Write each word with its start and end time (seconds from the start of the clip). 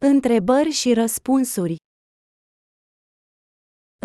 Întrebări 0.00 0.70
și 0.70 0.92
răspunsuri. 0.92 1.76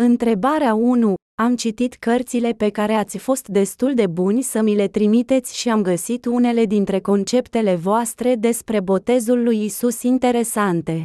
Întrebarea 0.02 0.74
1. 0.74 1.14
Am 1.42 1.56
citit 1.56 1.94
cărțile 1.94 2.52
pe 2.52 2.70
care 2.70 2.92
ați 2.92 3.18
fost 3.18 3.48
destul 3.48 3.94
de 3.94 4.06
buni 4.06 4.42
să 4.42 4.62
mi 4.62 4.74
le 4.74 4.88
trimiteți 4.88 5.56
și 5.56 5.68
am 5.68 5.82
găsit 5.82 6.24
unele 6.24 6.64
dintre 6.64 7.00
conceptele 7.00 7.74
voastre 7.74 8.34
despre 8.34 8.80
botezul 8.80 9.42
lui 9.42 9.64
Isus 9.64 10.02
interesante. 10.02 11.02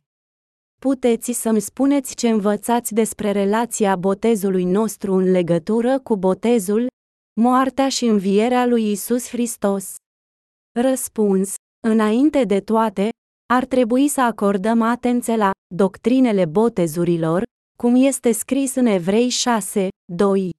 Puteți 0.82 1.32
să-mi 1.32 1.60
spuneți 1.60 2.16
ce 2.16 2.30
învățați 2.30 2.94
despre 2.94 3.32
relația 3.32 3.96
botezului 3.96 4.64
nostru 4.64 5.14
în 5.14 5.32
legătură 5.32 6.00
cu 6.00 6.18
botezul, 6.18 6.88
moartea 7.42 7.90
și 7.90 8.06
învierea 8.06 8.66
lui 8.66 8.92
Isus 8.92 9.28
Hristos? 9.28 9.96
Răspuns. 10.80 11.54
Înainte 11.88 12.44
de 12.44 12.60
toate, 12.60 13.10
ar 13.54 13.66
trebui 13.66 14.08
să 14.08 14.22
acordăm 14.22 14.82
atenție 14.82 15.36
la 15.36 15.52
doctrinele 15.76 16.46
botezurilor, 16.46 17.44
cum 17.78 17.96
este 17.96 18.32
scris 18.32 18.76
în 18.76 18.86
Evrei 18.86 19.30
6, 19.30 19.88
2. 20.12 20.50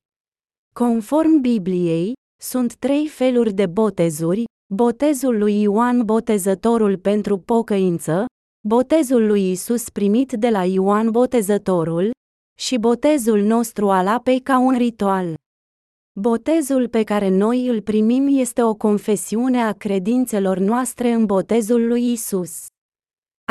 Conform 0.74 1.40
Bibliei, 1.40 2.12
sunt 2.42 2.74
trei 2.74 3.06
feluri 3.06 3.52
de 3.52 3.66
botezuri, 3.66 4.44
botezul 4.74 5.38
lui 5.38 5.60
Ioan 5.60 6.04
Botezătorul 6.04 6.98
pentru 6.98 7.38
pocăință, 7.38 8.24
botezul 8.68 9.26
lui 9.26 9.50
Isus 9.50 9.88
primit 9.88 10.32
de 10.32 10.48
la 10.48 10.64
Ioan 10.64 11.10
Botezătorul 11.10 12.10
și 12.58 12.78
botezul 12.78 13.40
nostru 13.40 13.90
al 13.90 14.06
apei 14.06 14.40
ca 14.40 14.58
un 14.58 14.76
ritual. 14.76 15.34
Botezul 16.20 16.88
pe 16.88 17.02
care 17.02 17.28
noi 17.28 17.66
îl 17.66 17.80
primim 17.80 18.26
este 18.38 18.62
o 18.62 18.74
confesiune 18.74 19.62
a 19.62 19.72
credințelor 19.72 20.58
noastre 20.58 21.12
în 21.12 21.26
botezul 21.26 21.86
lui 21.86 22.12
Isus. 22.12 22.69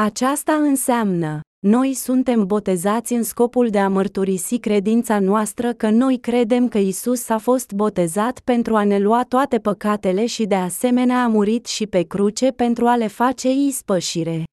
Aceasta 0.02 0.54
înseamnă, 0.54 1.40
noi 1.66 1.94
suntem 1.94 2.46
botezați 2.46 3.14
în 3.14 3.24
scopul 3.24 3.70
de 3.70 3.80
a 3.80 3.90
mărturisi 3.90 4.58
credința 4.58 5.20
noastră 5.20 5.74
că 5.74 5.90
noi 5.90 6.20
credem 6.20 6.68
că 6.68 6.78
Isus 6.78 7.30
a 7.30 7.38
fost 7.38 7.72
botezat 7.72 8.40
pentru 8.40 8.76
a 8.76 8.84
ne 8.84 9.00
lua 9.00 9.24
toate 9.24 9.60
păcatele 9.60 10.26
și 10.26 10.46
de 10.46 10.56
asemenea 10.56 11.24
a 11.24 11.28
murit 11.28 11.66
și 11.66 11.88
pe 11.88 12.02
cruce 12.04 12.52
pentru 12.52 12.88
a 12.88 12.96
le 12.96 13.08
face 13.08 13.52
ispășire. 13.52 14.44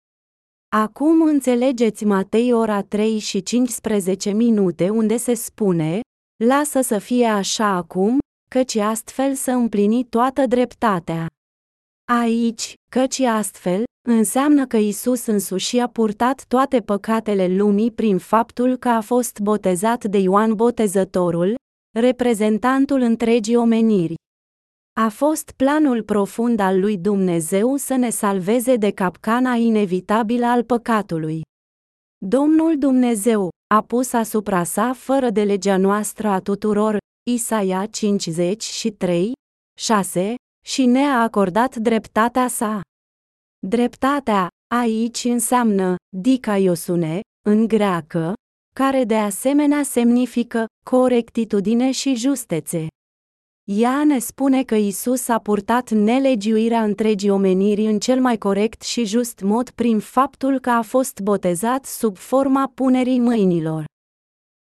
Acum 0.76 1.22
înțelegeți 1.22 2.04
Matei 2.04 2.52
ora 2.52 2.82
3 2.82 3.18
și 3.18 3.42
15 3.42 4.30
minute 4.30 4.88
unde 4.88 5.16
se 5.16 5.34
spune, 5.34 6.00
lasă 6.44 6.80
să 6.80 6.98
fie 6.98 7.26
așa 7.26 7.66
acum, 7.66 8.18
căci 8.50 8.76
astfel 8.76 9.34
să 9.34 9.50
împlini 9.50 10.04
toată 10.04 10.46
dreptatea. 10.46 11.26
Aici, 12.12 12.74
căci 12.90 13.20
astfel, 13.20 13.84
înseamnă 14.12 14.66
că 14.66 14.76
Isus 14.76 15.26
însuși 15.26 15.78
a 15.78 15.88
purtat 15.88 16.44
toate 16.48 16.80
păcatele 16.80 17.46
lumii 17.56 17.90
prin 17.90 18.18
faptul 18.18 18.76
că 18.76 18.88
a 18.88 19.00
fost 19.00 19.38
botezat 19.38 20.04
de 20.04 20.18
Ioan 20.18 20.54
Botezătorul, 20.54 21.54
reprezentantul 21.98 23.00
întregii 23.00 23.56
omeniri. 23.56 24.14
A 25.00 25.08
fost 25.08 25.50
planul 25.56 26.02
profund 26.02 26.60
al 26.60 26.80
lui 26.80 26.98
Dumnezeu 26.98 27.76
să 27.76 27.94
ne 27.94 28.10
salveze 28.10 28.76
de 28.76 28.90
capcana 28.90 29.54
inevitabilă 29.54 30.46
al 30.46 30.64
păcatului. 30.64 31.40
Domnul 32.26 32.78
Dumnezeu 32.78 33.48
a 33.74 33.82
pus 33.82 34.12
asupra 34.12 34.64
sa 34.64 34.92
fără 34.92 35.30
de 35.30 35.42
legea 35.42 35.76
noastră 35.76 36.28
a 36.28 36.40
tuturor, 36.40 36.98
Isaia 37.30 37.86
53, 37.86 39.32
6, 39.78 40.34
și 40.66 40.86
ne-a 40.86 41.20
acordat 41.20 41.76
dreptatea 41.76 42.48
sa. 42.48 42.80
Dreptatea, 43.68 44.48
aici 44.74 45.24
înseamnă, 45.24 45.94
dicaiosune, 46.16 47.20
în 47.48 47.66
greacă, 47.66 48.32
care 48.74 49.04
de 49.04 49.16
asemenea 49.16 49.82
semnifică 49.82 50.66
corectitudine 50.90 51.90
și 51.90 52.14
justețe. 52.14 52.86
Ea 53.70 54.04
ne 54.04 54.18
spune 54.18 54.64
că 54.64 54.74
Isus 54.74 55.28
a 55.28 55.38
purtat 55.38 55.90
nelegiuirea 55.90 56.82
întregii 56.82 57.30
omeniri 57.30 57.84
în 57.84 57.98
cel 57.98 58.20
mai 58.20 58.38
corect 58.38 58.82
și 58.82 59.04
just 59.04 59.40
mod 59.40 59.70
prin 59.70 59.98
faptul 59.98 60.60
că 60.60 60.70
a 60.70 60.82
fost 60.82 61.20
botezat 61.20 61.84
sub 61.84 62.16
forma 62.16 62.72
punerii 62.74 63.20
mâinilor. 63.20 63.84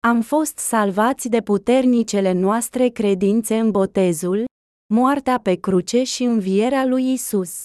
Am 0.07 0.21
fost 0.21 0.57
salvați 0.57 1.29
de 1.29 1.41
puternicele 1.41 2.31
noastre 2.31 2.87
credințe 2.87 3.57
în 3.57 3.71
botezul, 3.71 4.45
moartea 4.93 5.39
pe 5.39 5.55
cruce 5.55 6.03
și 6.03 6.23
învierea 6.23 6.85
lui 6.85 7.11
Isus. 7.11 7.63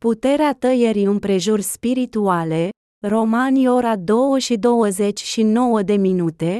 Puterea 0.00 0.54
tăierii 0.54 1.04
împrejur 1.04 1.60
spirituale, 1.60 2.68
Romani 3.06 3.68
ora 3.68 3.96
2 3.96 4.40
și 4.40 4.56
29 4.56 5.82
de 5.82 5.96
minute, 5.96 6.58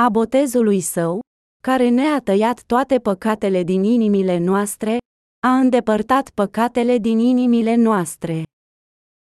a 0.00 0.08
botezului 0.08 0.80
său, 0.80 1.20
care 1.62 1.88
ne-a 1.88 2.20
tăiat 2.20 2.62
toate 2.62 2.98
păcatele 2.98 3.62
din 3.62 3.84
inimile 3.84 4.38
noastre, 4.38 4.98
a 5.46 5.56
îndepărtat 5.58 6.30
păcatele 6.30 6.98
din 6.98 7.18
inimile 7.18 7.74
noastre. 7.74 8.42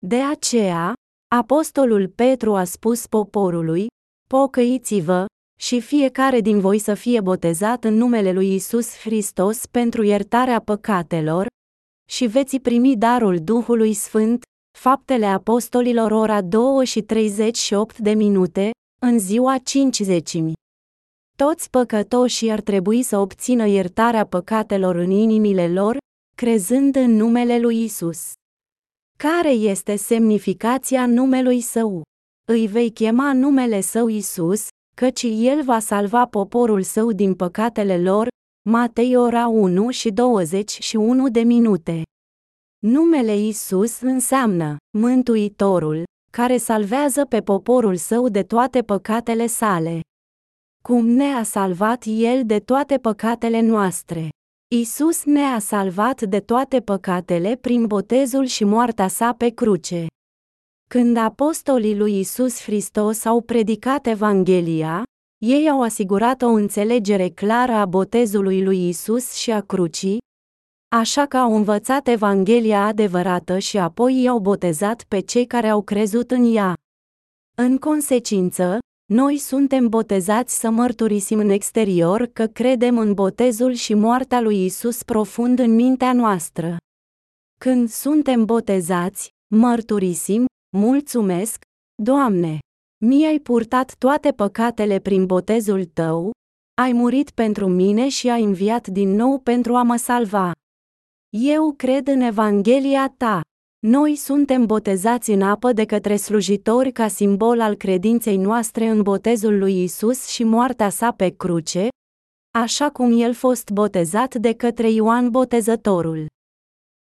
De 0.06 0.20
aceea, 0.22 0.92
apostolul 1.34 2.08
Petru 2.08 2.54
a 2.54 2.64
spus 2.64 3.06
poporului, 3.06 3.86
pocăiți-vă, 4.28 5.26
și 5.60 5.80
fiecare 5.80 6.40
din 6.40 6.60
voi 6.60 6.78
să 6.78 6.94
fie 6.94 7.20
botezat 7.20 7.84
în 7.84 7.94
numele 7.94 8.32
lui 8.32 8.54
Isus 8.54 8.98
Hristos 8.98 9.66
pentru 9.66 10.02
iertarea 10.02 10.60
păcatelor, 10.60 11.46
și 12.10 12.26
veți 12.26 12.58
primi 12.58 12.96
darul 12.96 13.38
Duhului 13.42 13.92
Sfânt, 13.92 14.42
Faptele 14.78 15.26
Apostolilor 15.26 16.10
ora 16.10 16.42
2 16.42 16.84
și 16.84 17.02
38 17.02 17.98
de 17.98 18.14
minute, 18.14 18.70
în 19.02 19.18
ziua 19.18 19.58
50. 19.58 20.38
Toți 21.36 21.70
păcătoșii 21.70 22.50
ar 22.50 22.60
trebui 22.60 23.02
să 23.02 23.18
obțină 23.18 23.66
iertarea 23.66 24.26
păcatelor 24.26 24.94
în 24.94 25.10
inimile 25.10 25.68
lor, 25.68 25.96
crezând 26.36 26.96
în 26.96 27.10
numele 27.10 27.58
lui 27.58 27.82
Isus. 27.82 28.32
Care 29.18 29.50
este 29.50 29.96
semnificația 29.96 31.06
numelui 31.06 31.60
său? 31.60 32.02
Îi 32.48 32.66
vei 32.66 32.90
chema 32.90 33.32
numele 33.32 33.80
său 33.80 34.08
Isus, 34.08 34.66
căci 34.96 35.22
el 35.22 35.62
va 35.62 35.78
salva 35.78 36.26
poporul 36.26 36.82
său 36.82 37.12
din 37.12 37.34
păcatele 37.34 37.98
lor, 37.98 38.28
Matei 38.68 39.16
ora 39.16 39.46
1 39.46 39.90
și 39.90 40.10
21 40.10 41.28
de 41.28 41.40
minute. 41.40 42.02
Numele 42.78 43.36
Isus 43.36 44.00
înseamnă 44.00 44.76
Mântuitorul, 44.98 46.02
care 46.32 46.56
salvează 46.56 47.24
pe 47.24 47.40
poporul 47.40 47.96
său 47.96 48.28
de 48.28 48.42
toate 48.42 48.82
păcatele 48.82 49.46
sale. 49.46 50.00
Cum 50.82 51.06
ne-a 51.06 51.42
salvat 51.42 52.04
El 52.06 52.42
de 52.46 52.58
toate 52.58 52.98
păcatele 52.98 53.60
noastre. 53.60 54.28
Isus 54.74 55.24
ne-a 55.24 55.58
salvat 55.58 56.22
de 56.22 56.40
toate 56.40 56.80
păcatele 56.80 57.56
prin 57.56 57.86
botezul 57.86 58.44
și 58.44 58.64
moartea 58.64 59.08
sa 59.08 59.32
pe 59.32 59.48
cruce. 59.48 60.06
Când 60.88 61.16
apostolii 61.16 61.96
lui 61.96 62.18
Isus 62.18 62.62
Hristos 62.62 63.24
au 63.24 63.40
predicat 63.40 64.06
Evanghelia, 64.06 65.02
ei 65.46 65.68
au 65.70 65.82
asigurat 65.82 66.42
o 66.42 66.46
înțelegere 66.46 67.28
clară 67.28 67.72
a 67.72 67.86
botezului 67.86 68.64
lui 68.64 68.88
Isus 68.88 69.32
și 69.32 69.50
a 69.50 69.60
crucii, 69.60 70.18
așa 70.96 71.26
că 71.26 71.36
au 71.36 71.56
învățat 71.56 72.08
Evanghelia 72.08 72.84
adevărată 72.84 73.58
și 73.58 73.78
apoi 73.78 74.22
i-au 74.22 74.38
botezat 74.38 75.04
pe 75.08 75.20
cei 75.20 75.46
care 75.46 75.68
au 75.68 75.82
crezut 75.82 76.30
în 76.30 76.54
ea. 76.54 76.74
În 77.56 77.78
consecință, 77.78 78.78
noi 79.12 79.38
suntem 79.38 79.88
botezați 79.88 80.58
să 80.58 80.70
mărturisim 80.70 81.38
în 81.38 81.48
exterior 81.48 82.26
că 82.26 82.46
credem 82.46 82.98
în 82.98 83.14
botezul 83.14 83.72
și 83.72 83.94
moartea 83.94 84.40
lui 84.40 84.64
Isus 84.64 85.02
profund 85.02 85.58
în 85.58 85.74
mintea 85.74 86.12
noastră. 86.12 86.76
Când 87.60 87.88
suntem 87.88 88.44
botezați, 88.44 89.28
mărturisim, 89.54 90.44
mulțumesc, 90.76 91.62
Doamne! 92.02 92.58
Mi-ai 93.06 93.38
purtat 93.38 93.94
toate 93.98 94.32
păcatele 94.32 94.98
prin 94.98 95.26
botezul 95.26 95.84
tău, 95.84 96.32
ai 96.82 96.92
murit 96.92 97.30
pentru 97.30 97.68
mine 97.68 98.08
și 98.08 98.28
ai 98.28 98.42
înviat 98.42 98.86
din 98.86 99.10
nou 99.10 99.38
pentru 99.38 99.74
a 99.74 99.82
mă 99.82 99.96
salva. 99.96 100.52
Eu 101.36 101.72
cred 101.72 102.08
în 102.08 102.20
Evanghelia 102.20 103.14
ta. 103.16 103.40
Noi 103.86 104.16
suntem 104.16 104.66
botezați 104.66 105.30
în 105.30 105.42
apă 105.42 105.72
de 105.72 105.84
către 105.84 106.16
slujitori 106.16 106.92
ca 106.92 107.08
simbol 107.08 107.60
al 107.60 107.74
credinței 107.74 108.36
noastre 108.36 108.86
în 108.86 109.02
botezul 109.02 109.58
lui 109.58 109.82
Isus 109.82 110.26
și 110.26 110.44
moartea 110.44 110.88
sa 110.88 111.12
pe 111.12 111.28
cruce, 111.28 111.88
așa 112.58 112.90
cum 112.90 113.20
el 113.20 113.34
fost 113.34 113.70
botezat 113.70 114.34
de 114.34 114.52
către 114.52 114.90
Ioan 114.90 115.30
Botezătorul. 115.30 116.26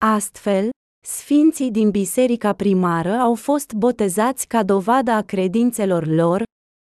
Astfel, 0.05 0.71
Sfinții 1.11 1.71
din 1.71 1.91
biserica 1.91 2.53
primară 2.53 3.13
au 3.13 3.35
fost 3.35 3.73
botezați 3.73 4.47
ca 4.47 4.63
dovadă 4.63 5.11
a 5.11 5.23
credințelor 5.23 6.07
lor, 6.07 6.43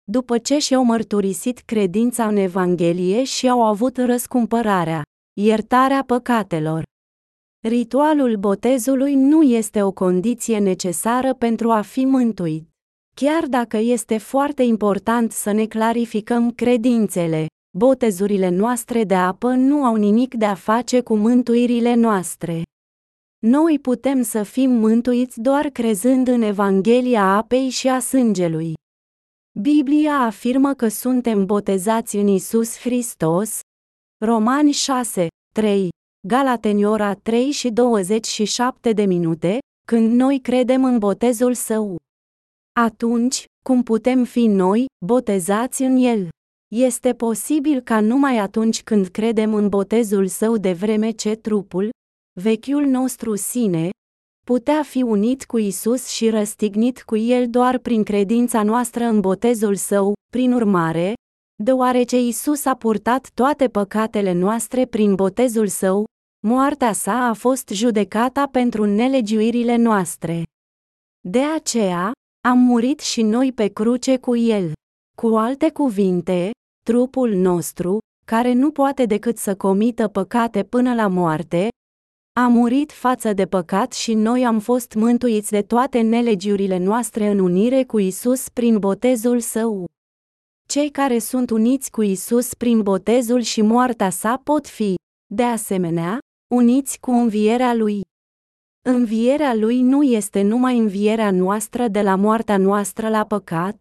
după 0.05 0.39
ce 0.39 0.59
și-au 0.59 0.85
mărturisit 0.85 1.59
credința 1.59 2.27
în 2.27 2.37
Evanghelie 2.37 3.25
și 3.25 3.49
au 3.49 3.63
avut 3.65 3.97
răscumpărarea, 3.97 5.03
iertarea 5.41 6.05
păcatelor. 6.07 6.83
Ritualul 7.69 8.37
botezului 8.37 9.15
nu 9.15 9.43
este 9.43 9.83
o 9.83 9.93
condiție 9.93 10.59
necesară 10.59 11.35
pentru 11.35 11.71
a 11.71 11.81
fi 11.81 12.05
mântuit. 12.05 12.69
Chiar 13.17 13.47
dacă 13.47 13.77
este 13.77 14.19
foarte 14.19 14.63
important 14.63 15.33
să 15.33 15.53
ne 15.53 15.67
clarificăm 15.67 16.51
credințele, 16.51 17.47
botezurile 17.79 18.49
noastre 18.49 19.05
de 19.05 19.15
apă 19.15 19.49
nu 19.49 19.85
au 19.85 19.95
nimic 19.95 20.35
de 20.35 20.45
a 20.45 20.55
face 20.55 21.01
cu 21.01 21.17
mântuirile 21.17 21.95
noastre. 21.95 22.63
Noi 23.47 23.79
putem 23.79 24.23
să 24.23 24.43
fim 24.43 24.71
mântuiți 24.71 25.41
doar 25.41 25.69
crezând 25.69 26.29
în 26.29 26.43
Evanghelia 26.43 27.25
apei 27.25 27.69
și 27.69 27.89
a 27.89 27.99
sângelui. 27.99 28.73
Biblia 29.61 30.15
afirmă 30.15 30.75
că 30.75 30.89
suntem 30.89 31.47
botezați 31.47 32.17
în 32.17 32.27
Isus 32.27 32.79
Hristos. 32.79 33.61
Romani 34.25 34.73
6, 34.73 35.27
3, 35.55 35.89
Galateni 36.29 36.85
ora 36.85 37.15
3 37.15 37.51
și 37.51 37.71
27 37.71 38.93
de 38.93 39.05
minute, 39.05 39.59
când 39.87 40.13
noi 40.13 40.41
credem 40.41 40.85
în 40.85 40.99
botezul 40.99 41.55
său. 41.55 41.97
Atunci, 42.81 43.45
cum 43.65 43.83
putem 43.83 44.25
fi 44.25 44.47
noi, 44.47 44.87
botezați 45.07 45.83
în 45.83 45.97
el? 45.97 46.29
Este 46.75 47.15
posibil 47.15 47.81
ca 47.81 48.01
numai 48.01 48.39
atunci 48.39 48.83
când 48.83 49.07
credem 49.07 49.55
în 49.55 49.69
botezul 49.69 50.27
său 50.27 50.57
de 50.57 50.73
vreme 50.73 51.11
ce 51.11 51.35
trupul, 51.35 51.91
vechiul 52.43 52.85
nostru 52.85 53.37
sine, 53.37 53.91
putea 54.47 54.83
fi 54.83 55.03
unit 55.03 55.45
cu 55.45 55.59
Isus 55.59 56.09
și 56.09 56.31
răstignit 56.31 57.03
cu 57.03 57.17
El 57.17 57.51
doar 57.51 57.79
prin 57.79 58.03
credința 58.03 58.63
noastră 58.63 59.05
în 59.05 59.21
botezul 59.21 59.75
său, 59.75 60.15
prin 60.33 60.53
urmare, 60.53 61.13
deoarece 61.63 62.21
Isus 62.21 62.65
a 62.65 62.75
purtat 62.75 63.31
toate 63.35 63.69
păcatele 63.69 64.33
noastre 64.33 64.87
prin 64.87 65.15
botezul 65.15 65.67
său, 65.67 66.05
moartea 66.47 66.93
sa 66.93 67.29
a 67.29 67.33
fost 67.33 67.69
judecata 67.69 68.47
pentru 68.47 68.85
nelegiuirile 68.85 69.77
noastre. 69.77 70.43
De 71.29 71.43
aceea, 71.43 72.13
am 72.49 72.59
murit 72.59 73.01
și 73.01 73.23
noi 73.23 73.53
pe 73.53 73.67
cruce 73.69 74.19
cu 74.19 74.37
El. 74.37 74.73
Cu 75.17 75.27
alte 75.27 75.71
cuvinte, 75.71 76.51
trupul 76.85 77.35
nostru, 77.35 77.99
care 78.27 78.53
nu 78.53 78.71
poate 78.71 79.05
decât 79.05 79.37
să 79.37 79.57
comită 79.57 80.09
păcate 80.09 80.65
până 80.65 80.95
la 80.95 81.07
moarte, 81.07 81.69
a 82.41 82.49
murit 82.49 82.93
față 82.93 83.33
de 83.33 83.47
păcat 83.47 83.93
și 83.93 84.15
noi 84.15 84.45
am 84.47 84.59
fost 84.59 84.95
mântuiți 84.95 85.51
de 85.51 85.63
toate 85.63 86.01
nelegiurile 86.01 86.79
noastre 86.79 87.29
în 87.29 87.39
unire 87.39 87.85
cu 87.85 87.99
Isus 87.99 88.49
prin 88.49 88.79
botezul 88.79 89.41
său. 89.41 89.89
Cei 90.69 90.91
care 90.91 91.19
sunt 91.19 91.51
uniți 91.51 91.91
cu 91.91 92.03
Isus 92.03 92.55
prin 92.55 92.83
botezul 92.83 93.41
și 93.41 93.63
moartea 93.63 94.11
sa 94.11 94.41
pot 94.45 94.67
fi, 94.67 94.95
de 95.35 95.43
asemenea, 95.43 96.19
uniți 96.55 96.99
cu 97.01 97.11
învierea 97.11 97.75
lui. 97.75 98.01
Învierea 98.87 99.55
lui 99.55 99.81
nu 99.81 100.03
este 100.03 100.43
numai 100.43 100.79
învierea 100.79 101.31
noastră 101.31 101.89
de 101.89 102.03
la 102.03 102.15
moartea 102.15 102.57
noastră 102.57 103.09
la 103.09 103.25
păcat, 103.25 103.81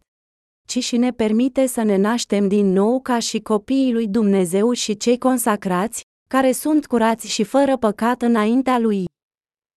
ci 0.67 0.83
și 0.83 0.97
ne 0.97 1.11
permite 1.11 1.65
să 1.65 1.81
ne 1.81 1.97
naștem 1.97 2.47
din 2.47 2.71
nou 2.71 2.99
ca 3.01 3.19
și 3.19 3.39
copiii 3.39 3.93
lui 3.93 4.07
Dumnezeu 4.07 4.71
și 4.71 4.97
cei 4.97 5.17
consacrați, 5.17 6.05
care 6.27 6.51
sunt 6.51 6.85
curați 6.87 7.27
și 7.27 7.43
fără 7.43 7.77
păcat 7.77 8.21
înaintea 8.21 8.79
lui. 8.79 9.05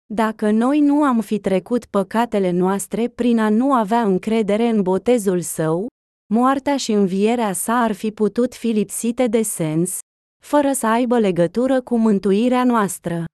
Dacă 0.06 0.50
noi 0.50 0.80
nu 0.80 1.02
am 1.02 1.20
fi 1.20 1.38
trecut 1.38 1.84
păcatele 1.84 2.50
noastre 2.50 3.08
prin 3.08 3.38
a 3.38 3.48
nu 3.48 3.72
avea 3.72 4.02
încredere 4.02 4.68
în 4.68 4.82
botezul 4.82 5.40
său, 5.40 5.86
moartea 6.32 6.76
și 6.76 6.92
învierea 6.92 7.52
sa 7.52 7.72
ar 7.80 7.92
fi 7.92 8.10
putut 8.10 8.54
fi 8.54 8.66
lipsite 8.66 9.26
de 9.26 9.42
sens, 9.42 9.98
fără 10.44 10.72
să 10.72 10.86
aibă 10.86 11.18
legătură 11.18 11.80
cu 11.80 11.96
mântuirea 11.96 12.64
noastră. 12.64 13.24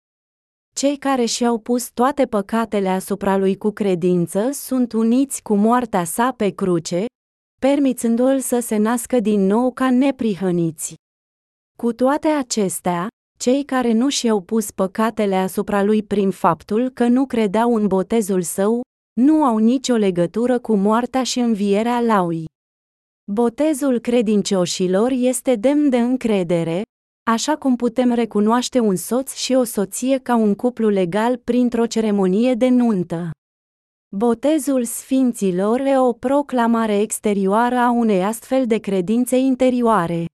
Cei 0.75 0.97
care 0.97 1.25
și-au 1.25 1.59
pus 1.59 1.91
toate 1.91 2.27
păcatele 2.27 2.89
asupra 2.89 3.37
lui 3.37 3.57
cu 3.57 3.71
credință 3.71 4.51
sunt 4.53 4.93
uniți 4.93 5.43
cu 5.43 5.55
moartea 5.55 6.05
sa 6.05 6.33
pe 6.33 6.51
cruce, 6.51 7.05
permițându-l 7.61 8.41
să 8.41 8.59
se 8.59 8.77
nască 8.77 9.21
din 9.21 9.41
nou 9.47 9.73
ca 9.73 9.91
neprihăniți. 9.91 10.95
Cu 11.77 11.93
toate 11.93 12.29
acestea, 12.29 13.09
cei 13.39 13.65
care 13.65 13.93
nu 13.93 14.09
și-au 14.09 14.41
pus 14.41 14.71
păcatele 14.71 15.35
asupra 15.35 15.83
lui 15.83 16.03
prin 16.03 16.31
faptul 16.31 16.91
că 16.91 17.07
nu 17.07 17.27
credeau 17.27 17.75
în 17.75 17.87
botezul 17.87 18.43
său, 18.43 18.81
nu 19.21 19.45
au 19.45 19.59
nicio 19.59 19.95
legătură 19.95 20.59
cu 20.59 20.75
moartea 20.75 21.23
și 21.23 21.39
învierea 21.39 22.01
lui. 22.03 22.45
Botezul 23.33 23.99
credincioșilor 23.99 25.11
este 25.11 25.55
demn 25.55 25.89
de 25.89 25.99
încredere, 25.99 26.83
așa 27.31 27.57
cum 27.57 27.77
putem 27.77 28.13
recunoaște 28.13 28.79
un 28.79 28.97
soț 28.97 29.35
și 29.35 29.53
o 29.53 29.65
soție 29.65 30.19
ca 30.19 30.37
un 30.37 30.55
cuplu 30.55 30.89
legal 30.89 31.37
printr-o 31.37 31.87
ceremonie 31.87 32.55
de 32.55 32.69
nuntă. 32.69 33.31
Botezul 34.17 34.85
sfinților 34.85 35.81
e 35.81 35.99
o 35.99 36.13
proclamare 36.13 37.01
exterioară 37.01 37.77
a 37.77 37.91
unei 37.91 38.25
astfel 38.25 38.67
de 38.67 38.79
credințe 38.79 39.37
interioare. 39.37 40.25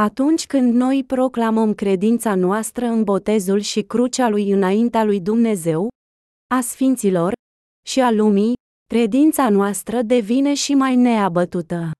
Atunci 0.00 0.46
când 0.46 0.74
noi 0.74 1.04
proclamăm 1.06 1.74
credința 1.74 2.34
noastră 2.34 2.86
în 2.86 3.04
botezul 3.04 3.60
și 3.60 3.82
crucea 3.82 4.28
lui 4.28 4.50
înaintea 4.50 5.04
lui 5.04 5.20
Dumnezeu, 5.20 5.88
a 6.54 6.60
sfinților 6.60 7.32
și 7.86 8.00
a 8.00 8.10
lumii, 8.10 8.52
credința 8.86 9.48
noastră 9.48 10.02
devine 10.02 10.54
și 10.54 10.74
mai 10.74 10.96
neabătută. 10.96 11.90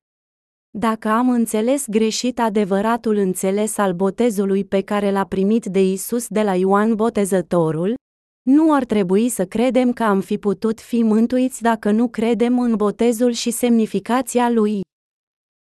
Dacă 0.79 1.09
am 1.09 1.31
înțeles 1.31 1.87
greșit 1.89 2.39
adevăratul 2.39 3.17
înțeles 3.17 3.79
al 3.79 3.93
botezului 3.93 4.65
pe 4.65 4.81
care 4.81 5.11
l-a 5.11 5.25
primit 5.25 5.65
de 5.65 5.83
Isus 5.83 6.29
de 6.29 6.43
la 6.43 6.55
Ioan 6.55 6.95
Botezătorul, 6.95 7.95
nu 8.43 8.73
ar 8.73 8.85
trebui 8.85 9.29
să 9.29 9.45
credem 9.47 9.93
că 9.93 10.03
am 10.03 10.21
fi 10.21 10.39
putut 10.39 10.81
fi 10.81 11.03
mântuiți 11.03 11.63
dacă 11.63 11.91
nu 11.91 12.09
credem 12.09 12.59
în 12.59 12.77
botezul 12.77 13.33
și 13.33 13.51
semnificația 13.51 14.51
lui. 14.51 14.81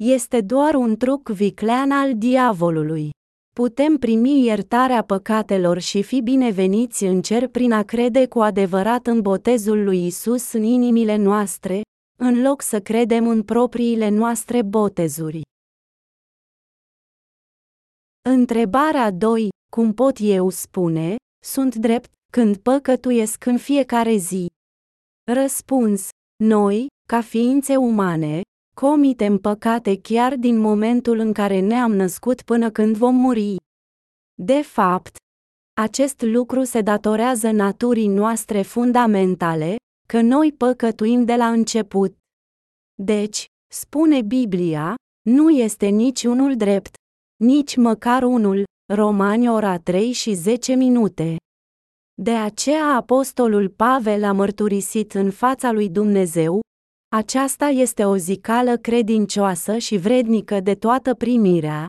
Este 0.04 0.42
doar 0.42 0.74
un 0.74 0.98
truc 0.98 1.30
viclean 1.30 1.92
al 1.92 2.18
diavolului. 2.18 3.10
Putem 3.56 3.98
primi 3.98 4.46
iertarea 4.46 5.04
păcatelor 5.04 5.80
și 5.80 6.04
fi 6.04 6.22
bineveniți 6.22 7.04
în 7.04 7.22
cer 7.22 7.48
prin 7.48 7.72
a 7.72 7.84
crede 7.84 8.28
cu 8.28 8.40
adevărat 8.40 9.08
în 9.08 9.22
botezul 9.22 9.84
lui 9.84 10.06
Isus 10.06 10.52
în 10.52 10.64
inimile 10.64 11.16
noastre, 11.16 11.82
în 12.20 12.42
loc 12.42 12.62
să 12.62 12.80
credem 12.80 13.28
în 13.28 13.44
propriile 13.44 14.10
noastre 14.10 14.62
botezuri. 14.62 15.42
Întrebarea 18.30 19.12
2. 19.12 19.50
Cum 19.72 19.94
pot 19.94 20.18
eu 20.20 20.50
spune, 20.50 21.16
sunt 21.44 21.76
drept, 21.76 22.12
când 22.32 22.58
păcătuiesc 22.58 23.46
în 23.46 23.58
fiecare 23.58 24.16
zi? 24.16 24.46
Răspuns. 25.32 26.10
Noi, 26.44 26.88
ca 27.08 27.22
ființe 27.22 27.76
umane, 27.76 28.42
comitem 28.82 29.38
păcate 29.38 30.00
chiar 30.02 30.36
din 30.36 30.58
momentul 30.58 31.18
în 31.18 31.34
care 31.34 31.60
ne-am 31.60 31.92
născut 31.92 32.42
până 32.42 32.72
când 32.72 32.96
vom 32.96 33.16
muri. 33.16 33.56
De 34.34 34.62
fapt, 34.62 35.16
acest 35.82 36.22
lucru 36.22 36.64
se 36.64 36.82
datorează 36.82 37.52
naturii 37.52 38.08
noastre 38.08 38.62
fundamentale, 38.62 39.76
că 40.08 40.22
noi 40.22 40.54
păcătuim 40.58 41.26
de 41.26 41.36
la 41.36 41.50
început. 41.50 42.18
Deci, 42.96 43.46
spune 43.72 44.22
Biblia, 44.22 44.96
nu 45.30 45.50
este 45.50 45.88
nici 45.88 46.24
unul 46.24 46.56
drept, 46.56 46.94
nici 47.40 47.76
măcar 47.76 48.24
unul, 48.24 48.64
Romani 48.94 49.50
ora 49.50 49.78
3 49.78 50.12
și 50.12 50.34
10 50.34 50.74
minute. 50.74 51.36
De 52.22 52.36
aceea 52.36 52.86
apostolul 52.86 53.70
Pavel 53.70 54.24
a 54.24 54.32
mărturisit 54.32 55.14
în 55.14 55.32
fața 55.32 55.72
lui 55.72 55.90
Dumnezeu, 55.90 56.62
aceasta 57.16 57.66
este 57.66 58.06
o 58.06 58.16
zicală 58.16 58.78
credincioasă 58.78 59.78
și 59.78 59.98
vrednică 59.98 60.60
de 60.60 60.76
toată 60.76 61.14
primirea, 61.14 61.86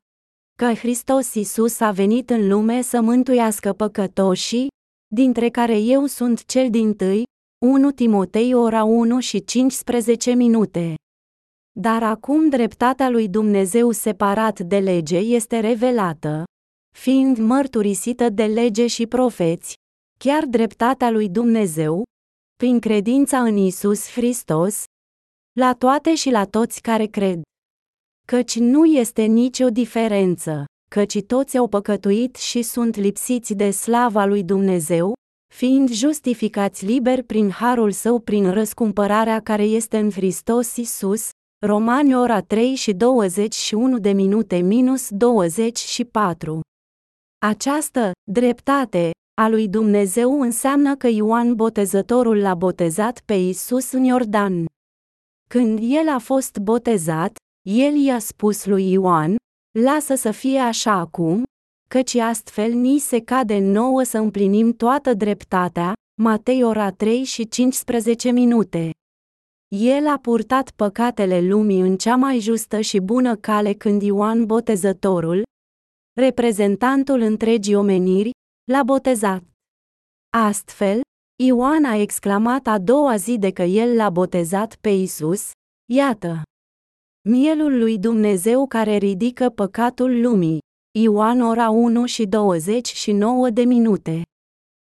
că 0.59 0.73
Hristos 0.75 1.35
Isus 1.35 1.81
a 1.81 1.91
venit 1.91 2.31
în 2.31 2.49
lume 2.49 2.81
să 2.81 3.01
mântuiască 3.01 3.73
păcătoșii, 3.73 4.69
dintre 5.15 5.49
care 5.49 5.79
eu 5.79 6.07
sunt 6.07 6.45
cel 6.45 6.71
din 6.71 6.95
tâi, 6.95 7.23
1 7.65 7.91
Timotei 7.91 8.55
ora 8.55 8.85
1 8.85 9.21
și 9.21 9.45
15 9.45 10.33
minute. 10.33 10.95
Dar 11.81 12.03
acum 12.03 12.49
dreptatea 12.49 13.09
lui 13.09 13.29
Dumnezeu 13.29 13.91
separat 13.91 14.61
de 14.61 14.79
lege 14.79 15.19
este 15.19 15.61
revelată, 15.61 16.45
fiind 16.97 17.39
mărturisită 17.39 18.29
de 18.29 18.45
lege 18.45 18.87
și 18.87 19.07
profeți, 19.07 19.75
chiar 20.19 20.45
dreptatea 20.45 21.11
lui 21.11 21.29
Dumnezeu, 21.29 22.03
prin 22.57 22.79
credința 22.79 23.43
în 23.43 23.57
Isus 23.57 24.11
Hristos, 24.11 24.85
la 25.61 25.75
toate 25.75 26.15
și 26.15 26.31
la 26.31 26.45
toți 26.45 26.81
care 26.81 27.07
cred. 27.07 27.43
Căci 28.27 28.59
nu 28.59 28.85
este 28.85 29.23
nicio 29.23 29.71
diferență, 29.71 30.65
căci 30.91 31.23
toți 31.23 31.57
au 31.57 31.69
păcătuit 31.69 32.37
și 32.37 32.63
sunt 32.63 32.97
lipsiți 32.97 33.55
de 33.55 33.71
slava 33.71 34.25
lui 34.25 34.45
Dumnezeu, 34.45 35.13
fiind 35.55 35.91
justificați 35.91 36.85
liber 36.85 37.23
prin 37.23 37.51
harul 37.51 37.91
său 37.91 38.19
prin 38.19 38.51
răscumpărarea 38.51 39.41
care 39.41 39.63
este 39.63 39.99
în 39.99 40.11
Hristos 40.11 40.77
Isus, 40.77 41.29
Romani 41.67 42.17
ora 42.17 42.41
3 42.41 42.75
și 42.75 42.93
21 42.93 43.99
de 43.99 44.13
minute 44.13 44.57
minus 44.57 45.09
24. 45.11 46.61
Această 47.47 48.11
dreptate 48.31 49.11
a 49.41 49.49
lui 49.49 49.69
Dumnezeu 49.69 50.41
înseamnă 50.41 50.97
că 50.97 51.09
Ioan 51.09 51.55
Botezătorul 51.55 52.41
l-a 52.41 52.55
botezat 52.55 53.21
pe 53.25 53.35
Isus 53.35 53.93
în 53.93 54.05
Iordan. 54.05 54.65
Când 55.53 55.79
el 55.83 56.09
a 56.09 56.19
fost 56.19 56.59
botezat, 56.59 57.37
el 57.69 57.95
i-a 57.95 58.19
spus 58.19 58.67
lui 58.67 58.91
Ioan, 58.91 59.37
lasă 59.79 60.15
să 60.15 60.31
fie 60.31 60.59
așa 60.59 60.93
acum, 60.93 61.43
căci 61.89 62.15
astfel 62.15 62.73
ni 62.73 62.99
se 62.99 63.21
cade 63.21 63.59
nouă 63.59 64.03
să 64.03 64.19
împlinim 64.19 64.73
toată 64.73 65.15
dreptatea, 65.15 65.93
Matei 66.23 66.63
ora 66.63 66.91
3 66.91 67.25
și 67.25 67.49
15 67.49 68.31
minute. 68.31 68.91
El 69.69 70.07
a 70.07 70.19
purtat 70.19 70.71
păcatele 70.71 71.41
lumii 71.41 71.81
în 71.81 71.97
cea 71.97 72.17
mai 72.17 72.39
justă 72.39 72.81
și 72.81 72.99
bună 72.99 73.37
cale 73.37 73.73
când 73.73 74.03
Ioan 74.03 74.47
Botezătorul, 74.47 75.43
reprezentantul 76.21 77.21
întregii 77.21 77.75
omeniri, 77.75 78.31
l-a 78.73 78.83
botezat. 78.83 79.43
Astfel, 80.31 81.01
Ioan 81.45 81.85
a 81.85 81.97
exclamat 81.97 82.67
a 82.67 82.79
doua 82.79 83.17
zi 83.17 83.39
de 83.39 83.51
că 83.51 83.63
el 83.63 83.97
l-a 83.97 84.11
botezat 84.11 84.77
pe 84.81 84.89
Isus, 84.89 85.51
iată! 85.93 86.43
Mielul 87.29 87.79
lui 87.79 87.99
Dumnezeu 87.99 88.67
care 88.67 88.97
ridică 88.97 89.49
păcatul 89.49 90.21
lumii. 90.21 90.59
Ioan 90.99 91.41
ora 91.41 91.71
1 91.71 92.07
și 92.07 92.27
29 92.27 93.51
de 93.51 93.63
minute. 93.63 94.23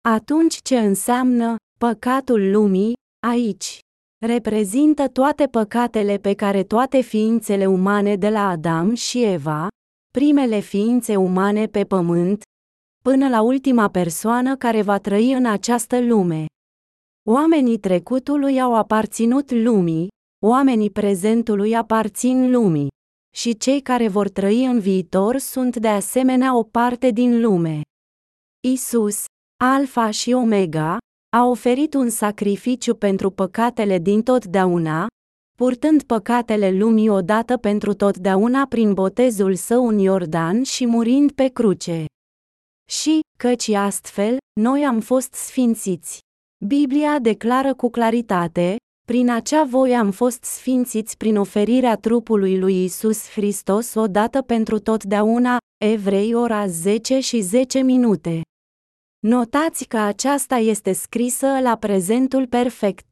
Atunci 0.10 0.56
ce 0.62 0.80
înseamnă 0.80 1.56
păcatul 1.80 2.52
lumii 2.52 2.94
aici? 3.28 3.80
Reprezintă 4.26 5.08
toate 5.08 5.46
păcatele 5.46 6.18
pe 6.18 6.34
care 6.34 6.64
toate 6.64 7.02
ființele 7.02 7.66
umane 7.66 8.16
de 8.16 8.30
la 8.30 8.50
Adam 8.50 8.94
și 8.94 9.24
Eva, 9.24 9.68
primele 10.12 10.60
ființe 10.60 11.16
umane 11.16 11.66
pe 11.66 11.84
pământ, 11.84 12.44
până 13.04 13.30
la 13.30 13.42
ultima 13.42 13.90
persoană 13.90 14.56
care 14.56 14.82
va 14.82 14.98
trăi 14.98 15.32
în 15.32 15.46
această 15.46 16.00
lume. 16.00 16.46
Oamenii 17.30 17.78
trecutului 17.78 18.62
au 18.62 18.76
aparținut 18.76 19.52
lumii, 19.52 20.08
oamenii 20.46 20.90
prezentului 20.90 21.76
aparțin 21.76 22.52
lumii. 22.52 22.88
Și 23.36 23.58
cei 23.58 23.82
care 23.82 24.08
vor 24.08 24.30
trăi 24.30 24.66
în 24.66 24.80
viitor 24.80 25.38
sunt 25.38 25.76
de 25.76 25.88
asemenea 25.88 26.58
o 26.58 26.64
parte 26.64 27.12
din 27.12 27.42
lume. 27.42 27.82
Isus, 28.68 29.26
Alfa 29.64 30.10
și 30.10 30.32
Omega, 30.32 30.98
a 31.36 31.46
oferit 31.46 31.94
un 31.94 32.10
sacrificiu 32.10 32.96
pentru 32.96 33.30
păcatele 33.30 33.98
din 33.98 34.22
totdeauna, 34.22 35.08
purtând 35.58 36.04
păcatele 36.04 36.72
lumii 36.72 37.10
odată 37.10 37.58
pentru 37.58 37.94
totdeauna 37.94 38.66
prin 38.66 38.94
botezul 38.94 39.56
său 39.56 39.88
în 39.88 39.98
Iordan 39.98 40.64
și 40.64 40.86
murind 40.86 41.32
pe 41.32 41.48
cruce. 41.48 42.06
Și, 42.92 43.20
căci 43.38 43.70
astfel, 43.70 44.38
noi 44.62 44.86
am 44.86 45.00
fost 45.00 45.34
sfințiți. 45.34 46.20
Biblia 46.66 47.20
declară 47.20 47.74
cu 47.74 47.90
claritate, 47.90 48.76
prin 49.08 49.30
acea 49.30 49.64
voie 49.64 49.96
am 49.96 50.12
fost 50.12 50.44
sfințiți 50.44 51.18
prin 51.18 51.38
oferirea 51.38 51.96
trupului 51.96 52.60
lui 52.60 52.84
Isus 52.84 53.30
Hristos 53.30 53.94
odată 53.94 54.42
pentru 54.42 54.80
totdeauna, 54.80 55.58
Evrei 55.86 56.34
ora 56.34 56.68
10 56.68 57.20
și 57.20 57.42
10 57.42 57.80
minute. 57.80 58.42
Notați 59.20 59.86
că 59.86 59.98
aceasta 59.98 60.56
este 60.56 60.92
scrisă 60.92 61.48
la 61.62 61.76
prezentul 61.78 62.48
perfect. 62.48 63.06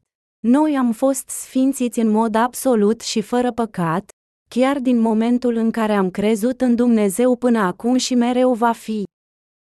Noi 0.46 0.76
am 0.76 0.92
fost 0.92 1.28
sfințiți 1.28 2.00
în 2.00 2.08
mod 2.08 2.34
absolut 2.34 3.00
și 3.00 3.20
fără 3.20 3.52
păcat, 3.52 4.10
chiar 4.50 4.78
din 4.78 4.98
momentul 4.98 5.54
în 5.54 5.70
care 5.70 5.92
am 5.92 6.10
crezut 6.10 6.60
în 6.60 6.74
Dumnezeu 6.74 7.36
până 7.36 7.58
acum 7.58 7.96
și 7.96 8.14
mereu 8.14 8.54
va 8.54 8.72
fi. 8.72 9.04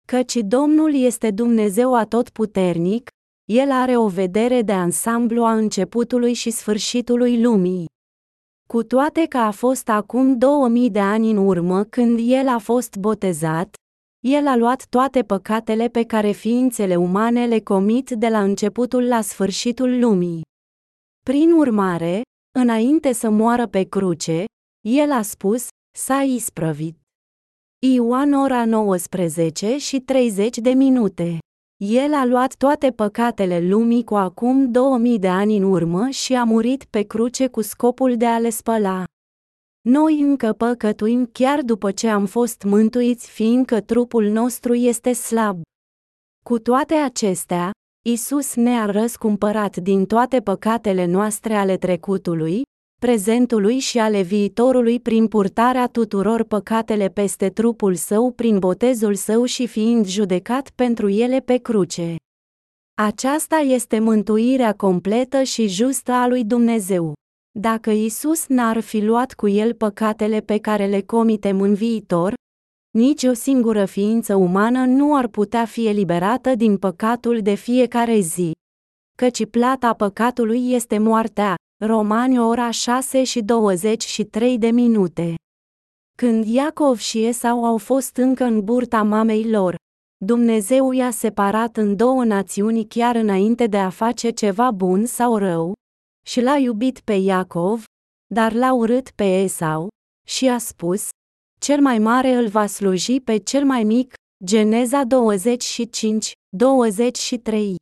Căci 0.07 0.35
Domnul 0.35 0.95
este 0.95 1.31
Dumnezeu 1.31 1.95
atotputernic, 1.95 3.09
El 3.51 3.71
are 3.71 3.97
o 3.97 4.09
vedere 4.09 4.63
de 4.63 4.73
ansamblu 4.73 5.45
a 5.45 5.53
începutului 5.53 6.33
și 6.33 6.51
sfârșitului 6.51 7.43
lumii. 7.43 7.87
Cu 8.69 8.83
toate 8.83 9.27
că 9.27 9.39
a 9.39 9.51
fost 9.51 9.89
acum 9.89 10.39
2000 10.39 10.91
de 10.91 11.01
ani 11.01 11.31
în 11.31 11.37
urmă 11.37 11.85
când 11.85 12.19
El 12.23 12.49
a 12.49 12.59
fost 12.59 12.97
botezat, 12.97 13.75
el 14.25 14.47
a 14.47 14.57
luat 14.57 14.87
toate 14.87 15.23
păcatele 15.23 15.89
pe 15.89 16.05
care 16.05 16.31
ființele 16.31 16.97
umane 16.97 17.47
le 17.47 17.61
comit 17.61 18.11
de 18.11 18.29
la 18.29 18.43
începutul 18.43 19.09
la 19.09 19.21
sfârșitul 19.21 19.99
lumii. 19.99 20.43
Prin 21.25 21.53
urmare, 21.53 22.23
înainte 22.59 23.13
să 23.13 23.31
moară 23.31 23.67
pe 23.67 23.83
cruce, 23.83 24.45
el 24.89 25.13
a 25.13 25.23
spus, 25.23 25.69
s-a 25.97 26.23
isprăvit. 26.23 27.02
Ioan 27.87 28.33
ora 28.33 28.65
19 28.65 29.79
și 29.79 30.01
30 30.01 30.59
de 30.59 30.71
minute. 30.71 31.39
El 31.85 32.15
a 32.15 32.25
luat 32.25 32.55
toate 32.55 32.91
păcatele 32.91 33.61
lumii 33.61 34.05
cu 34.05 34.15
acum 34.15 34.71
2000 34.71 35.19
de 35.19 35.29
ani 35.29 35.57
în 35.57 35.63
urmă 35.63 36.09
și 36.09 36.35
a 36.35 36.45
murit 36.45 36.85
pe 36.85 37.03
cruce 37.03 37.47
cu 37.47 37.61
scopul 37.61 38.17
de 38.17 38.27
a 38.27 38.39
le 38.39 38.51
spăla. 38.51 39.05
Noi 39.89 40.21
încă 40.21 40.53
păcătuim 40.53 41.29
chiar 41.33 41.63
după 41.63 41.91
ce 41.91 42.09
am 42.09 42.27
fost 42.27 42.63
mântuiți 42.63 43.31
fiindcă 43.31 43.81
trupul 43.81 44.25
nostru 44.25 44.75
este 44.75 45.13
slab. 45.13 45.61
Cu 46.45 46.59
toate 46.59 46.95
acestea, 46.95 47.71
Isus 48.07 48.55
ne-a 48.55 48.87
răscumpărat 48.87 49.77
din 49.77 50.07
toate 50.07 50.41
păcatele 50.41 51.05
noastre 51.05 51.55
ale 51.55 51.77
trecutului, 51.77 52.63
prezentului 53.07 53.79
și 53.79 53.99
ale 53.99 54.21
viitorului 54.21 55.01
prin 55.01 55.27
purtarea 55.29 55.87
tuturor 55.87 56.43
păcatele 56.43 57.09
peste 57.09 57.51
trupul 57.51 57.95
său 57.95 58.31
prin 58.31 58.59
botezul 58.59 59.15
său 59.15 59.45
și 59.45 59.67
fiind 59.67 60.07
judecat 60.07 60.71
pentru 60.71 61.09
ele 61.09 61.41
pe 61.41 61.57
cruce. 61.57 62.17
Aceasta 62.95 63.57
este 63.57 63.99
mântuirea 63.99 64.73
completă 64.75 65.43
și 65.43 65.69
justă 65.69 66.13
a 66.13 66.29
lui 66.29 66.45
Dumnezeu. 66.45 67.13
Dacă 67.59 67.91
Isus 67.91 68.47
n-ar 68.47 68.81
fi 68.81 69.01
luat 69.05 69.33
cu 69.33 69.49
el 69.49 69.75
păcatele 69.75 70.41
pe 70.41 70.59
care 70.59 70.87
le 70.87 71.01
comitem 71.01 71.61
în 71.61 71.75
viitor, 71.75 72.35
nici 72.91 73.23
o 73.23 73.33
singură 73.33 73.85
ființă 73.85 74.35
umană 74.35 74.85
nu 74.85 75.17
ar 75.17 75.27
putea 75.27 75.65
fi 75.65 75.87
eliberată 75.87 76.55
din 76.55 76.77
păcatul 76.77 77.41
de 77.41 77.55
fiecare 77.55 78.19
zi. 78.19 78.51
Căci 79.17 79.47
plata 79.47 79.95
păcatului 79.95 80.73
este 80.73 80.99
moartea. 80.99 81.55
Romani 81.85 82.39
ora 82.39 82.71
6 82.71 83.25
și 83.25 83.41
23 83.41 84.59
de 84.59 84.71
minute. 84.71 85.35
Când 86.17 86.45
Iacov 86.45 86.99
și 86.99 87.25
Esau 87.25 87.65
au 87.65 87.79
fost 87.79 88.17
încă 88.17 88.45
în 88.45 88.65
burta 88.65 89.03
mamei 89.03 89.51
lor, 89.51 89.75
Dumnezeu 90.25 90.93
i-a 90.93 91.11
separat 91.11 91.77
în 91.77 91.97
două 91.97 92.25
națiuni 92.25 92.87
chiar 92.87 93.15
înainte 93.15 93.67
de 93.67 93.79
a 93.79 93.89
face 93.89 94.31
ceva 94.31 94.71
bun 94.71 95.07
sau 95.07 95.37
rău, 95.37 95.73
și 96.27 96.41
l-a 96.41 96.57
iubit 96.57 97.01
pe 97.01 97.13
Iacov, 97.13 97.85
dar 98.35 98.53
l-a 98.53 98.75
urât 98.75 99.11
pe 99.11 99.25
Esau, 99.25 99.89
și 100.27 100.49
a 100.49 100.59
spus, 100.59 101.09
cel 101.61 101.81
mai 101.81 101.99
mare 101.99 102.35
îl 102.35 102.49
va 102.49 102.67
sluji 102.67 103.21
pe 103.21 103.37
cel 103.37 103.65
mai 103.65 103.85
mic, 103.85 104.15
Geneza 104.45 105.05
25, 105.05 106.33
23. 106.57 107.77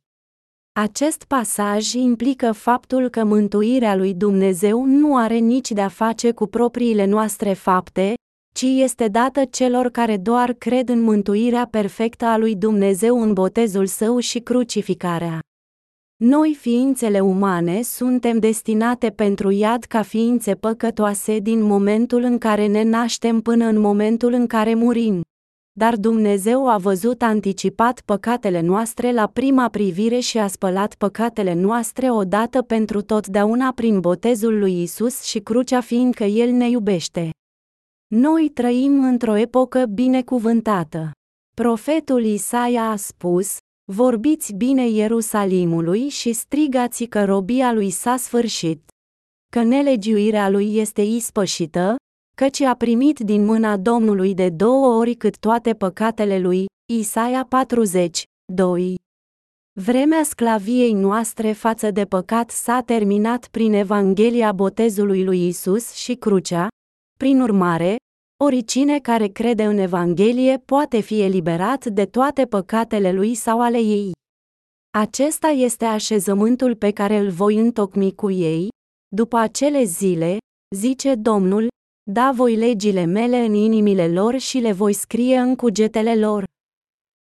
Acest 0.79 1.23
pasaj 1.23 1.93
implică 1.93 2.51
faptul 2.51 3.09
că 3.09 3.23
mântuirea 3.23 3.95
lui 3.95 4.13
Dumnezeu 4.13 4.85
nu 4.85 5.17
are 5.17 5.37
nici 5.37 5.71
de-a 5.71 5.87
face 5.87 6.31
cu 6.31 6.47
propriile 6.47 7.05
noastre 7.05 7.53
fapte, 7.53 8.13
ci 8.55 8.61
este 8.61 9.07
dată 9.07 9.45
celor 9.45 9.89
care 9.89 10.17
doar 10.17 10.53
cred 10.53 10.89
în 10.89 11.01
mântuirea 11.01 11.67
perfectă 11.71 12.25
a 12.25 12.37
lui 12.37 12.55
Dumnezeu 12.55 13.21
în 13.21 13.33
botezul 13.33 13.85
său 13.85 14.19
și 14.19 14.39
crucificarea. 14.39 15.39
Noi 16.15 16.57
ființele 16.59 17.19
umane 17.19 17.81
suntem 17.81 18.39
destinate 18.39 19.09
pentru 19.09 19.49
iad 19.49 19.83
ca 19.83 20.01
ființe 20.01 20.55
păcătoase 20.55 21.39
din 21.39 21.61
momentul 21.63 22.23
în 22.23 22.37
care 22.37 22.67
ne 22.67 22.83
naștem 22.83 23.41
până 23.41 23.65
în 23.65 23.79
momentul 23.79 24.33
în 24.33 24.47
care 24.47 24.73
murim. 24.73 25.21
Dar 25.81 25.95
Dumnezeu 25.95 26.69
a 26.69 26.77
văzut 26.77 27.21
anticipat 27.21 28.01
păcatele 28.05 28.61
noastre 28.61 29.11
la 29.11 29.27
prima 29.27 29.69
privire 29.69 30.19
și 30.19 30.37
a 30.37 30.47
spălat 30.47 30.95
păcatele 30.95 31.53
noastre 31.53 32.11
odată 32.11 32.61
pentru 32.61 33.01
totdeauna 33.01 33.71
prin 33.71 33.99
botezul 33.99 34.59
lui 34.59 34.81
Isus 34.81 35.23
și 35.23 35.39
crucea 35.39 35.81
fiindcă 35.81 36.23
El 36.23 36.51
ne 36.51 36.69
iubește. 36.69 37.29
Noi 38.07 38.49
trăim 38.49 39.03
într-o 39.03 39.35
epocă 39.35 39.85
binecuvântată. 39.85 41.11
Profetul 41.55 42.23
Isaia 42.23 42.89
a 42.89 42.95
spus, 42.95 43.57
Vorbiți 43.91 44.53
bine 44.53 44.89
Ierusalimului 44.89 46.09
și 46.09 46.33
strigați 46.33 47.03
că 47.03 47.25
robia 47.25 47.73
lui 47.73 47.89
s-a 47.89 48.17
sfârșit. 48.17 48.81
Că 49.51 49.63
nelegiuirea 49.63 50.49
lui 50.49 50.77
este 50.77 51.01
ispășită, 51.01 51.95
căci 52.35 52.59
a 52.59 52.75
primit 52.75 53.19
din 53.19 53.45
mâna 53.45 53.77
Domnului 53.77 54.33
de 54.33 54.49
două 54.49 54.97
ori 54.97 55.13
cât 55.13 55.37
toate 55.37 55.73
păcatele 55.73 56.39
lui, 56.39 56.65
Isaia 56.93 57.45
40, 57.45 58.23
2. 58.53 58.95
Vremea 59.79 60.23
sclaviei 60.23 60.93
noastre 60.93 61.51
față 61.51 61.91
de 61.91 62.05
păcat 62.05 62.49
s-a 62.49 62.81
terminat 62.81 63.47
prin 63.47 63.73
Evanghelia 63.73 64.51
botezului 64.51 65.23
lui 65.23 65.47
Isus 65.47 65.93
și 65.93 66.13
crucea, 66.13 66.67
prin 67.19 67.41
urmare, 67.41 67.95
Oricine 68.43 68.99
care 68.99 69.27
crede 69.27 69.65
în 69.65 69.77
Evanghelie 69.77 70.57
poate 70.57 70.99
fi 70.99 71.21
eliberat 71.21 71.85
de 71.85 72.05
toate 72.05 72.45
păcatele 72.45 73.11
lui 73.11 73.35
sau 73.35 73.61
ale 73.61 73.77
ei. 73.77 74.11
Acesta 74.97 75.47
este 75.47 75.85
așezământul 75.85 76.75
pe 76.75 76.91
care 76.91 77.17
îl 77.17 77.29
voi 77.29 77.57
întocmi 77.57 78.15
cu 78.15 78.31
ei, 78.31 78.69
După 79.15 79.37
acele 79.37 79.83
zile, 79.83 80.37
zice 80.75 81.15
Domnul, 81.15 81.67
da 82.03 82.31
voi 82.35 82.55
legile 82.55 83.05
mele 83.05 83.37
în 83.37 83.53
inimile 83.53 84.07
lor 84.07 84.37
și 84.37 84.57
le 84.57 84.71
voi 84.71 84.93
scrie 84.93 85.37
în 85.37 85.55
cugetele 85.55 86.15
lor. 86.15 86.43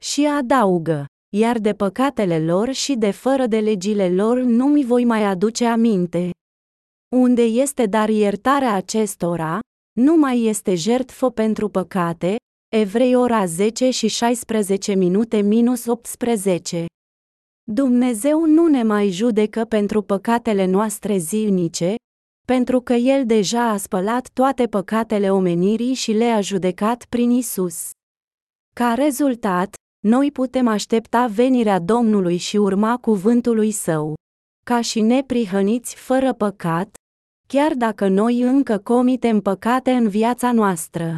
Și 0.02 0.26
adaugă, 0.26 1.06
iar 1.36 1.58
de 1.58 1.74
păcatele 1.74 2.44
lor 2.44 2.72
și 2.72 2.94
de 2.94 3.10
fără 3.10 3.46
de 3.46 3.58
legile 3.58 4.10
lor 4.10 4.38
nu 4.40 4.66
mi 4.66 4.84
voi 4.84 5.04
mai 5.04 5.24
aduce 5.24 5.66
aminte. 5.66 6.30
Unde 7.16 7.42
este 7.42 7.86
dar 7.86 8.08
iertarea 8.08 8.74
acestora, 8.74 9.58
nu 9.92 10.16
mai 10.16 10.42
este 10.42 10.74
jertfă 10.74 11.30
pentru 11.30 11.68
păcate, 11.68 12.36
Evrei 12.68 13.14
ora 13.14 13.46
10 13.46 13.90
și 13.90 14.08
16 14.08 14.94
minute 14.94 15.40
minus 15.40 15.86
18. 15.86 16.86
Dumnezeu 17.62 18.44
nu 18.44 18.66
ne 18.66 18.82
mai 18.82 19.08
judecă 19.08 19.64
pentru 19.64 20.02
păcatele 20.02 20.64
noastre 20.64 21.16
zilnice, 21.16 21.94
pentru 22.46 22.80
că 22.80 22.92
El 22.92 23.26
deja 23.26 23.68
a 23.68 23.76
spălat 23.76 24.28
toate 24.32 24.66
păcatele 24.66 25.30
omenirii 25.30 25.94
și 25.94 26.12
le-a 26.12 26.40
judecat 26.40 27.04
prin 27.04 27.30
Isus. 27.30 27.90
Ca 28.74 28.94
rezultat, 28.94 29.74
noi 30.04 30.32
putem 30.32 30.66
aștepta 30.68 31.26
venirea 31.26 31.78
Domnului 31.78 32.36
și 32.36 32.56
urma 32.56 32.96
cuvântului 32.96 33.70
Său. 33.70 34.14
Ca 34.66 34.80
și 34.80 35.00
neprihăniți 35.00 35.94
fără 35.94 36.32
păcat, 36.32 36.94
chiar 37.48 37.74
dacă 37.74 38.08
noi 38.08 38.40
încă 38.40 38.78
comitem 38.78 39.40
păcate 39.40 39.92
în 39.92 40.08
viața 40.08 40.52
noastră. 40.52 41.16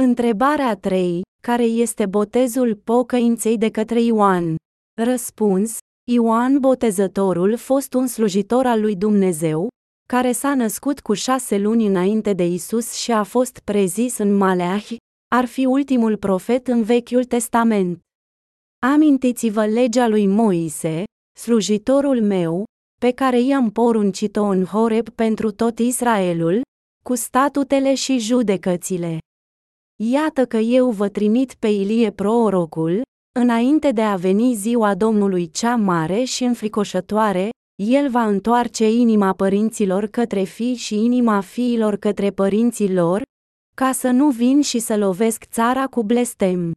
Întrebarea 0.00 0.76
3. 0.76 1.22
Care 1.42 1.62
este 1.62 2.06
botezul 2.06 2.76
pocăinței 2.76 3.58
de 3.58 3.70
către 3.70 4.00
Ioan? 4.00 4.56
Răspuns. 5.02 5.78
Ioan 6.10 6.58
Botezătorul 6.58 7.56
fost 7.56 7.94
un 7.94 8.06
slujitor 8.06 8.66
al 8.66 8.80
lui 8.80 8.96
Dumnezeu, 8.96 9.68
care 10.08 10.32
s-a 10.32 10.54
născut 10.54 11.00
cu 11.00 11.12
șase 11.12 11.58
luni 11.58 11.86
înainte 11.86 12.32
de 12.32 12.46
Isus 12.46 12.92
și 12.92 13.12
a 13.12 13.22
fost 13.22 13.58
prezis 13.58 14.18
în 14.18 14.36
Maleahi, 14.36 14.96
ar 15.34 15.44
fi 15.44 15.64
ultimul 15.64 16.16
profet 16.16 16.68
în 16.68 16.82
Vechiul 16.82 17.24
Testament. 17.24 18.00
Amintiți-vă 18.86 19.66
legea 19.66 20.08
lui 20.08 20.26
Moise, 20.26 21.04
slujitorul 21.38 22.22
meu, 22.22 22.64
pe 23.00 23.10
care 23.10 23.40
i-am 23.40 23.70
poruncit-o 23.70 24.44
în 24.44 24.64
Horeb 24.64 25.08
pentru 25.08 25.50
tot 25.50 25.78
Israelul, 25.78 26.62
cu 27.04 27.14
statutele 27.14 27.94
și 27.94 28.18
judecățile. 28.18 29.18
Iată 30.02 30.46
că 30.46 30.56
eu 30.56 30.90
vă 30.90 31.08
trimit 31.08 31.54
pe 31.54 31.68
Ilie 31.68 32.10
prorocul, 32.10 33.02
înainte 33.40 33.90
de 33.90 34.02
a 34.02 34.16
veni 34.16 34.54
ziua 34.54 34.94
Domnului 34.94 35.50
cea 35.50 35.76
mare 35.76 36.22
și 36.22 36.44
înfricoșătoare, 36.44 37.48
el 37.82 38.10
va 38.10 38.26
întoarce 38.26 38.90
inima 38.90 39.32
părinților 39.32 40.06
către 40.06 40.42
fii 40.42 40.74
și 40.74 40.94
inima 40.94 41.40
fiilor 41.40 41.96
către 41.96 42.30
părinții 42.30 42.92
lor, 42.92 43.22
ca 43.76 43.92
să 43.92 44.10
nu 44.10 44.30
vin 44.30 44.60
și 44.60 44.78
să 44.78 44.96
lovesc 44.96 45.44
țara 45.44 45.86
cu 45.86 46.02
blestem. 46.02 46.72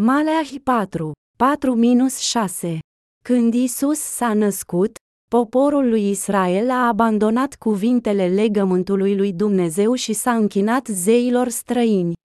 Maleahi 0.00 0.60
4, 0.60 1.12
4-6 2.64 2.78
Când 3.24 3.54
Isus 3.54 3.98
s-a 3.98 4.34
născut, 4.34 4.96
poporul 5.30 5.88
lui 5.88 6.10
Israel 6.10 6.70
a 6.70 6.86
abandonat 6.86 7.54
cuvintele 7.54 8.28
legământului 8.28 9.16
lui 9.16 9.32
Dumnezeu 9.32 9.94
și 9.94 10.12
s-a 10.12 10.34
închinat 10.34 10.86
zeilor 10.86 11.48
străini. 11.48 12.16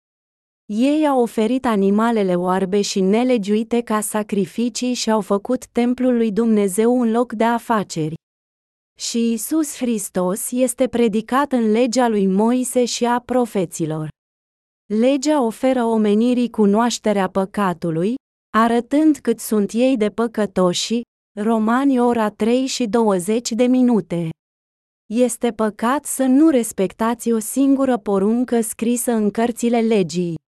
Ei 0.65 1.07
au 1.07 1.21
oferit 1.21 1.65
animalele 1.65 2.35
oarbe 2.35 2.81
și 2.81 3.01
nelegiuite 3.01 3.81
ca 3.81 4.01
sacrificii 4.01 4.93
și 4.93 5.11
au 5.11 5.21
făcut 5.21 5.67
templul 5.67 6.15
lui 6.15 6.31
Dumnezeu 6.31 6.99
un 6.99 7.11
loc 7.11 7.33
de 7.33 7.43
afaceri. 7.43 8.13
Și 8.99 9.31
Isus 9.31 9.77
Hristos 9.77 10.51
este 10.51 10.87
predicat 10.87 11.51
în 11.51 11.71
legea 11.71 12.07
lui 12.07 12.27
Moise 12.27 12.85
și 12.85 13.05
a 13.05 13.19
profeților. 13.19 14.07
Legea 14.85 15.41
oferă 15.41 15.83
omenirii 15.83 16.49
cunoașterea 16.49 17.29
păcatului, 17.29 18.15
arătând 18.57 19.17
cât 19.17 19.39
sunt 19.39 19.71
ei 19.71 19.97
de 19.97 20.09
păcătoși, 20.09 21.01
Romani 21.39 21.99
ora 21.99 22.29
3 22.29 22.65
și 22.65 22.85
20 22.87 23.51
de 23.51 23.63
minute. 23.63 24.29
Este 25.13 25.51
păcat 25.51 26.05
să 26.05 26.23
nu 26.23 26.49
respectați 26.49 27.31
o 27.31 27.39
singură 27.39 27.97
poruncă 27.97 28.61
scrisă 28.61 29.11
în 29.11 29.31
cărțile 29.31 29.79
legii. 29.79 30.41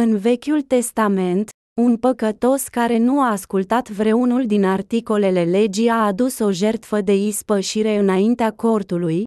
În 0.00 0.16
Vechiul 0.16 0.62
Testament, 0.62 1.48
un 1.80 1.96
păcătos 1.96 2.68
care 2.68 2.98
nu 2.98 3.20
a 3.20 3.30
ascultat 3.30 3.90
vreunul 3.90 4.46
din 4.46 4.64
articolele 4.64 5.44
legii 5.44 5.88
a 5.88 6.04
adus 6.04 6.38
o 6.38 6.50
jertfă 6.50 7.00
de 7.00 7.14
ispășire 7.14 7.96
înaintea 7.96 8.50
cortului, 8.52 9.24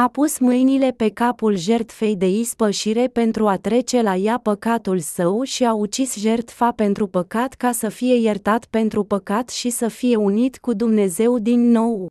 a 0.00 0.08
pus 0.08 0.38
mâinile 0.38 0.90
pe 0.90 1.08
capul 1.08 1.56
jertfei 1.56 2.16
de 2.16 2.28
ispășire 2.28 3.06
pentru 3.06 3.48
a 3.48 3.56
trece 3.56 4.02
la 4.02 4.16
ea 4.16 4.38
păcatul 4.38 4.98
său 4.98 5.42
și 5.42 5.64
a 5.64 5.72
ucis 5.74 6.16
jertfa 6.16 6.72
pentru 6.72 7.06
păcat 7.06 7.54
ca 7.54 7.72
să 7.72 7.88
fie 7.88 8.14
iertat 8.14 8.64
pentru 8.64 9.04
păcat 9.04 9.48
și 9.48 9.70
să 9.70 9.88
fie 9.88 10.16
unit 10.16 10.58
cu 10.58 10.72
Dumnezeu 10.72 11.38
din 11.38 11.70
nou. 11.70 12.06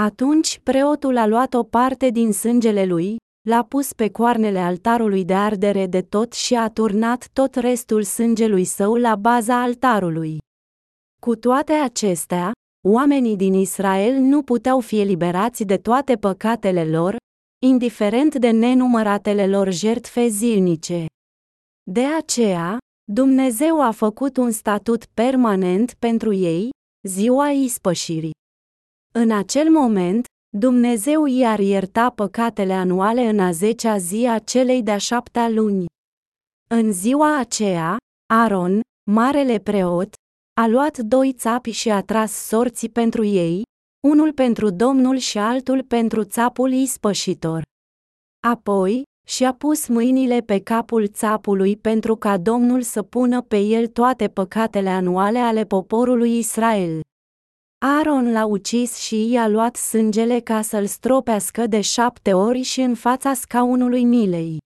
Atunci 0.00 0.60
preotul 0.62 1.16
a 1.16 1.26
luat 1.26 1.54
o 1.54 1.62
parte 1.62 2.10
din 2.10 2.32
sângele 2.32 2.84
lui, 2.84 3.16
l-a 3.48 3.62
pus 3.62 3.92
pe 3.92 4.10
coarnele 4.10 4.58
altarului 4.58 5.24
de 5.24 5.34
ardere 5.34 5.86
de 5.86 6.02
tot 6.02 6.32
și 6.32 6.54
a 6.54 6.68
turnat 6.68 7.28
tot 7.32 7.54
restul 7.54 8.02
sângelui 8.02 8.64
său 8.64 8.94
la 8.94 9.16
baza 9.16 9.62
altarului. 9.62 10.38
Cu 11.20 11.36
toate 11.36 11.72
acestea, 11.72 12.52
oamenii 12.88 13.36
din 13.36 13.54
Israel 13.54 14.14
nu 14.14 14.42
puteau 14.42 14.80
fi 14.80 15.00
eliberați 15.00 15.64
de 15.64 15.76
toate 15.76 16.16
păcatele 16.16 16.84
lor, 16.84 17.16
indiferent 17.66 18.34
de 18.34 18.50
nenumăratele 18.50 19.46
lor 19.46 19.72
jertfe 19.72 20.26
zilnice. 20.26 21.06
De 21.90 22.04
aceea, 22.04 22.78
Dumnezeu 23.12 23.82
a 23.82 23.90
făcut 23.90 24.36
un 24.36 24.50
statut 24.50 25.04
permanent 25.04 25.94
pentru 25.98 26.32
ei, 26.32 26.70
ziua 27.08 27.50
ispășirii. 27.50 28.36
În 29.14 29.30
acel 29.30 29.70
moment, 29.70 30.26
Dumnezeu 30.50 31.26
i-ar 31.26 31.58
ierta 31.58 32.10
păcatele 32.10 32.72
anuale 32.72 33.28
în 33.28 33.38
a 33.38 33.50
zecea 33.50 33.96
zi 33.96 34.26
a 34.30 34.38
celei 34.38 34.82
de-a 34.82 34.98
șaptea 34.98 35.48
luni. 35.48 35.86
În 36.70 36.92
ziua 36.92 37.38
aceea, 37.38 37.96
Aaron, 38.32 38.80
marele 39.10 39.58
preot, 39.58 40.14
a 40.60 40.66
luat 40.66 40.98
doi 40.98 41.32
țapi 41.32 41.70
și 41.70 41.90
a 41.90 42.02
tras 42.02 42.32
sorții 42.32 42.88
pentru 42.88 43.24
ei, 43.24 43.62
unul 44.08 44.32
pentru 44.32 44.70
Domnul 44.70 45.16
și 45.16 45.38
altul 45.38 45.82
pentru 45.82 46.24
țapul 46.24 46.72
ispășitor. 46.72 47.62
Apoi, 48.46 49.02
și-a 49.26 49.54
pus 49.54 49.86
mâinile 49.86 50.40
pe 50.40 50.60
capul 50.60 51.08
țapului 51.08 51.76
pentru 51.76 52.16
ca 52.16 52.38
Domnul 52.38 52.82
să 52.82 53.02
pună 53.02 53.42
pe 53.42 53.58
el 53.58 53.86
toate 53.86 54.28
păcatele 54.28 54.88
anuale 54.88 55.38
ale 55.38 55.64
poporului 55.64 56.38
Israel. 56.38 57.00
Aaron 57.80 58.32
l-a 58.32 58.44
ucis 58.44 58.96
și 58.96 59.30
i-a 59.30 59.48
luat 59.48 59.76
sângele 59.76 60.40
ca 60.40 60.62
să-l 60.62 60.86
stropească 60.86 61.66
de 61.66 61.80
șapte 61.80 62.32
ori 62.32 62.62
și 62.62 62.80
în 62.80 62.94
fața 62.94 63.34
scaunului 63.34 64.04
milei. 64.04 64.58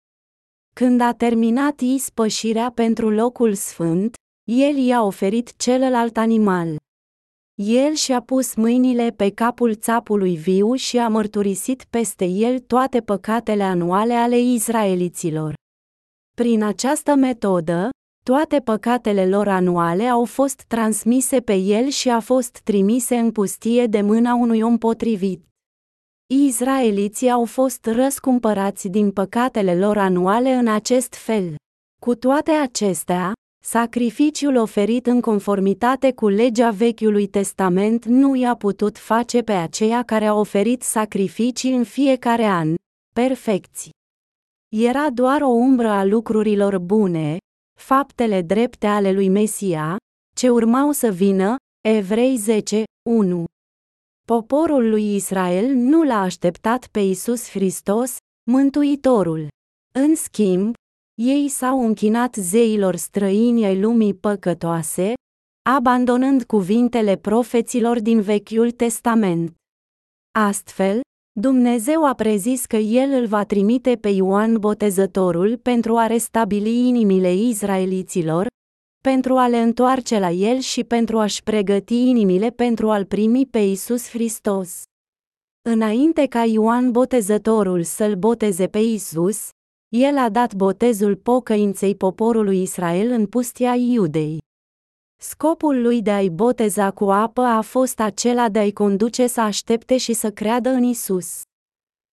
Când 0.75 1.01
a 1.01 1.13
terminat 1.13 1.81
ispășirea 1.81 2.71
pentru 2.75 3.11
locul 3.11 3.55
sfânt, 3.55 4.15
el 4.45 4.77
i-a 4.77 5.03
oferit 5.03 5.57
celălalt 5.57 6.17
animal. 6.17 6.77
El 7.55 7.95
și-a 7.95 8.21
pus 8.21 8.55
mâinile 8.55 9.11
pe 9.11 9.31
capul 9.31 9.75
țapului 9.75 10.37
viu 10.37 10.75
și 10.75 10.99
a 10.99 11.09
mărturisit 11.09 11.85
peste 11.91 12.25
el 12.25 12.59
toate 12.59 13.01
păcatele 13.01 13.63
anuale 13.63 14.15
ale 14.15 14.39
izraeliților. 14.39 15.55
Prin 16.37 16.63
această 16.63 17.15
metodă, 17.15 17.89
toate 18.23 18.61
păcatele 18.61 19.27
lor 19.29 19.49
anuale 19.49 20.05
au 20.05 20.25
fost 20.25 20.65
transmise 20.69 21.41
pe 21.41 21.55
el 21.55 21.89
și 21.89 22.09
a 22.09 22.21
fost 22.21 22.61
trimise 22.65 23.17
în 23.17 23.33
pustie 23.33 23.87
de 23.87 24.01
mâna 24.01 24.35
unui 24.35 24.61
om 24.61 24.79
potrivit. 24.79 25.45
Izraeliții 26.27 27.31
au 27.31 27.45
fost 27.45 27.87
răscumpărați 27.87 28.89
din 28.89 29.11
păcatele 29.11 29.79
lor 29.79 29.99
anuale 29.99 30.53
în 30.53 30.69
acest 30.69 31.15
fel. 31.15 31.55
Cu 32.01 32.15
toate 32.15 32.51
acestea, 32.51 33.33
sacrificiul 33.65 34.57
oferit 34.57 35.07
în 35.07 35.21
conformitate 35.21 36.13
cu 36.13 36.29
legea 36.29 36.71
Vechiului 36.71 37.27
Testament 37.27 38.05
nu 38.05 38.35
i-a 38.35 38.55
putut 38.55 38.99
face 38.99 39.43
pe 39.43 39.53
aceia 39.53 40.03
care 40.03 40.27
au 40.27 40.39
oferit 40.39 40.83
sacrificii 40.83 41.75
în 41.75 41.85
fiecare 41.85 42.45
an, 42.45 42.75
perfecți. 43.15 43.91
Era 44.69 45.11
doar 45.11 45.41
o 45.41 45.49
umbră 45.49 45.89
a 45.89 46.05
lucrurilor 46.05 46.79
bune, 46.79 47.37
faptele 47.83 48.43
drepte 48.43 48.87
ale 48.87 49.13
lui 49.13 49.29
Mesia, 49.29 49.97
ce 50.37 50.49
urmau 50.51 50.93
să 50.93 51.09
vină, 51.09 51.57
Evrei 51.89 52.37
10, 52.37 52.85
1. 53.09 53.45
Poporul 54.27 54.89
lui 54.89 55.15
Israel 55.15 55.75
nu 55.75 56.03
l-a 56.03 56.21
așteptat 56.21 56.87
pe 56.87 57.01
Isus 57.01 57.51
Hristos, 57.51 58.17
Mântuitorul. 58.51 59.49
În 59.95 60.15
schimb, 60.15 60.75
ei 61.21 61.49
s-au 61.49 61.85
închinat 61.85 62.35
zeilor 62.35 62.97
străini 62.97 63.65
ai 63.65 63.81
lumii 63.81 64.15
păcătoase, 64.15 65.15
abandonând 65.71 66.45
cuvintele 66.45 67.17
profeților 67.17 68.01
din 68.01 68.21
Vechiul 68.21 68.71
Testament. 68.71 69.55
Astfel, 70.39 71.01
Dumnezeu 71.41 72.07
a 72.07 72.15
prezis 72.15 72.67
că 72.67 72.77
El 72.77 73.11
îl 73.11 73.27
va 73.27 73.45
trimite 73.45 73.97
pe 73.97 74.09
Ioan 74.09 74.59
Botezătorul 74.59 75.57
pentru 75.57 75.97
a 75.97 76.07
restabili 76.07 76.89
inimile 76.89 77.35
izraeliților, 77.35 78.47
pentru 79.03 79.37
a 79.37 79.49
le 79.49 79.59
întoarce 79.59 80.19
la 80.19 80.31
El 80.31 80.59
și 80.59 80.85
pentru 80.85 81.19
a-și 81.19 81.43
pregăti 81.43 82.09
inimile 82.09 82.51
pentru 82.51 82.91
a-L 82.91 83.05
primi 83.05 83.47
pe 83.47 83.59
Isus 83.59 84.09
Hristos. 84.09 84.83
Înainte 85.69 86.27
ca 86.27 86.45
Ioan 86.45 86.91
Botezătorul 86.91 87.83
să-L 87.83 88.15
boteze 88.15 88.67
pe 88.67 88.79
Isus, 88.79 89.49
El 89.89 90.19
a 90.19 90.29
dat 90.29 90.55
botezul 90.55 91.17
pocăinței 91.17 91.95
poporului 91.95 92.63
Israel 92.63 93.11
în 93.11 93.27
pustia 93.27 93.75
Iudei. 93.75 94.39
Scopul 95.25 95.83
lui 95.83 96.03
de 96.03 96.11
a-i 96.11 96.29
boteza 96.31 96.91
cu 96.91 97.05
apă 97.05 97.41
a 97.41 97.61
fost 97.61 98.01
acela 98.01 98.49
de 98.49 98.59
a-i 98.59 98.73
conduce 98.73 99.27
să 99.27 99.41
aștepte 99.41 99.97
și 99.97 100.13
să 100.13 100.31
creadă 100.31 100.69
în 100.69 100.83
Isus. 100.83 101.41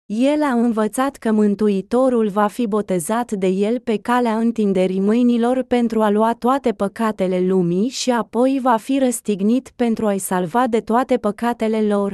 El 0.07 0.43
a 0.43 0.51
învățat 0.53 1.17
că 1.17 1.33
Mântuitorul 1.33 2.29
va 2.29 2.47
fi 2.47 2.67
botezat 2.67 3.33
de 3.33 3.47
el 3.47 3.81
pe 3.81 3.97
calea 3.97 4.39
întinderii 4.39 5.01
mâinilor 5.01 5.63
pentru 5.63 6.03
a 6.03 6.11
lua 6.11 6.35
toate 6.35 6.73
păcatele 6.73 7.41
lumii 7.41 7.89
și 7.89 8.11
apoi 8.11 8.59
va 8.63 8.77
fi 8.77 8.99
răstignit 8.99 9.73
pentru 9.77 10.07
a-i 10.07 10.19
salva 10.19 10.67
de 10.67 10.81
toate 10.81 11.17
păcatele 11.17 11.83
lor. 11.83 12.13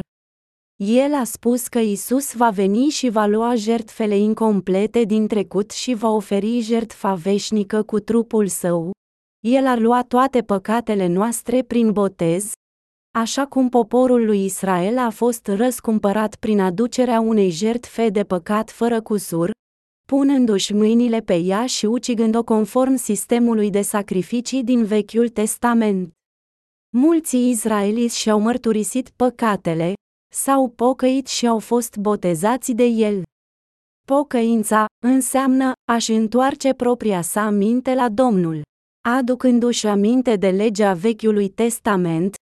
El 0.77 1.15
a 1.15 1.25
spus 1.25 1.69
că 1.69 1.79
Isus 1.79 2.35
va 2.35 2.51
veni 2.51 2.89
și 2.89 3.09
va 3.09 3.27
lua 3.27 3.55
jertfele 3.55 4.17
incomplete 4.17 5.03
din 5.03 5.27
trecut 5.27 5.71
și 5.71 5.95
va 5.95 6.09
oferi 6.09 6.61
jertfa 6.61 7.15
veșnică 7.15 7.83
cu 7.83 8.01
trupul 8.01 8.47
său, 8.47 8.93
el 9.47 9.67
ar 9.67 9.79
lua 9.79 10.03
toate 10.03 10.43
păcatele 10.43 11.07
noastre 11.07 11.63
prin 11.63 11.93
botez, 11.93 12.53
așa 13.19 13.47
cum 13.47 13.69
poporul 13.69 14.25
lui 14.25 14.45
Israel 14.45 14.99
a 14.99 15.11
fost 15.11 15.47
răscumpărat 15.47 16.37
prin 16.37 16.61
aducerea 16.61 17.21
unei 17.21 17.51
jertfe 17.51 18.09
de 18.09 18.25
păcat 18.25 18.71
fără 18.71 19.03
cusur, 19.03 19.51
punându-și 20.09 20.75
mâinile 20.75 21.21
pe 21.21 21.37
ea 21.37 21.67
și 21.67 21.87
ucigând-o 21.87 22.45
conform 22.45 22.97
sistemului 22.97 23.71
de 23.71 23.83
sacrificii 23.83 24.65
din 24.65 24.85
Vechiul 24.85 25.29
Testament. 25.29 26.13
Mulți 26.97 27.37
izraeliți 27.49 28.19
și-au 28.19 28.41
mărturisit 28.41 29.09
păcatele, 29.09 29.93
s-au 30.35 30.69
pocăit 30.69 31.27
și 31.27 31.47
au 31.47 31.59
fost 31.59 31.97
botezați 31.97 32.73
de 32.73 32.85
el. 32.85 33.23
Pocăința 34.07 34.87
înseamnă 35.07 35.73
a-și 35.93 36.13
întoarce 36.13 36.73
propria 36.73 37.23
sa 37.23 37.51
minte 37.51 37.95
la 37.95 38.09
Domnul. 38.09 38.63
Aducându-și 39.09 39.87
aminte 39.87 40.37
de 40.37 40.49
legea 40.49 40.93
Vechiului 40.93 41.49
Testament, 41.49 42.35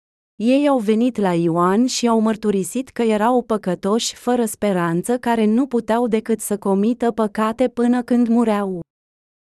ei 0.42 0.68
au 0.68 0.78
venit 0.78 1.16
la 1.16 1.32
Ioan 1.32 1.86
și 1.86 2.08
au 2.08 2.20
mărturisit 2.20 2.88
că 2.88 3.02
erau 3.02 3.42
păcătoși 3.42 4.14
fără 4.14 4.44
speranță 4.44 5.18
care 5.18 5.44
nu 5.44 5.66
puteau 5.66 6.06
decât 6.06 6.40
să 6.40 6.58
comită 6.58 7.10
păcate 7.10 7.68
până 7.68 8.02
când 8.02 8.28
mureau. 8.28 8.80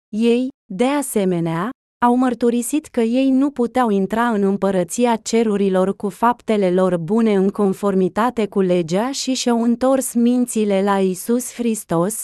Ei, 0.08 0.48
de 0.72 0.84
asemenea, 0.84 1.70
au 2.04 2.16
mărturisit 2.16 2.86
că 2.86 3.00
ei 3.00 3.30
nu 3.30 3.50
puteau 3.50 3.90
intra 3.90 4.28
în 4.28 4.42
împărăția 4.42 5.16
cerurilor 5.16 5.96
cu 5.96 6.08
faptele 6.08 6.70
lor 6.70 6.96
bune 6.96 7.34
în 7.34 7.50
conformitate 7.50 8.46
cu 8.46 8.60
legea 8.60 9.10
și 9.10 9.34
și-au 9.34 9.62
întors 9.62 10.14
mințile 10.14 10.82
la 10.82 11.00
Isus 11.00 11.52
Hristos, 11.52 12.20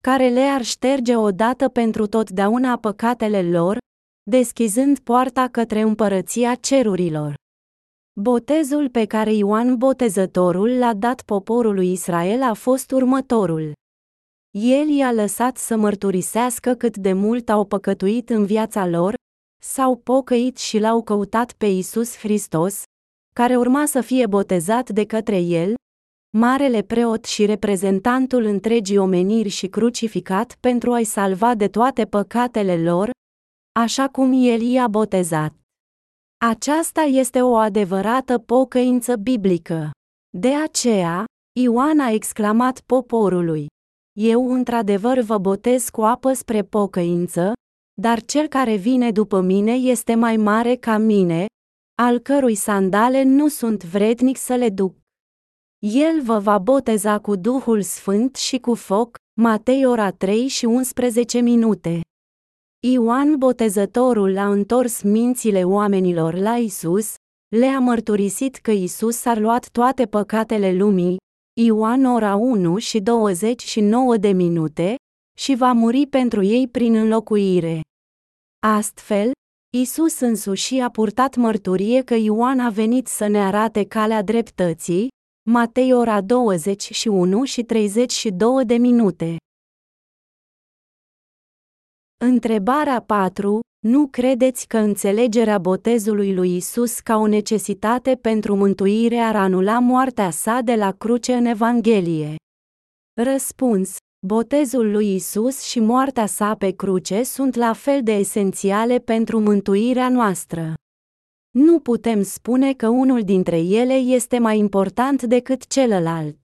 care 0.00 0.28
le-ar 0.28 0.62
șterge 0.62 1.16
odată 1.16 1.68
pentru 1.68 2.06
totdeauna 2.06 2.76
păcatele 2.76 3.42
lor, 3.42 3.82
deschizând 4.30 4.98
poarta 4.98 5.48
către 5.48 5.80
împărăția 5.80 6.54
cerurilor. 6.54 7.34
Botezul 8.20 8.88
pe 8.88 9.04
care 9.04 9.32
Ioan 9.32 9.76
Botezătorul 9.76 10.78
l-a 10.78 10.94
dat 10.94 11.22
poporului 11.22 11.92
Israel 11.92 12.42
a 12.42 12.52
fost 12.52 12.90
următorul. 12.90 13.72
El 14.50 14.88
i-a 14.88 15.12
lăsat 15.12 15.56
să 15.56 15.76
mărturisească 15.76 16.74
cât 16.74 16.96
de 16.96 17.12
mult 17.12 17.48
au 17.48 17.64
păcătuit 17.64 18.30
în 18.30 18.44
viața 18.44 18.86
lor, 18.86 19.14
s-au 19.62 19.96
pocăit 19.96 20.56
și 20.56 20.78
l-au 20.78 21.02
căutat 21.02 21.52
pe 21.52 21.66
Isus 21.66 22.16
Hristos, 22.16 22.82
care 23.34 23.56
urma 23.56 23.86
să 23.86 24.00
fie 24.00 24.26
botezat 24.26 24.90
de 24.90 25.04
către 25.04 25.38
el, 25.38 25.74
marele 26.36 26.82
preot 26.82 27.24
și 27.24 27.44
reprezentantul 27.44 28.44
întregii 28.44 28.98
omeniri 28.98 29.48
și 29.48 29.66
crucificat 29.66 30.56
pentru 30.60 30.92
a-i 30.92 31.04
salva 31.04 31.54
de 31.54 31.68
toate 31.68 32.04
păcatele 32.04 32.82
lor, 32.82 33.10
așa 33.80 34.08
cum 34.08 34.32
el 34.32 34.60
i-a 34.60 34.88
botezat. 34.88 35.54
Aceasta 36.44 37.00
este 37.00 37.42
o 37.42 37.54
adevărată 37.56 38.38
pocăință 38.38 39.16
biblică. 39.16 39.90
De 40.36 40.54
aceea, 40.54 41.24
Ioan 41.60 42.00
a 42.00 42.10
exclamat 42.10 42.80
poporului: 42.80 43.66
Eu 44.20 44.52
într-adevăr 44.52 45.20
vă 45.20 45.38
botez 45.38 45.88
cu 45.88 46.02
apă 46.02 46.32
spre 46.32 46.62
pocăință, 46.62 47.52
dar 48.00 48.22
cel 48.22 48.46
care 48.46 48.76
vine 48.76 49.10
după 49.10 49.40
mine 49.40 49.72
este 49.72 50.14
mai 50.14 50.36
mare 50.36 50.74
ca 50.76 50.98
mine, 50.98 51.46
al 52.02 52.18
cărui 52.18 52.54
sandale 52.54 53.22
nu 53.22 53.48
sunt 53.48 53.84
vrednic 53.84 54.36
să 54.36 54.54
le 54.54 54.70
duc. 54.70 54.94
El 55.78 56.22
vă 56.22 56.38
va 56.38 56.58
boteza 56.58 57.18
cu 57.18 57.36
Duhul 57.36 57.82
Sfânt 57.82 58.36
și 58.36 58.58
cu 58.58 58.74
foc, 58.74 59.16
Matei 59.40 59.86
ora 59.86 60.10
3 60.10 60.46
și 60.46 60.64
11 60.64 61.40
minute. 61.40 62.00
Ioan 62.86 63.36
Botezătorul 63.38 64.38
a 64.38 64.50
întors 64.50 65.02
mințile 65.02 65.64
oamenilor 65.64 66.34
la 66.34 66.56
Isus, 66.56 67.14
le-a 67.56 67.78
mărturisit 67.78 68.56
că 68.56 68.70
Isus 68.70 69.24
a 69.24 69.38
luat 69.38 69.68
toate 69.68 70.06
păcatele 70.06 70.72
lumii, 70.72 71.16
Ioan 71.60 72.04
ora 72.04 72.34
1 72.34 72.78
și 72.78 73.00
29 73.00 74.16
de 74.16 74.28
minute, 74.28 74.94
și 75.38 75.54
va 75.54 75.72
muri 75.72 76.06
pentru 76.06 76.42
ei 76.42 76.68
prin 76.68 76.94
înlocuire. 76.94 77.80
Astfel, 78.66 79.30
Isus 79.76 80.20
însuși 80.20 80.78
a 80.78 80.90
purtat 80.90 81.36
mărturie 81.36 82.02
că 82.02 82.14
Ioan 82.14 82.60
a 82.60 82.68
venit 82.68 83.06
să 83.06 83.26
ne 83.26 83.38
arate 83.38 83.84
calea 83.84 84.22
dreptății, 84.22 85.08
Matei 85.50 85.92
ora 85.92 86.20
21 86.20 87.44
și 87.44 87.62
32 87.62 88.64
de 88.64 88.74
minute. 88.76 89.36
Întrebarea 92.26 93.00
4. 93.00 93.60
Nu 93.86 94.06
credeți 94.06 94.66
că 94.66 94.78
înțelegerea 94.78 95.58
botezului 95.58 96.34
lui 96.34 96.56
Isus 96.56 97.00
ca 97.00 97.16
o 97.16 97.26
necesitate 97.26 98.14
pentru 98.14 98.56
mântuire 98.56 99.16
ar 99.16 99.36
anula 99.36 99.78
moartea 99.78 100.30
sa 100.30 100.60
de 100.60 100.74
la 100.74 100.92
cruce 100.92 101.34
în 101.34 101.44
Evanghelie? 101.44 102.34
Răspuns. 103.22 103.96
Botezul 104.26 104.90
lui 104.90 105.14
Isus 105.14 105.62
și 105.62 105.80
moartea 105.80 106.26
sa 106.26 106.54
pe 106.54 106.70
cruce 106.70 107.22
sunt 107.22 107.54
la 107.54 107.72
fel 107.72 108.02
de 108.02 108.12
esențiale 108.12 108.98
pentru 108.98 109.40
mântuirea 109.40 110.08
noastră. 110.08 110.74
Nu 111.50 111.78
putem 111.80 112.22
spune 112.22 112.72
că 112.72 112.88
unul 112.88 113.22
dintre 113.22 113.58
ele 113.58 113.94
este 113.94 114.38
mai 114.38 114.58
important 114.58 115.22
decât 115.22 115.66
celălalt. 115.66 116.36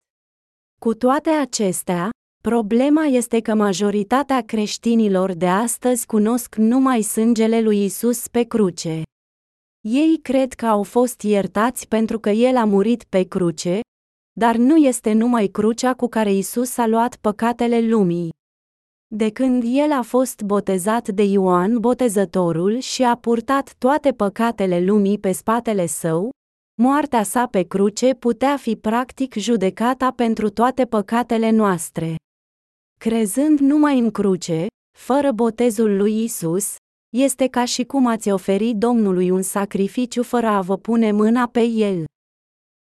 Cu 0.79 0.93
toate 0.93 1.29
acestea, 1.29 2.09
Problema 2.41 3.03
este 3.03 3.39
că 3.39 3.55
majoritatea 3.55 4.41
creștinilor 4.41 5.33
de 5.33 5.47
astăzi 5.47 6.05
cunosc 6.05 6.55
numai 6.55 7.01
sângele 7.01 7.61
lui 7.61 7.83
Isus 7.83 8.27
pe 8.27 8.43
cruce. 8.43 9.01
Ei 9.81 10.19
cred 10.21 10.53
că 10.53 10.65
au 10.65 10.83
fost 10.83 11.21
iertați 11.21 11.87
pentru 11.87 12.19
că 12.19 12.29
El 12.29 12.57
a 12.57 12.65
murit 12.65 13.03
pe 13.03 13.23
cruce, 13.23 13.79
dar 14.31 14.55
nu 14.55 14.75
este 14.75 15.11
numai 15.11 15.47
crucea 15.47 15.93
cu 15.93 16.07
care 16.07 16.33
Isus 16.33 16.77
a 16.77 16.87
luat 16.87 17.15
păcatele 17.15 17.81
lumii. 17.81 18.29
De 19.07 19.29
când 19.29 19.63
El 19.65 19.91
a 19.91 20.01
fost 20.01 20.41
botezat 20.41 21.07
de 21.07 21.23
Ioan 21.23 21.79
Botezătorul 21.79 22.79
și 22.79 23.03
a 23.03 23.15
purtat 23.15 23.75
toate 23.77 24.11
păcatele 24.11 24.79
lumii 24.85 25.19
pe 25.19 25.31
spatele 25.31 25.85
său, 25.85 26.29
moartea 26.81 27.23
sa 27.23 27.47
pe 27.47 27.63
cruce 27.63 28.13
putea 28.13 28.57
fi 28.57 28.75
practic 28.75 29.33
judecata 29.33 30.11
pentru 30.11 30.49
toate 30.49 30.85
păcatele 30.85 31.49
noastre. 31.49 32.15
Crezând 33.05 33.59
numai 33.59 33.99
în 33.99 34.11
cruce, 34.11 34.67
fără 34.97 35.31
botezul 35.31 35.97
lui 35.97 36.23
Isus, 36.23 36.75
este 37.17 37.47
ca 37.47 37.65
și 37.65 37.83
cum 37.83 38.05
ați 38.05 38.31
oferi 38.31 38.73
Domnului 38.73 39.29
un 39.29 39.41
sacrificiu 39.41 40.23
fără 40.23 40.47
a 40.47 40.61
vă 40.61 40.77
pune 40.77 41.11
mâna 41.11 41.47
pe 41.47 41.61
el. 41.63 42.05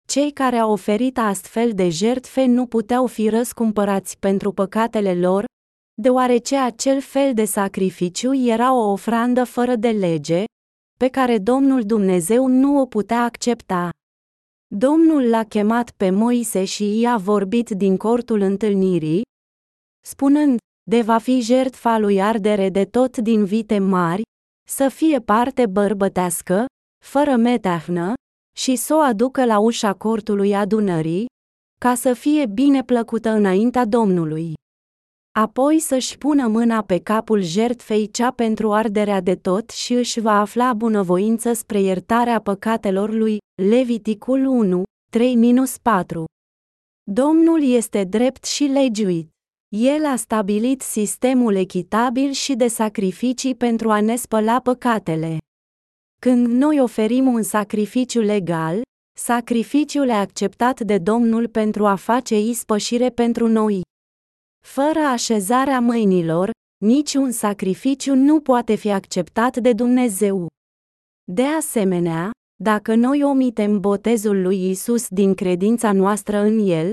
Cei 0.08 0.30
care 0.32 0.56
au 0.56 0.72
oferit 0.72 1.18
astfel 1.18 1.72
de 1.72 1.88
jertfe 1.88 2.44
nu 2.44 2.66
puteau 2.66 3.06
fi 3.06 3.28
răscumpărați 3.28 4.18
pentru 4.18 4.52
păcatele 4.52 5.14
lor, 5.14 5.44
deoarece 5.94 6.56
acel 6.56 7.00
fel 7.00 7.34
de 7.34 7.44
sacrificiu 7.44 8.34
era 8.34 8.74
o 8.74 8.90
ofrandă 8.90 9.44
fără 9.44 9.76
de 9.76 9.90
lege, 9.90 10.44
pe 10.98 11.08
care 11.08 11.38
Domnul 11.38 11.82
Dumnezeu 11.82 12.46
nu 12.46 12.80
o 12.80 12.86
putea 12.86 13.22
accepta. 13.22 13.90
Domnul 14.66 15.28
l-a 15.28 15.44
chemat 15.44 15.90
pe 15.90 16.10
Moise 16.10 16.64
și 16.64 17.00
i-a 17.00 17.16
vorbit 17.16 17.70
din 17.70 17.96
cortul 17.96 18.40
întâlnirii, 18.40 19.26
spunând, 20.10 20.58
de 20.90 21.00
va 21.02 21.18
fi 21.18 21.40
jertfa 21.40 21.98
lui 21.98 22.22
ardere 22.22 22.68
de 22.68 22.84
tot 22.84 23.16
din 23.16 23.44
vite 23.44 23.78
mari, 23.78 24.22
să 24.70 24.88
fie 24.88 25.20
parte 25.20 25.66
bărbătească, 25.66 26.64
fără 27.04 27.36
meteahnă, 27.36 28.12
și 28.56 28.76
să 28.76 28.94
o 28.94 28.98
aducă 28.98 29.44
la 29.44 29.58
ușa 29.58 29.94
cortului 29.94 30.54
adunării, 30.54 31.26
ca 31.80 31.94
să 31.94 32.12
fie 32.12 32.46
bine 32.46 32.84
plăcută 32.84 33.30
înaintea 33.30 33.84
Domnului. 33.84 34.52
Apoi 35.38 35.78
să-și 35.78 36.18
pună 36.18 36.46
mâna 36.46 36.82
pe 36.82 36.98
capul 36.98 37.42
jertfei 37.42 38.10
cea 38.10 38.30
pentru 38.30 38.72
arderea 38.72 39.20
de 39.20 39.34
tot 39.34 39.70
și 39.70 39.92
își 39.92 40.20
va 40.20 40.40
afla 40.40 40.74
bunăvoință 40.74 41.52
spre 41.52 41.80
iertarea 41.80 42.40
păcatelor 42.40 43.12
lui, 43.12 43.38
Leviticul 43.62 44.46
1, 44.46 44.82
3-4. 45.10 46.24
Domnul 47.10 47.62
este 47.62 48.04
drept 48.04 48.44
și 48.44 48.64
legiuit. 48.64 49.36
El 49.76 50.04
a 50.04 50.16
stabilit 50.16 50.80
sistemul 50.80 51.54
echitabil 51.54 52.30
și 52.30 52.54
de 52.54 52.68
sacrificii 52.68 53.54
pentru 53.54 53.90
a 53.90 54.00
ne 54.00 54.16
spăla 54.16 54.60
păcatele. 54.60 55.38
Când 56.20 56.46
noi 56.46 56.80
oferim 56.80 57.26
un 57.26 57.42
sacrificiu 57.42 58.20
legal, 58.20 58.82
sacrificiul 59.18 60.08
e 60.08 60.12
acceptat 60.12 60.80
de 60.80 60.98
Domnul 60.98 61.48
pentru 61.48 61.86
a 61.86 61.94
face 61.94 62.40
ispășire 62.40 63.10
pentru 63.10 63.48
noi. 63.48 63.80
Fără 64.66 64.98
așezarea 64.98 65.80
mâinilor, 65.80 66.50
niciun 66.84 67.30
sacrificiu 67.30 68.14
nu 68.14 68.40
poate 68.40 68.74
fi 68.74 68.90
acceptat 68.90 69.56
de 69.56 69.72
Dumnezeu. 69.72 70.46
De 71.24 71.44
asemenea, 71.44 72.30
dacă 72.62 72.94
noi 72.94 73.22
omitem 73.22 73.80
botezul 73.80 74.42
lui 74.42 74.70
Isus 74.70 75.08
din 75.08 75.34
credința 75.34 75.92
noastră 75.92 76.38
în 76.38 76.58
el, 76.58 76.92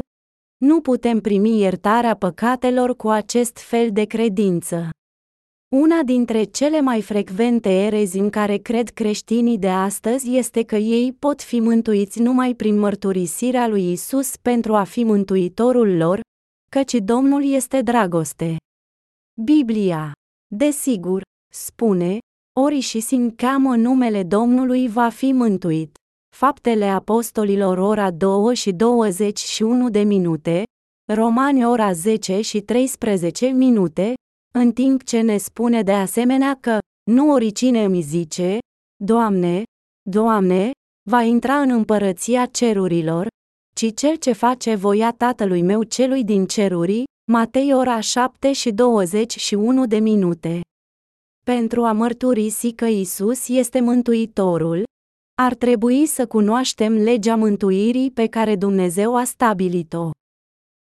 nu 0.65 0.81
putem 0.81 1.19
primi 1.19 1.59
iertarea 1.59 2.15
păcatelor 2.15 2.95
cu 2.95 3.09
acest 3.09 3.57
fel 3.57 3.89
de 3.91 4.03
credință. 4.03 4.89
Una 5.75 6.03
dintre 6.03 6.43
cele 6.43 6.81
mai 6.81 7.01
frecvente 7.01 7.69
erezi 7.69 8.17
în 8.17 8.29
care 8.29 8.57
cred 8.57 8.89
creștinii 8.89 9.57
de 9.57 9.69
astăzi 9.69 10.35
este 10.35 10.63
că 10.63 10.75
ei 10.75 11.13
pot 11.13 11.41
fi 11.41 11.59
mântuiți 11.59 12.21
numai 12.21 12.53
prin 12.53 12.79
mărturisirea 12.79 13.67
lui 13.67 13.91
Isus 13.91 14.37
pentru 14.37 14.75
a 14.75 14.83
fi 14.83 15.03
mântuitorul 15.03 15.97
lor, 15.97 16.19
căci 16.71 16.93
Domnul 16.93 17.43
este 17.53 17.81
dragoste. 17.81 18.57
Biblia, 19.43 20.11
desigur, 20.55 21.21
spune, 21.53 22.17
ori 22.59 22.79
și 22.79 22.99
sin 22.99 23.35
cheamă 23.35 23.75
numele 23.75 24.23
Domnului 24.23 24.87
va 24.87 25.09
fi 25.09 25.31
mântuit. 25.31 25.97
Faptele 26.35 26.85
Apostolilor 26.85 27.77
ora 27.77 28.11
2 28.11 28.55
și 28.55 28.71
21 28.71 29.89
de 29.89 29.99
minute, 29.99 30.63
Romani 31.13 31.65
ora 31.65 31.91
10 31.91 32.41
și 32.41 32.61
13 32.61 33.45
minute, 33.45 34.13
în 34.57 34.71
timp 34.71 35.03
ce 35.03 35.21
ne 35.21 35.37
spune 35.37 35.81
de 35.81 35.91
asemenea 35.91 36.57
că, 36.59 36.77
nu 37.11 37.31
oricine 37.31 37.83
îmi 37.83 38.01
zice, 38.01 38.57
Doamne, 39.03 39.63
Doamne, 40.09 40.71
va 41.09 41.21
intra 41.21 41.61
în 41.61 41.69
împărăția 41.69 42.45
cerurilor, 42.45 43.27
ci 43.75 43.93
cel 43.93 44.15
ce 44.15 44.31
face 44.31 44.75
voia 44.75 45.11
Tatălui 45.11 45.61
meu 45.61 45.83
celui 45.83 46.23
din 46.23 46.45
ceruri, 46.45 47.03
Matei 47.31 47.73
ora 47.73 47.99
7 47.99 48.53
și 48.53 48.71
21 48.71 49.85
de 49.85 49.97
minute. 49.97 50.61
Pentru 51.45 51.83
a 51.83 51.91
mărturisi 51.91 52.71
că 52.73 52.85
Isus 52.85 53.47
este 53.47 53.79
Mântuitorul, 53.79 54.83
ar 55.35 55.53
trebui 55.53 56.05
să 56.05 56.27
cunoaștem 56.27 56.93
legea 56.93 57.35
mântuirii 57.35 58.11
pe 58.11 58.27
care 58.27 58.55
Dumnezeu 58.55 59.15
a 59.15 59.23
stabilit-o. 59.23 60.09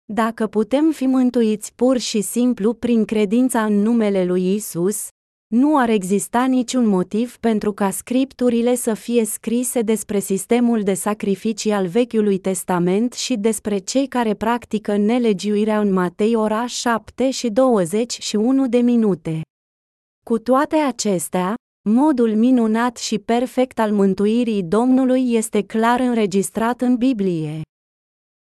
Dacă 0.06 0.48
putem 0.48 0.92
fi 0.92 1.06
mântuiți 1.06 1.74
pur 1.76 1.98
și 1.98 2.22
simplu 2.22 2.74
prin 2.74 3.06
credința 3.06 3.66
în 3.66 3.74
numele 3.74 4.26
lui 4.26 4.54
Isus, 4.54 5.08
nu 5.48 5.78
ar 5.78 5.90
exista 5.90 6.46
niciun 6.46 6.88
motiv 6.88 7.38
pentru 7.38 7.74
ca 7.74 7.90
scripturile 7.90 8.76
să 8.76 8.94
fie 8.94 9.26
scrise 9.26 9.82
despre 9.82 10.20
sistemul 10.20 10.84
de 10.84 10.94
sacrificii 10.94 11.72
al 11.72 11.88
Vechiului 11.88 12.38
Testament 12.38 13.14
și 13.14 13.36
despre 13.36 13.78
cei 13.78 14.08
care 14.08 14.34
practică 14.34 14.98
nelegiuirea 14.98 15.80
în 15.80 15.94
Matei 15.94 16.36
ora 16.36 16.66
7 16.66 17.30
și 17.30 17.50
21 17.50 18.68
de 18.68 18.78
minute. 18.78 19.42
Cu 20.24 20.40
toate 20.40 20.76
acestea, 20.76 21.56
modul 21.90 22.36
minunat 22.36 22.98
și 22.98 23.20
perfect 23.20 23.80
al 23.80 23.92
mântuirii 23.92 24.64
Domnului 24.64 25.34
este 25.34 25.62
clar 25.64 26.00
înregistrat 26.00 26.82
în 26.82 26.96
Biblie. 26.96 27.62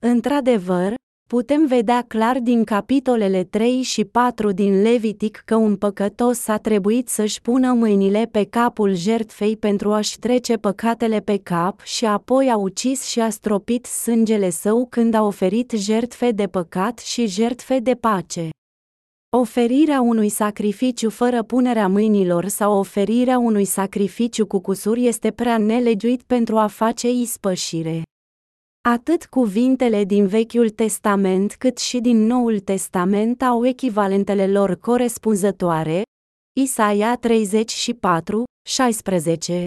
Într-adevăr, 0.03 0.95
Putem 1.29 1.67
vedea 1.67 2.05
clar 2.09 2.39
din 2.39 2.65
capitolele 2.65 3.45
3 3.45 3.83
și 3.83 4.05
4 4.05 4.53
din 4.53 4.83
Levitic 4.83 5.43
că 5.45 5.57
un 5.57 5.77
păcătos 5.77 6.49
a 6.49 6.57
trebuit 6.57 7.09
să-și 7.09 7.41
pună 7.41 7.73
mâinile 7.73 8.29
pe 8.33 8.45
capul 8.45 8.95
jertfei 8.95 9.57
pentru 9.57 9.93
a-și 9.93 10.19
trece 10.19 10.57
păcatele 10.57 11.21
pe 11.21 11.37
cap 11.37 11.81
și 11.81 12.05
apoi 12.05 12.51
a 12.51 12.57
ucis 12.57 13.05
și 13.05 13.21
a 13.21 13.31
stropit 13.31 13.87
sângele 13.87 14.51
său 14.51 14.87
când 14.91 15.15
a 15.15 15.23
oferit 15.23 15.71
jertfe 15.71 16.31
de 16.31 16.47
păcat 16.47 16.99
și 16.99 17.27
jertfe 17.27 17.79
de 17.79 17.95
pace. 17.95 18.49
Oferirea 19.37 20.01
unui 20.01 20.29
sacrificiu 20.29 21.11
fără 21.11 21.43
punerea 21.43 21.89
mâinilor 21.89 22.47
sau 22.47 22.79
oferirea 22.79 23.39
unui 23.39 23.65
sacrificiu 23.65 24.47
cu 24.47 24.61
cusuri 24.61 25.07
este 25.07 25.31
prea 25.31 25.59
nelegiuit 25.59 26.23
pentru 26.23 26.57
a 26.57 26.67
face 26.67 27.11
ispășire. 27.11 28.03
Atât 28.89 29.27
cuvintele 29.27 30.05
din 30.05 30.27
Vechiul 30.27 30.71
Testament 30.71 31.55
cât 31.55 31.79
și 31.79 32.01
din 32.01 32.27
Noul 32.27 32.59
Testament 32.59 33.43
au 33.43 33.67
echivalentele 33.67 34.47
lor 34.47 34.77
corespunzătoare. 34.77 36.03
Isaia 36.61 37.17
34, 37.17 38.45
16. 38.69 39.67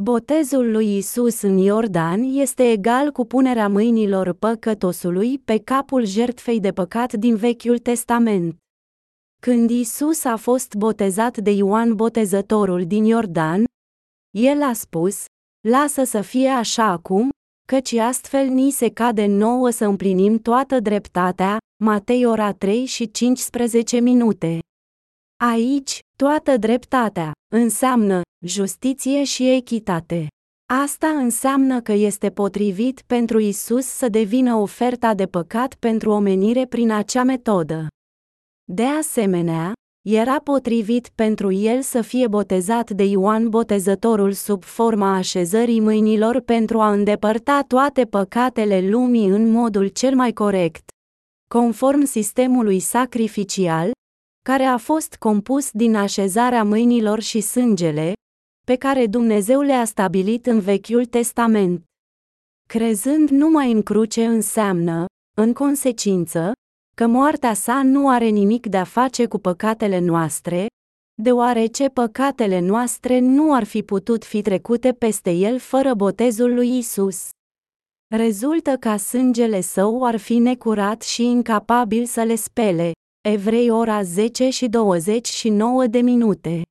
Botezul 0.00 0.70
lui 0.70 0.96
Isus 0.96 1.42
în 1.42 1.56
Iordan 1.56 2.22
este 2.22 2.70
egal 2.70 3.10
cu 3.10 3.24
punerea 3.24 3.68
mâinilor 3.68 4.32
păcătosului 4.32 5.38
pe 5.38 5.58
capul 5.58 6.04
jertfei 6.04 6.60
de 6.60 6.72
păcat 6.72 7.12
din 7.12 7.36
Vechiul 7.36 7.78
Testament. 7.78 8.56
Când 9.46 9.70
Isus 9.70 10.24
a 10.24 10.36
fost 10.36 10.74
botezat 10.74 11.36
de 11.36 11.50
Ioan 11.50 11.94
Botezătorul 11.94 12.86
din 12.86 13.04
Iordan, 13.04 13.64
el 14.38 14.62
a 14.62 14.72
spus, 14.72 15.24
lasă 15.68 16.04
să 16.04 16.20
fie 16.20 16.48
așa 16.48 16.84
acum, 16.84 17.28
căci 17.68 17.92
astfel 17.92 18.46
ni 18.46 18.70
se 18.70 18.90
cade 18.90 19.26
nouă 19.26 19.70
să 19.70 19.84
împlinim 19.84 20.38
toată 20.38 20.80
dreptatea, 20.80 21.58
Matei 21.84 22.24
ora 22.24 22.52
3 22.52 22.84
și 22.84 23.10
15 23.10 24.00
minute. 24.00 24.58
Aici, 25.44 25.98
toată 26.16 26.56
dreptatea 26.56 27.32
înseamnă 27.54 28.20
justiție 28.46 29.24
și 29.24 29.50
echitate. 29.50 30.26
Asta 30.72 31.08
înseamnă 31.08 31.80
că 31.80 31.92
este 31.92 32.30
potrivit 32.30 33.02
pentru 33.06 33.38
Isus 33.38 33.84
să 33.84 34.08
devină 34.08 34.54
oferta 34.54 35.14
de 35.14 35.26
păcat 35.26 35.74
pentru 35.74 36.10
omenire 36.10 36.66
prin 36.66 36.90
acea 36.90 37.22
metodă. 37.22 37.86
De 38.72 38.82
asemenea, 38.82 39.72
era 40.08 40.40
potrivit 40.40 41.08
pentru 41.14 41.52
el 41.52 41.82
să 41.82 42.02
fie 42.02 42.28
botezat 42.28 42.90
de 42.90 43.04
Ioan 43.04 43.48
Botezătorul 43.48 44.32
sub 44.32 44.64
forma 44.64 45.14
așezării 45.14 45.80
mâinilor 45.80 46.40
pentru 46.40 46.80
a 46.80 46.90
îndepărta 46.90 47.64
toate 47.66 48.04
păcatele 48.04 48.88
lumii 48.88 49.28
în 49.28 49.50
modul 49.50 49.86
cel 49.88 50.14
mai 50.14 50.32
corect. 50.32 50.88
Conform 51.48 52.04
sistemului 52.04 52.80
sacrificial, 52.80 53.90
care 54.44 54.62
a 54.62 54.76
fost 54.76 55.16
compus 55.16 55.70
din 55.70 55.94
așezarea 55.94 56.64
mâinilor 56.64 57.20
și 57.20 57.40
sângele, 57.40 58.12
pe 58.66 58.76
care 58.76 59.06
Dumnezeu 59.06 59.60
le-a 59.60 59.84
stabilit 59.84 60.46
în 60.46 60.60
Vechiul 60.60 61.04
Testament. 61.04 61.84
Crezând 62.68 63.28
numai 63.28 63.72
în 63.72 63.82
cruce 63.82 64.24
înseamnă, 64.24 65.04
în 65.36 65.52
consecință, 65.52 66.52
că 66.96 67.06
moartea 67.06 67.54
sa 67.54 67.82
nu 67.82 68.08
are 68.08 68.26
nimic 68.26 68.66
de 68.66 68.76
a 68.76 68.84
face 68.84 69.26
cu 69.26 69.38
păcatele 69.38 69.98
noastre, 69.98 70.66
deoarece 71.22 71.88
păcatele 71.88 72.60
noastre 72.60 73.18
nu 73.18 73.54
ar 73.54 73.64
fi 73.64 73.82
putut 73.82 74.24
fi 74.24 74.42
trecute 74.42 74.92
peste 74.92 75.30
el 75.30 75.58
fără 75.58 75.94
botezul 75.94 76.54
lui 76.54 76.78
Isus. 76.78 77.28
Rezultă 78.14 78.76
ca 78.76 78.96
sângele 78.96 79.60
său 79.60 80.04
ar 80.04 80.16
fi 80.16 80.38
necurat 80.38 81.02
și 81.02 81.24
incapabil 81.24 82.06
să 82.06 82.22
le 82.22 82.34
spele. 82.34 82.92
Evrei 83.28 83.70
ora 83.70 84.02
10 84.02 84.50
și 84.50 84.68
29 84.68 85.86
de 85.86 86.00
minute. 86.00 86.62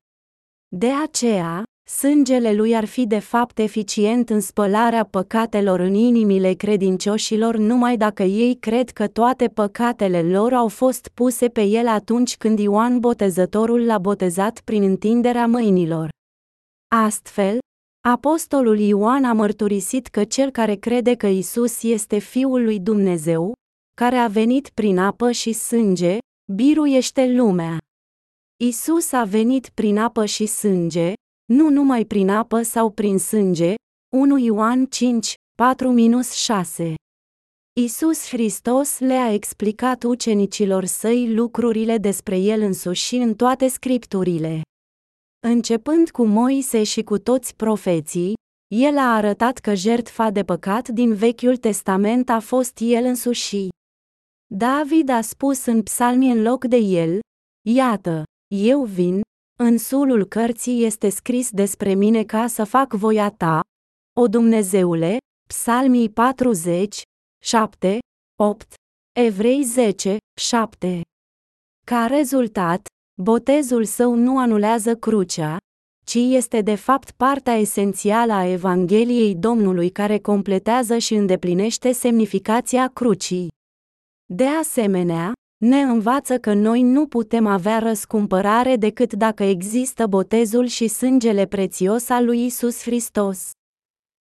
De 0.75 0.91
aceea, 0.91 1.63
Sângele 1.89 2.54
lui 2.54 2.76
ar 2.76 2.86
fi 2.86 3.06
de 3.06 3.19
fapt 3.19 3.60
eficient 3.60 4.30
în 4.30 4.39
spălarea 4.39 5.04
păcatelor 5.04 5.80
în 5.80 5.93
inimile 5.93 6.54
credincioșilor 6.54 7.56
numai 7.58 7.98
dacă 7.98 8.24
ei 8.24 8.56
cred 8.56 8.89
că 8.89 9.08
toate 9.08 9.48
păcatele 9.48 10.21
lor 10.21 10.54
au 10.54 10.67
fost 10.67 11.10
puse 11.13 11.48
pe 11.48 11.62
el 11.62 11.88
atunci 11.88 12.38
când 12.38 12.60
Ioan 12.60 13.00
Botezătorul 13.00 13.86
l-a 13.86 13.98
botezat 13.98 14.60
prin 14.60 14.84
întinderea 14.84 15.48
mâinilor. 15.48 16.10
Astfel, 16.95 17.58
Apostolul 18.08 18.80
Ioan 18.80 19.24
a 19.24 19.34
mărturisit 19.34 20.08
că 20.08 20.24
cel 20.24 20.50
care 20.50 20.76
crede 20.76 21.15
că 21.15 21.28
Isus 21.28 21.84
este 21.84 22.17
Fiul 22.17 22.63
lui 22.63 22.80
Dumnezeu, 22.80 23.54
care 23.93 24.15
a 24.15 24.28
venit 24.28 24.69
prin 24.69 24.98
apă 24.98 25.32
și 25.32 25.52
sânge, 25.54 26.17
biruiește 26.54 27.28
lumea. 27.32 27.78
Isus 28.63 29.12
a 29.12 29.24
venit 29.24 29.69
prin 29.69 29.98
apă 29.98 30.26
și 30.26 30.45
sânge, 30.45 31.13
nu 31.45 31.69
numai 31.69 32.05
prin 32.05 32.29
apă 32.29 32.62
sau 32.62 32.89
prin 32.89 33.17
sânge, 33.17 33.73
1 34.15 34.38
Ioan 34.38 34.86
5, 34.86 35.34
4-6. 36.84 36.93
Isus 37.79 38.27
Hristos 38.27 38.99
le-a 38.99 39.34
explicat 39.34 40.03
ucenicilor 40.03 40.86
săi 40.86 41.34
lucrurile 41.34 41.97
despre 41.97 42.38
El 42.38 42.62
însuși 42.62 43.15
în 43.15 43.36
toate 43.36 43.67
scripturile. 43.67 44.62
Începând 45.47 46.10
cu 46.10 46.25
Moise 46.25 46.84
și 46.84 47.03
cu 47.03 47.17
toți 47.17 47.55
profeții, 47.55 48.34
El 48.75 48.97
a 48.97 49.15
arătat 49.15 49.58
că 49.58 49.73
jertfa 49.73 50.29
de 50.29 50.43
păcat 50.43 50.88
din 50.88 51.13
Vechiul 51.13 51.58
Testament 51.58 52.29
a 52.29 52.39
fost 52.39 52.77
El 52.81 53.03
însuși. 53.03 53.67
David 54.53 55.10
a 55.10 55.21
spus 55.21 55.65
în 55.65 55.84
psalmi 55.84 56.31
în 56.31 56.41
loc 56.41 56.65
de 56.65 56.77
El, 56.77 57.19
Iată, 57.67 58.23
eu 58.55 58.84
vin, 58.84 59.21
în 59.58 59.78
sulul 59.78 60.26
cărții 60.26 60.84
este 60.84 61.10
scris 61.10 61.50
despre 61.50 61.94
mine 61.94 62.24
ca 62.24 62.48
să 62.48 62.63
fac 62.63 62.94
voia 62.94 63.30
ta, 63.30 63.62
o 64.20 64.28
Dumnezeule, 64.28 65.18
Psalmii 65.48 66.10
40, 66.10 67.02
7, 67.44 68.00
8, 68.39 68.74
Evrei 69.20 69.63
10, 69.63 70.18
7. 70.39 71.02
Ca 71.86 72.06
rezultat, 72.06 72.86
botezul 73.22 73.86
său 73.86 74.13
nu 74.13 74.39
anulează 74.39 74.96
crucea, 74.96 75.58
ci 76.06 76.15
este 76.15 76.62
de 76.62 76.76
fapt 76.76 77.12
partea 77.12 77.54
esențială 77.54 78.34
a 78.34 78.46
Evangheliei 78.46 79.36
Domnului 79.36 79.89
care 79.89 80.20
completează 80.20 80.98
și 80.98 81.13
îndeplinește 81.13 81.91
semnificația 81.91 82.88
crucii. 82.88 83.48
De 84.26 84.46
asemenea, 84.46 85.34
ne 85.58 85.82
învață 85.82 86.38
că 86.38 86.54
noi 86.54 86.82
nu 86.82 87.08
putem 87.08 87.46
avea 87.46 87.80
răscumpărare 87.80 88.76
decât 88.76 89.13
dacă 89.13 89.44
există 89.44 90.08
botezul 90.08 90.65
și 90.65 90.88
sângele 90.88 91.46
prețios 91.46 92.10
al 92.10 92.26
lui 92.26 92.46
Isus 92.46 92.82
Hristos. 92.82 93.52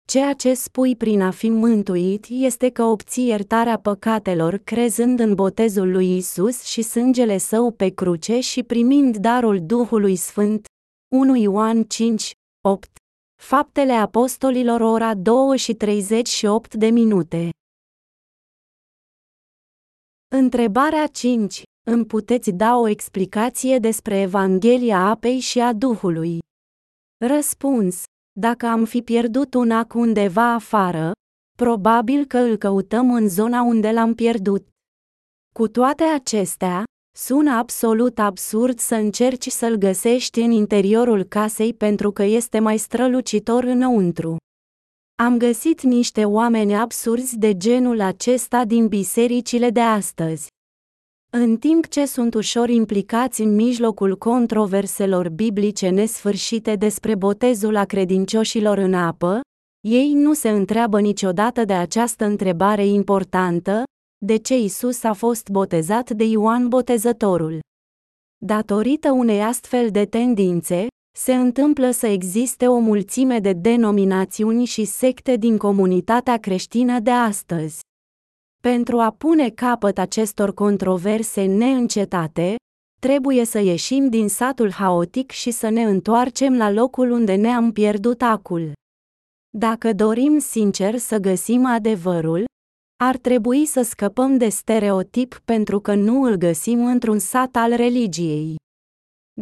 Ceea 0.06 0.32
ce 0.32 0.54
spui 0.54 0.96
prin 0.96 1.20
a 1.20 1.30
fi 1.30 1.48
mântuit 1.48 2.26
este 2.28 2.68
că 2.68 2.82
obții 2.82 3.26
iertarea 3.26 3.78
păcatelor 3.78 4.56
crezând 4.56 5.20
în 5.20 5.34
botezul 5.34 5.90
lui 5.90 6.16
Isus 6.16 6.62
și 6.62 6.82
sângele 6.82 7.38
său 7.38 7.70
pe 7.70 7.88
cruce 7.88 8.40
și 8.40 8.62
primind 8.62 9.16
darul 9.16 9.60
Duhului 9.62 10.16
Sfânt. 10.16 10.66
1 11.14 11.36
Ioan 11.36 11.82
5, 11.82 12.32
8. 12.68 12.90
Faptele 13.42 13.92
Apostolilor 13.92 14.80
ora 14.80 15.14
2 15.14 15.56
și 15.56 15.74
38 15.74 16.74
de 16.74 16.86
minute. 16.86 17.50
Întrebarea 20.36 21.06
5. 21.06 21.62
Îmi 21.86 22.06
puteți 22.06 22.50
da 22.50 22.76
o 22.76 22.88
explicație 22.88 23.78
despre 23.78 24.20
Evanghelia 24.20 24.98
apei 24.98 25.38
și 25.38 25.60
a 25.60 25.72
Duhului? 25.72 26.38
Răspuns. 27.26 28.02
Dacă 28.40 28.66
am 28.66 28.84
fi 28.84 29.02
pierdut 29.02 29.54
un 29.54 29.70
ac 29.70 29.94
undeva 29.94 30.52
afară, 30.52 31.12
probabil 31.56 32.24
că 32.24 32.38
îl 32.38 32.56
căutăm 32.56 33.12
în 33.12 33.28
zona 33.28 33.62
unde 33.62 33.90
l-am 33.90 34.14
pierdut. 34.14 34.68
Cu 35.54 35.68
toate 35.68 36.04
acestea, 36.04 36.84
sună 37.18 37.50
absolut 37.50 38.18
absurd 38.18 38.78
să 38.78 38.94
încerci 38.94 39.48
să-l 39.48 39.76
găsești 39.76 40.40
în 40.40 40.50
interiorul 40.50 41.24
casei 41.24 41.74
pentru 41.74 42.10
că 42.10 42.22
este 42.22 42.58
mai 42.58 42.78
strălucitor 42.78 43.64
înăuntru. 43.64 44.36
Am 45.20 45.38
găsit 45.38 45.82
niște 45.82 46.24
oameni 46.24 46.76
absurzi 46.76 47.38
de 47.38 47.56
genul 47.56 48.00
acesta 48.00 48.64
din 48.64 48.88
bisericile 48.88 49.70
de 49.70 49.80
astăzi. 49.80 50.46
În 51.32 51.56
timp 51.56 51.86
ce 51.86 52.06
sunt 52.06 52.34
ușor 52.34 52.68
implicați 52.68 53.40
în 53.40 53.54
mijlocul 53.54 54.16
controverselor 54.16 55.28
biblice 55.28 55.88
nesfârșite 55.88 56.74
despre 56.74 57.14
botezul 57.14 57.76
a 57.76 57.84
credincioșilor 57.84 58.78
în 58.78 58.94
apă, 58.94 59.40
ei 59.80 60.12
nu 60.12 60.32
se 60.32 60.50
întreabă 60.50 61.00
niciodată 61.00 61.64
de 61.64 61.72
această 61.72 62.24
întrebare 62.24 62.86
importantă, 62.86 63.82
de 64.24 64.36
ce 64.36 64.58
Isus 64.58 65.02
a 65.02 65.12
fost 65.12 65.48
botezat 65.48 66.10
de 66.10 66.24
Ioan 66.24 66.68
Botezătorul. 66.68 67.58
Datorită 68.44 69.10
unei 69.10 69.42
astfel 69.42 69.90
de 69.90 70.04
tendințe, 70.04 70.86
se 71.16 71.34
întâmplă 71.34 71.90
să 71.90 72.06
existe 72.06 72.66
o 72.66 72.78
mulțime 72.78 73.38
de 73.38 73.52
denominațiuni 73.52 74.64
și 74.64 74.84
secte 74.84 75.36
din 75.36 75.56
comunitatea 75.56 76.36
creștină 76.36 77.00
de 77.00 77.10
astăzi. 77.10 77.80
Pentru 78.62 78.98
a 78.98 79.10
pune 79.10 79.50
capăt 79.50 79.98
acestor 79.98 80.54
controverse 80.54 81.44
neîncetate, 81.44 82.56
trebuie 83.00 83.44
să 83.44 83.58
ieșim 83.58 84.08
din 84.08 84.28
satul 84.28 84.72
haotic 84.72 85.30
și 85.30 85.50
să 85.50 85.68
ne 85.68 85.82
întoarcem 85.82 86.56
la 86.56 86.70
locul 86.70 87.10
unde 87.10 87.34
ne-am 87.34 87.72
pierdut 87.72 88.22
acul. 88.22 88.72
Dacă 89.50 89.92
dorim 89.92 90.38
sincer 90.38 90.98
să 90.98 91.18
găsim 91.18 91.64
adevărul, 91.66 92.44
ar 92.96 93.16
trebui 93.16 93.66
să 93.66 93.82
scăpăm 93.82 94.36
de 94.36 94.48
stereotip 94.48 95.40
pentru 95.44 95.80
că 95.80 95.94
nu 95.94 96.22
îl 96.22 96.34
găsim 96.34 96.86
într-un 96.86 97.18
sat 97.18 97.56
al 97.56 97.76
religiei. 97.76 98.56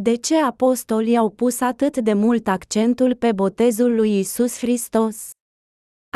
De 0.01 0.15
ce 0.15 0.35
apostolii 0.35 1.17
au 1.17 1.29
pus 1.29 1.59
atât 1.59 1.97
de 1.97 2.13
mult 2.13 2.47
accentul 2.47 3.15
pe 3.15 3.31
botezul 3.31 3.95
lui 3.95 4.19
Isus 4.19 4.57
Hristos? 4.57 5.29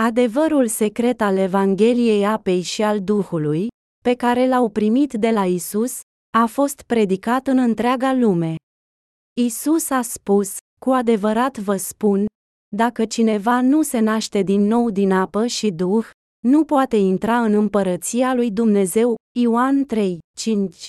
Adevărul 0.02 0.67
secret 0.67 1.22
al 1.22 1.38
Evangheliei 1.38 2.26
apei 2.26 2.62
și 2.62 2.82
al 2.82 3.02
Duhului, 3.02 3.67
pe 4.04 4.13
care 4.13 4.48
l-au 4.48 4.69
primit 4.69 5.13
de 5.13 5.30
la 5.30 5.46
Isus, 5.46 6.00
a 6.38 6.46
fost 6.46 6.82
predicat 6.82 7.48
în 7.48 7.58
întreaga 7.58 8.13
lume. 8.13 8.56
Isus 9.41 9.89
a 9.89 10.02
spus, 10.02 10.58
cu 10.82 10.89
adevărat 10.89 11.58
vă 11.58 11.76
spun, 11.76 12.26
dacă 12.76 13.06
cineva 13.06 13.62
nu 13.62 13.82
se 13.82 14.00
naște 14.00 14.41
din 14.41 14.62
nou 14.62 14.89
din 14.89 15.12
apă 15.12 15.46
și 15.48 15.72
Duh, 15.72 16.06
nu 16.46 16.65
poate 16.65 16.96
intra 16.96 17.43
în 17.43 17.54
împărăția 17.54 18.34
lui 18.34 18.52
Dumnezeu. 18.52 19.15
Ioan 19.39 19.86
3, 19.86 20.19
5. 20.38 20.88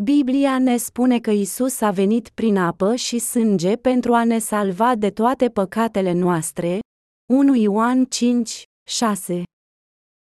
Biblia 0.00 0.58
ne 0.58 0.76
spune 0.76 1.20
că 1.20 1.30
Isus 1.30 1.80
a 1.80 1.90
venit 1.90 2.28
prin 2.28 2.56
apă 2.56 2.94
și 2.94 3.18
sânge 3.18 3.76
pentru 3.76 4.14
a 4.14 4.24
ne 4.24 4.38
salva 4.38 4.94
de 4.94 5.10
toate 5.10 5.48
păcatele 5.48 6.12
noastre. 6.12 6.78
1 7.32 7.54
Ioan 7.54 8.04
5, 8.04 8.64
6. 8.88 9.42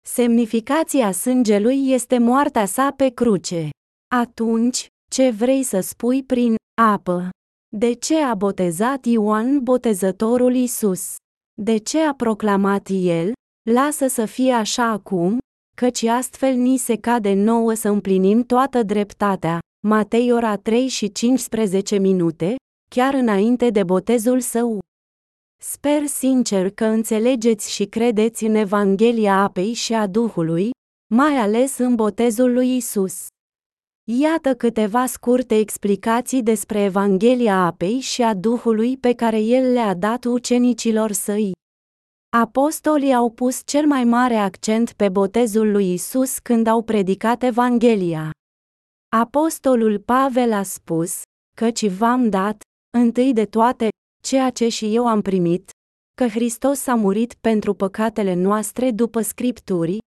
Semnificația 0.08 1.12
sângelui 1.12 1.92
este 1.92 2.18
moartea 2.18 2.66
sa 2.66 2.94
pe 2.96 3.10
cruce. 3.10 3.70
Atunci, 4.16 4.88
ce 5.12 5.30
vrei 5.30 5.64
să 5.64 5.80
spui 5.80 6.24
prin 6.24 6.56
apă? 6.82 7.30
De 7.78 7.94
ce 7.94 8.18
a 8.18 8.36
botezat 8.36 9.06
Ioan 9.06 9.64
botezătorul 9.64 10.56
Isus? 10.56 11.16
De 11.62 11.78
ce 11.78 12.00
a 12.00 12.14
proclamat 12.14 12.88
el, 12.92 13.32
lasă 13.70 14.08
să 14.08 14.26
fie 14.26 14.52
așa 14.52 14.84
acum, 14.84 15.38
căci 15.82 16.04
astfel 16.04 16.56
ni 16.56 16.78
se 16.78 16.96
cade 16.96 17.34
nouă 17.34 17.74
să 17.74 17.90
împlinim 17.90 18.44
toată 18.44 18.84
dreptatea. 18.84 19.60
Matei 19.88 20.32
ora 20.32 20.56
3 20.56 20.88
și 20.88 21.12
15 21.12 21.98
minute, 21.98 22.56
chiar 22.96 23.14
înainte 23.14 23.70
de 23.70 23.84
botezul 23.84 24.40
său. 24.40 24.80
Sper 25.64 26.06
sincer 26.06 26.70
că 26.70 26.86
înțelegeți 26.86 27.72
și 27.72 27.86
credeți 27.86 28.44
în 28.44 28.56
Evanghelia 28.56 29.36
apei 29.36 29.74
și 29.74 29.94
a 29.94 30.08
Duhului, 30.08 30.70
mai 31.14 31.36
ales 31.36 31.78
în 31.78 31.96
botezul 31.96 32.54
lui 32.54 32.76
Isus. 32.76 33.28
Iată 34.12 34.56
câteva 34.56 35.06
scurte 35.06 35.58
explicații 35.58 36.44
despre 36.44 36.84
Evanghelia 36.84 37.66
apei 37.66 38.00
și 38.00 38.22
a 38.22 38.34
Duhului 38.34 38.98
pe 38.98 39.14
care 39.14 39.40
el 39.40 39.72
le-a 39.72 39.94
dat 39.94 40.24
ucenicilor 40.24 41.12
săi. 41.12 41.52
Apostolii 42.38 43.14
au 43.14 43.30
pus 43.30 43.62
cel 43.66 43.86
mai 43.86 44.04
mare 44.04 44.36
accent 44.36 44.94
pe 44.94 45.10
botezul 45.10 45.72
lui 45.72 45.94
Isus 45.94 46.40
când 46.40 46.68
au 46.68 46.82
predicat 46.84 47.44
Evanghelia. 47.44 48.32
Apostolul 49.16 50.00
Pavel 50.00 50.54
a 50.54 50.64
spus, 50.64 51.22
căci 51.56 51.90
v-am 51.90 52.30
dat, 52.30 52.62
întâi 52.98 53.34
de 53.34 53.46
toate, 53.46 53.90
ceea 54.24 54.50
ce 54.50 54.68
și 54.68 54.96
eu 54.96 55.08
am 55.08 55.22
primit, 55.22 55.70
că 56.14 56.28
Hristos 56.28 56.88
a 56.88 56.96
murit 56.96 57.34
pentru 57.34 57.74
păcatele 57.74 58.34
noastre 58.34 58.92
după 58.92 59.22
Scripturii, 59.22 60.00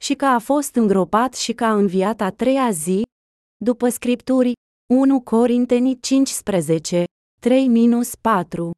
și 0.00 0.14
că 0.14 0.24
a 0.24 0.38
fost 0.38 0.74
îngropat 0.74 1.34
și 1.34 1.52
că 1.52 1.64
a 1.64 1.74
înviat 1.74 2.20
a 2.20 2.30
treia 2.30 2.70
zi, 2.70 3.02
după 3.64 3.88
Scripturii, 3.88 4.54
1 4.94 5.20
Corinteni 5.20 6.00
15, 6.00 7.04
3-4. 7.04 8.70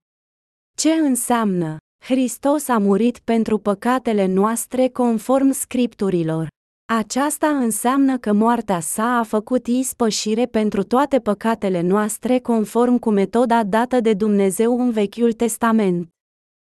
Ce 0.76 0.92
înseamnă? 0.92 1.76
Hristos 2.08 2.68
a 2.68 2.78
murit 2.78 3.18
pentru 3.18 3.58
păcatele 3.58 4.26
noastre 4.26 4.88
conform 4.88 5.50
Scripturilor. 5.50 6.48
Aceasta 6.92 7.46
înseamnă 7.46 8.18
că 8.18 8.32
moartea 8.32 8.80
sa 8.80 9.18
a 9.18 9.22
făcut 9.22 9.66
ispășire 9.66 10.46
pentru 10.46 10.82
toate 10.82 11.18
păcatele 11.18 11.80
noastre 11.80 12.38
conform 12.38 12.98
cu 12.98 13.10
metoda 13.10 13.64
dată 13.64 14.00
de 14.00 14.14
Dumnezeu 14.14 14.80
în 14.80 14.90
Vechiul 14.90 15.32
Testament. 15.32 16.08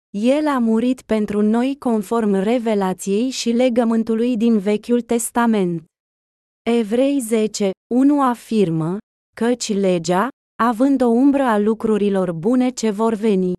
El 0.09 0.47
a 0.47 0.57
murit 0.57 1.01
pentru 1.01 1.41
noi 1.41 1.75
conform 1.79 2.33
revelației 2.33 3.29
și 3.29 3.49
legământului 3.49 4.37
din 4.37 4.57
Vechiul 4.57 5.01
Testament. 5.01 5.83
Evrei 6.63 7.19
10, 7.19 7.69
1 7.93 8.21
afirmă, 8.21 8.97
căci 9.35 9.73
legea, 9.73 10.27
având 10.63 11.01
o 11.01 11.07
umbră 11.07 11.43
a 11.43 11.57
lucrurilor 11.57 12.31
bune 12.31 12.69
ce 12.69 12.89
vor 12.89 13.13
veni. 13.13 13.53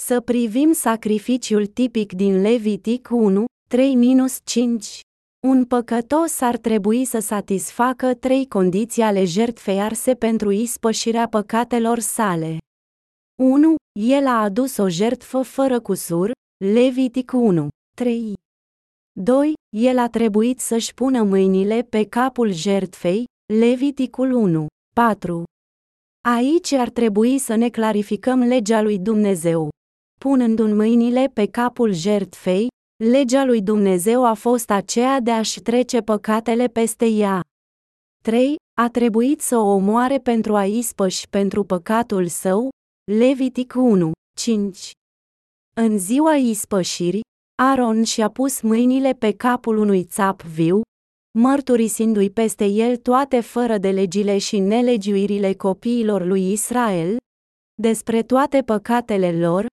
Să 0.00 0.20
privim 0.20 0.72
sacrificiul 0.72 1.66
tipic 1.66 2.12
din 2.12 2.40
Levitic 2.40 3.08
1, 3.10 3.44
3-5. 3.44 5.00
Un 5.46 5.64
păcătos 5.64 6.40
ar 6.40 6.56
trebui 6.56 7.04
să 7.04 7.18
satisfacă 7.18 8.14
trei 8.14 8.48
condiții 8.48 9.02
ale 9.02 9.24
jertfei 9.24 9.80
arse 9.80 10.14
pentru 10.14 10.50
ispășirea 10.50 11.28
păcatelor 11.28 11.98
sale. 11.98 12.58
1. 13.42 13.74
El 14.00 14.26
a 14.26 14.42
adus 14.42 14.76
o 14.76 14.88
jertfă 14.88 15.42
fără 15.42 15.80
cusur, 15.80 16.30
Levitic 16.64 17.32
1, 17.32 17.68
3. 17.96 18.32
2. 19.20 19.52
El 19.76 19.98
a 19.98 20.08
trebuit 20.08 20.60
să-și 20.60 20.94
pună 20.94 21.22
mâinile 21.22 21.82
pe 21.82 22.04
capul 22.04 22.52
jertfei, 22.52 23.24
Leviticul 23.52 24.32
1, 24.32 24.66
4. 24.94 25.42
Aici 26.28 26.72
ar 26.72 26.88
trebui 26.90 27.38
să 27.38 27.54
ne 27.54 27.68
clarificăm 27.68 28.38
legea 28.38 28.82
lui 28.82 28.98
Dumnezeu. 28.98 29.72
Punând 30.28 30.58
în 30.58 30.76
mâinile 30.76 31.30
pe 31.32 31.46
capul 31.46 31.92
jertfei, 31.92 32.68
legea 33.04 33.44
lui 33.44 33.62
Dumnezeu 33.62 34.24
a 34.24 34.34
fost 34.34 34.70
aceea 34.70 35.20
de 35.20 35.30
a-și 35.30 35.60
trece 35.60 36.00
păcatele 36.00 36.66
peste 36.66 37.06
ea. 37.06 37.40
3. 38.22 38.56
A 38.80 38.88
trebuit 38.88 39.40
să 39.40 39.56
o 39.56 39.66
omoare 39.66 40.18
pentru 40.18 40.56
a 40.56 40.64
ispăși 40.64 41.28
pentru 41.28 41.64
păcatul 41.64 42.26
său, 42.26 42.68
Levitic 43.12 43.74
1, 43.76 44.12
5. 44.38 44.90
În 45.76 45.98
ziua 45.98 46.34
ispășirii, 46.34 47.24
Aaron 47.62 48.02
și-a 48.02 48.28
pus 48.28 48.60
mâinile 48.60 49.12
pe 49.12 49.32
capul 49.32 49.76
unui 49.76 50.04
țap 50.04 50.42
viu, 50.42 50.80
mărturisindu-i 51.38 52.30
peste 52.30 52.64
el 52.64 52.96
toate 52.96 53.40
fără 53.40 53.78
de 53.78 53.90
legile 53.90 54.38
și 54.38 54.58
nelegiuirile 54.58 55.54
copiilor 55.54 56.24
lui 56.24 56.52
Israel, 56.52 57.16
despre 57.82 58.22
toate 58.22 58.62
păcatele 58.62 59.38
lor, 59.38 59.72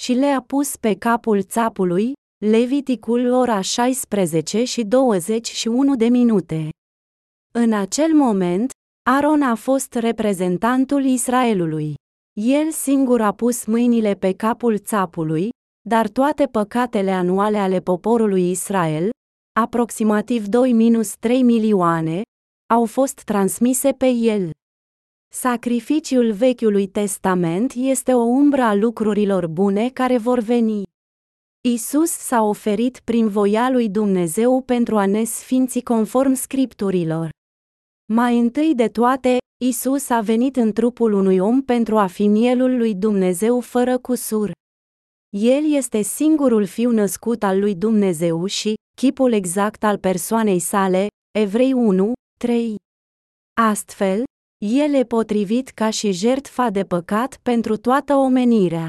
și 0.00 0.12
le-a 0.12 0.40
pus 0.40 0.76
pe 0.76 0.94
capul 0.94 1.42
țapului, 1.42 2.12
Leviticul 2.44 3.32
ora 3.32 3.60
16 3.60 4.64
și 4.64 4.84
21 4.84 5.96
de 5.96 6.08
minute. 6.08 6.68
În 7.52 7.72
acel 7.72 8.12
moment, 8.12 8.70
Aaron 9.10 9.42
a 9.42 9.54
fost 9.54 9.94
reprezentantul 9.94 11.04
Israelului. 11.04 11.94
El 12.40 12.70
singur 12.70 13.20
a 13.20 13.32
pus 13.32 13.64
mâinile 13.64 14.14
pe 14.14 14.32
capul 14.32 14.78
țapului, 14.78 15.48
dar 15.88 16.08
toate 16.08 16.46
păcatele 16.46 17.10
anuale 17.10 17.58
ale 17.58 17.80
poporului 17.80 18.50
Israel, 18.50 19.10
aproximativ 19.60 20.44
2-3 20.44 20.48
milioane, 21.42 22.22
au 22.72 22.84
fost 22.84 23.22
transmise 23.22 23.92
pe 23.92 24.06
el. 24.06 24.50
Sacrificiul 25.32 26.32
Vechiului 26.32 26.86
Testament 26.86 27.72
este 27.76 28.14
o 28.14 28.22
umbră 28.22 28.62
a 28.62 28.74
lucrurilor 28.74 29.46
bune 29.46 29.88
care 29.88 30.18
vor 30.18 30.38
veni. 30.38 30.82
Isus 31.68 32.10
s-a 32.10 32.42
oferit 32.42 33.00
prin 33.04 33.28
voia 33.28 33.70
lui 33.70 33.88
Dumnezeu 33.88 34.60
pentru 34.60 34.96
a 34.96 35.06
ne 35.06 35.24
sfinți 35.24 35.80
conform 35.80 36.34
scripturilor. 36.34 37.28
Mai 38.12 38.38
întâi 38.38 38.74
de 38.74 38.88
toate, 38.88 39.36
Isus 39.64 40.08
a 40.08 40.20
venit 40.20 40.56
în 40.56 40.72
trupul 40.72 41.12
unui 41.12 41.38
om 41.38 41.62
pentru 41.62 41.98
a 41.98 42.06
fi 42.06 42.26
mielul 42.26 42.76
lui 42.76 42.94
Dumnezeu 42.94 43.60
fără 43.60 43.98
cusur. 43.98 44.50
El 45.36 45.72
este 45.72 46.02
singurul 46.02 46.64
fiu 46.64 46.90
născut 46.90 47.42
al 47.42 47.58
lui 47.58 47.74
Dumnezeu 47.74 48.46
și, 48.46 48.74
chipul 48.96 49.32
exact 49.32 49.84
al 49.84 49.98
persoanei 49.98 50.58
sale, 50.58 51.06
Evrei 51.38 51.72
1, 51.72 52.12
3. 52.38 52.74
Astfel, 53.60 54.22
el 54.62 54.94
e 54.94 55.04
potrivit 55.04 55.68
ca 55.68 55.90
și 55.90 56.12
jertfa 56.12 56.70
de 56.70 56.84
păcat 56.84 57.38
pentru 57.42 57.76
toată 57.76 58.14
omenirea. 58.14 58.88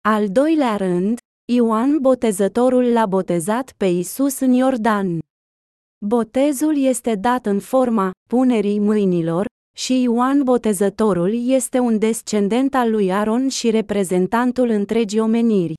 Al 0.00 0.28
doilea 0.28 0.76
rând, 0.76 1.18
Ioan 1.52 1.98
Botezătorul 2.00 2.92
l-a 2.92 3.06
botezat 3.06 3.72
pe 3.76 3.86
Isus 3.86 4.40
în 4.40 4.52
Iordan. 4.52 5.18
Botezul 6.06 6.76
este 6.76 7.14
dat 7.14 7.46
în 7.46 7.60
forma 7.60 8.10
punerii 8.28 8.78
mâinilor, 8.78 9.46
și 9.76 10.02
Ioan 10.02 10.42
Botezătorul 10.42 11.48
este 11.48 11.78
un 11.78 11.98
descendent 11.98 12.74
al 12.74 12.90
lui 12.90 13.12
Aaron 13.12 13.48
și 13.48 13.70
reprezentantul 13.70 14.68
întregii 14.68 15.20
omeniri. 15.20 15.74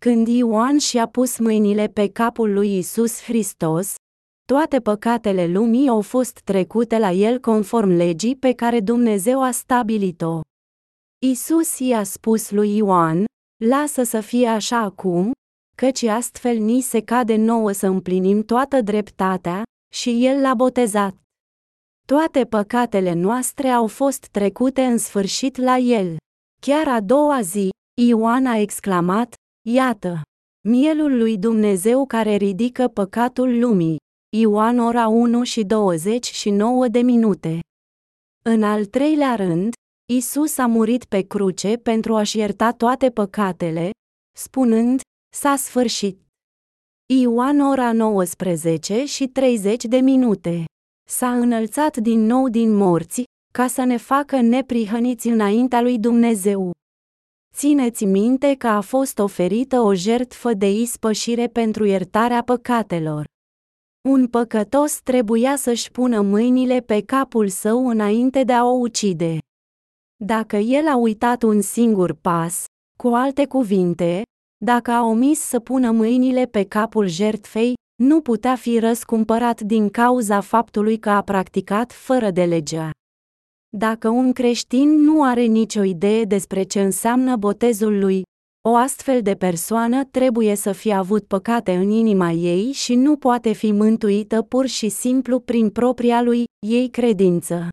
Când 0.00 0.28
Ioan 0.28 0.78
și-a 0.78 1.06
pus 1.06 1.38
mâinile 1.38 1.86
pe 1.86 2.08
capul 2.08 2.52
lui 2.52 2.78
Isus 2.78 3.22
Hristos, 3.22 3.94
toate 4.52 4.80
păcatele 4.80 5.46
lumii 5.46 5.88
au 5.88 6.00
fost 6.00 6.40
trecute 6.40 6.98
la 6.98 7.10
el 7.10 7.40
conform 7.40 7.88
legii 7.88 8.36
pe 8.36 8.52
care 8.52 8.80
Dumnezeu 8.80 9.42
a 9.42 9.50
stabilit-o. 9.50 10.40
Isus 11.26 11.78
i-a 11.78 12.02
spus 12.02 12.50
lui 12.50 12.76
Ioan, 12.76 13.24
lasă 13.64 14.02
să 14.02 14.20
fie 14.20 14.46
așa 14.46 14.78
acum, 14.78 15.32
căci 15.76 16.02
astfel 16.02 16.56
ni 16.56 16.80
se 16.80 17.00
cade 17.00 17.36
nouă 17.36 17.72
să 17.72 17.86
împlinim 17.86 18.42
toată 18.42 18.80
dreptatea, 18.80 19.62
și 19.94 20.26
el 20.26 20.40
l-a 20.40 20.54
botezat. 20.54 21.14
Toate 22.06 22.44
păcatele 22.44 23.12
noastre 23.12 23.68
au 23.68 23.86
fost 23.86 24.26
trecute 24.26 24.84
în 24.84 24.98
sfârșit 24.98 25.56
la 25.56 25.76
el. 25.76 26.16
Chiar 26.60 26.88
a 26.88 27.00
doua 27.00 27.40
zi, 27.40 27.68
Ioan 28.00 28.46
a 28.46 28.56
exclamat, 28.56 29.34
Iată! 29.68 30.22
Mielul 30.68 31.16
lui 31.18 31.38
Dumnezeu 31.38 32.06
care 32.06 32.34
ridică 32.34 32.88
păcatul 32.88 33.58
lumii. 33.58 33.96
Ioan 34.36 34.78
ora 34.78 35.08
1 35.08 35.42
și 35.42 35.64
29 35.64 36.88
de 36.88 37.00
minute. 37.00 37.60
În 38.44 38.62
al 38.62 38.84
treilea 38.84 39.34
rând, 39.34 39.72
Isus 40.12 40.58
a 40.58 40.66
murit 40.66 41.04
pe 41.04 41.20
cruce 41.20 41.76
pentru 41.76 42.16
a-și 42.16 42.38
ierta 42.38 42.72
toate 42.72 43.10
păcatele, 43.10 43.90
spunând, 44.36 45.00
s-a 45.34 45.56
sfârșit. 45.56 46.20
Ioan 47.20 47.60
ora 47.60 47.92
19 47.92 49.04
și 49.04 49.26
30 49.26 49.84
de 49.84 49.96
minute. 49.96 50.64
S-a 51.10 51.32
înălțat 51.32 51.96
din 51.96 52.20
nou 52.20 52.48
din 52.48 52.74
morți, 52.74 53.22
ca 53.52 53.66
să 53.66 53.84
ne 53.84 53.96
facă 53.96 54.40
neprihăniți 54.40 55.28
înaintea 55.28 55.80
lui 55.80 55.98
Dumnezeu. 55.98 56.70
Țineți 57.54 58.04
minte 58.04 58.54
că 58.54 58.66
a 58.66 58.80
fost 58.80 59.18
oferită 59.18 59.80
o 59.80 59.94
jertfă 59.94 60.52
de 60.52 60.70
ispășire 60.70 61.46
pentru 61.46 61.84
iertarea 61.84 62.42
păcatelor. 62.42 63.36
Un 64.00 64.26
păcătos 64.26 65.00
trebuia 65.00 65.56
să-și 65.56 65.90
pună 65.90 66.20
mâinile 66.20 66.80
pe 66.80 67.02
capul 67.02 67.48
său 67.48 67.88
înainte 67.88 68.44
de 68.44 68.52
a 68.52 68.64
o 68.64 68.70
ucide. 68.70 69.38
Dacă 70.24 70.56
el 70.56 70.86
a 70.86 70.96
uitat 70.96 71.42
un 71.42 71.60
singur 71.60 72.12
pas, 72.12 72.64
cu 72.98 73.08
alte 73.08 73.46
cuvinte, 73.46 74.22
dacă 74.64 74.90
a 74.90 75.04
omis 75.04 75.40
să 75.40 75.60
pună 75.60 75.90
mâinile 75.90 76.46
pe 76.46 76.64
capul 76.64 77.06
jertfei, 77.06 77.74
nu 78.02 78.20
putea 78.20 78.56
fi 78.56 78.78
răscumpărat 78.78 79.60
din 79.60 79.88
cauza 79.88 80.40
faptului 80.40 80.98
că 80.98 81.10
a 81.10 81.22
practicat 81.22 81.92
fără 81.92 82.30
de 82.30 82.44
legea. 82.44 82.90
Dacă 83.76 84.08
un 84.08 84.32
creștin 84.32 84.88
nu 84.88 85.22
are 85.22 85.42
nicio 85.42 85.82
idee 85.82 86.24
despre 86.24 86.62
ce 86.62 86.82
înseamnă 86.82 87.36
botezul 87.36 87.98
lui, 87.98 88.22
o 88.62 88.74
astfel 88.76 89.22
de 89.22 89.34
persoană 89.34 90.04
trebuie 90.04 90.54
să 90.54 90.72
fie 90.72 90.92
avut 90.92 91.26
păcate 91.26 91.74
în 91.74 91.90
inima 91.90 92.30
ei 92.30 92.72
și 92.72 92.94
nu 92.94 93.16
poate 93.16 93.52
fi 93.52 93.72
mântuită 93.72 94.42
pur 94.42 94.66
și 94.66 94.88
simplu 94.88 95.40
prin 95.40 95.70
propria 95.70 96.22
lui 96.22 96.44
ei 96.66 96.88
credință. 96.88 97.68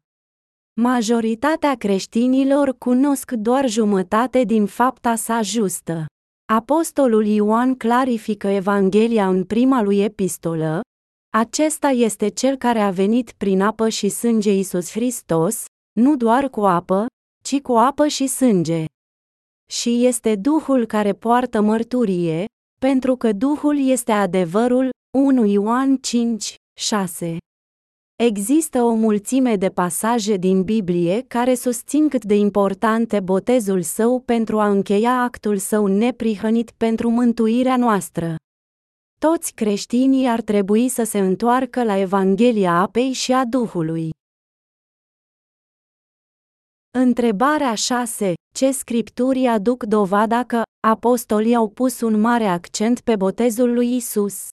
Majoritatea 0.81 1.75
creștinilor 1.75 2.75
cunosc 2.77 3.31
doar 3.31 3.69
jumătate 3.69 4.43
din 4.43 4.65
fapta 4.65 5.15
sa 5.15 5.41
justă. 5.41 6.05
Apostolul 6.53 7.25
Ioan 7.25 7.75
clarifică 7.75 8.47
Evanghelia 8.47 9.27
în 9.27 9.43
prima 9.43 9.81
lui 9.81 9.99
epistolă, 9.99 10.81
acesta 11.37 11.87
este 11.87 12.27
cel 12.27 12.55
care 12.55 12.79
a 12.79 12.89
venit 12.89 13.31
prin 13.31 13.61
apă 13.61 13.89
și 13.89 14.09
sânge 14.09 14.53
Isus 14.57 14.91
Hristos, 14.91 15.65
nu 15.99 16.15
doar 16.15 16.49
cu 16.49 16.61
apă, 16.61 17.05
ci 17.43 17.61
cu 17.61 17.73
apă 17.73 18.07
și 18.07 18.27
sânge. 18.27 18.85
Și 19.71 20.05
este 20.05 20.35
Duhul 20.35 20.85
care 20.85 21.13
poartă 21.13 21.61
mărturie, 21.61 22.45
pentru 22.79 23.15
că 23.15 23.31
Duhul 23.31 23.87
este 23.87 24.11
adevărul, 24.11 24.89
1 25.17 25.45
Ioan 25.45 25.97
5, 25.97 26.55
6. 26.79 27.37
Există 28.15 28.81
o 28.81 28.93
mulțime 28.93 29.55
de 29.55 29.69
pasaje 29.69 30.35
din 30.35 30.63
Biblie 30.63 31.21
care 31.21 31.53
susțin 31.53 32.09
cât 32.09 32.23
de 32.23 32.35
important 32.35 33.11
e 33.11 33.19
botezul 33.19 33.81
său 33.81 34.19
pentru 34.19 34.59
a 34.59 34.67
încheia 34.67 35.21
actul 35.21 35.57
său 35.57 35.85
neprihănit 35.85 36.71
pentru 36.71 37.09
mântuirea 37.09 37.77
noastră. 37.77 38.35
Toți 39.19 39.53
creștinii 39.53 40.27
ar 40.27 40.41
trebui 40.41 40.89
să 40.89 41.03
se 41.03 41.19
întoarcă 41.19 41.83
la 41.83 41.97
Evanghelia 41.97 42.73
apei 42.73 43.11
și 43.11 43.33
a 43.33 43.45
Duhului. 43.45 44.09
Întrebarea 46.91 47.75
6. 47.75 48.33
Ce 48.55 48.71
scripturi 48.71 49.45
aduc 49.45 49.83
dovada 49.83 50.43
că 50.43 50.61
apostolii 50.87 51.55
au 51.55 51.69
pus 51.69 52.01
un 52.01 52.19
mare 52.19 52.45
accent 52.45 53.01
pe 53.01 53.15
botezul 53.15 53.73
lui 53.73 53.95
Isus? 53.95 54.47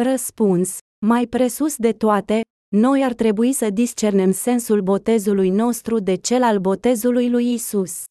Răspuns. 0.00 0.78
Mai 1.06 1.26
presus 1.26 1.76
de 1.76 1.92
toate, 1.92 2.40
noi 2.76 3.04
ar 3.04 3.12
trebui 3.12 3.52
să 3.52 3.70
discernem 3.70 4.32
sensul 4.32 4.80
botezului 4.80 5.50
nostru 5.50 5.98
de 5.98 6.14
cel 6.14 6.42
al 6.42 6.58
botezului 6.58 7.30
lui 7.30 7.52
Isus. 7.52 8.04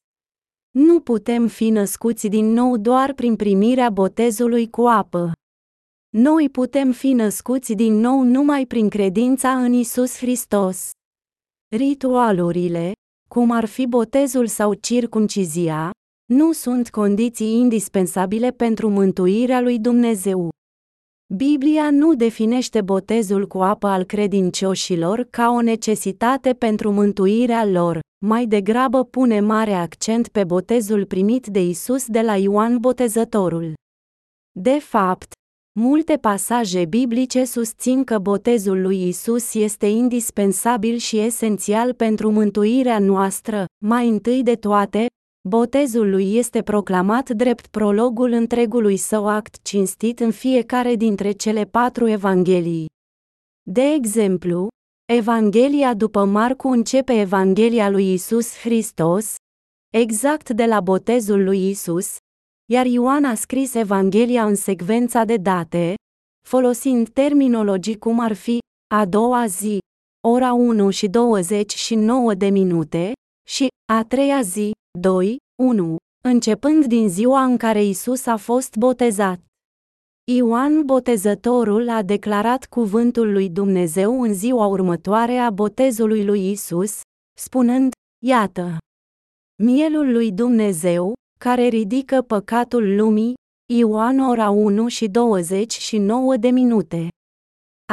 Nu 0.71 0.99
putem 0.99 1.47
fi 1.47 1.69
născuți 1.69 2.27
din 2.27 2.45
nou 2.45 2.77
doar 2.77 3.13
prin 3.13 3.35
primirea 3.35 3.89
botezului 3.89 4.69
cu 4.69 4.81
apă. 4.81 5.31
Noi 6.17 6.49
putem 6.49 6.91
fi 6.91 7.13
născuți 7.13 7.73
din 7.73 7.93
nou 7.93 8.23
numai 8.23 8.65
prin 8.65 8.89
credința 8.89 9.57
în 9.57 9.73
Isus 9.73 10.17
Hristos. 10.17 10.89
Ritualurile, 11.75 12.91
cum 13.35 13.51
ar 13.51 13.65
fi 13.65 13.85
botezul 13.85 14.47
sau 14.47 14.73
circuncizia, 14.73 15.91
nu 16.25 16.51
sunt 16.51 16.89
condiții 16.89 17.53
indispensabile 17.53 18.51
pentru 18.51 18.89
mântuirea 18.89 19.61
lui 19.61 19.79
Dumnezeu. 19.79 20.49
Biblia 21.35 21.89
nu 21.91 22.15
definește 22.15 22.81
botezul 22.81 23.47
cu 23.47 23.57
apă 23.57 23.87
al 23.87 24.03
credincioșilor 24.03 25.27
ca 25.29 25.49
o 25.49 25.61
necesitate 25.61 26.53
pentru 26.53 26.91
mântuirea 26.91 27.65
lor, 27.65 27.99
mai 28.25 28.45
degrabă 28.45 29.03
pune 29.03 29.39
mare 29.39 29.73
accent 29.73 30.27
pe 30.27 30.43
botezul 30.43 31.05
primit 31.05 31.47
de 31.47 31.63
Isus 31.63 32.05
de 32.07 32.21
la 32.21 32.35
Ioan 32.35 32.77
Botezătorul. 32.77 33.73
De 34.59 34.79
fapt, 34.79 35.31
multe 35.79 36.17
pasaje 36.17 36.85
biblice 36.85 37.45
susțin 37.45 38.03
că 38.03 38.17
botezul 38.17 38.81
lui 38.81 39.07
Isus 39.07 39.53
este 39.53 39.85
indispensabil 39.85 40.97
și 40.97 41.19
esențial 41.19 41.93
pentru 41.93 42.31
mântuirea 42.31 42.99
noastră, 42.99 43.65
mai 43.85 44.07
întâi 44.07 44.43
de 44.43 44.55
toate, 44.55 45.05
Botezul 45.49 46.09
lui 46.09 46.35
este 46.35 46.61
proclamat 46.61 47.29
drept 47.29 47.67
prologul 47.67 48.31
întregului 48.31 48.97
său 48.97 49.27
act 49.27 49.63
cinstit 49.63 50.19
în 50.19 50.31
fiecare 50.31 50.95
dintre 50.95 51.31
cele 51.31 51.65
patru 51.65 52.07
evanghelii. 52.07 52.85
De 53.63 53.81
exemplu, 53.81 54.67
Evanghelia 55.13 55.93
după 55.93 56.25
Marcu 56.25 56.67
începe 56.67 57.19
Evanghelia 57.19 57.89
lui 57.89 58.13
Isus 58.13 58.57
Hristos, 58.57 59.35
exact 59.93 60.49
de 60.49 60.65
la 60.65 60.81
botezul 60.81 61.43
lui 61.43 61.69
Isus, 61.69 62.17
iar 62.71 62.85
Ioan 62.85 63.25
a 63.25 63.35
scris 63.35 63.73
Evanghelia 63.73 64.45
în 64.45 64.55
secvența 64.55 65.23
de 65.23 65.37
date, 65.37 65.95
folosind 66.47 67.09
terminologii 67.09 67.97
cum 67.97 68.19
ar 68.19 68.33
fi 68.33 68.59
a 68.93 69.05
doua 69.05 69.45
zi, 69.45 69.79
ora 70.27 70.53
1 70.53 70.89
și 70.89 71.07
29 71.07 72.33
de 72.33 72.49
minute, 72.49 73.11
și 73.49 73.67
a 73.93 74.03
treia 74.03 74.41
zi, 74.41 74.71
2, 74.99 75.37
1, 75.63 75.95
începând 76.23 76.85
din 76.85 77.09
ziua 77.09 77.43
în 77.43 77.57
care 77.57 77.83
Isus 77.83 78.25
a 78.25 78.37
fost 78.37 78.75
botezat. 78.75 79.39
Ioan 80.31 80.85
Botezătorul 80.85 81.89
a 81.89 82.01
declarat 82.01 82.65
cuvântul 82.65 83.31
lui 83.31 83.49
Dumnezeu 83.49 84.21
în 84.21 84.33
ziua 84.33 84.65
următoare 84.65 85.37
a 85.37 85.49
botezului 85.49 86.25
lui 86.25 86.51
Isus, 86.51 87.01
spunând, 87.37 87.91
Iată! 88.25 88.77
Mielul 89.63 90.11
lui 90.11 90.31
Dumnezeu, 90.31 91.13
care 91.43 91.67
ridică 91.67 92.21
păcatul 92.21 92.95
lumii, 92.95 93.33
Ioan 93.73 94.19
ora 94.19 94.49
1 94.49 94.87
și 94.87 95.07
29 95.07 96.37
de 96.37 96.49
minute. 96.49 97.07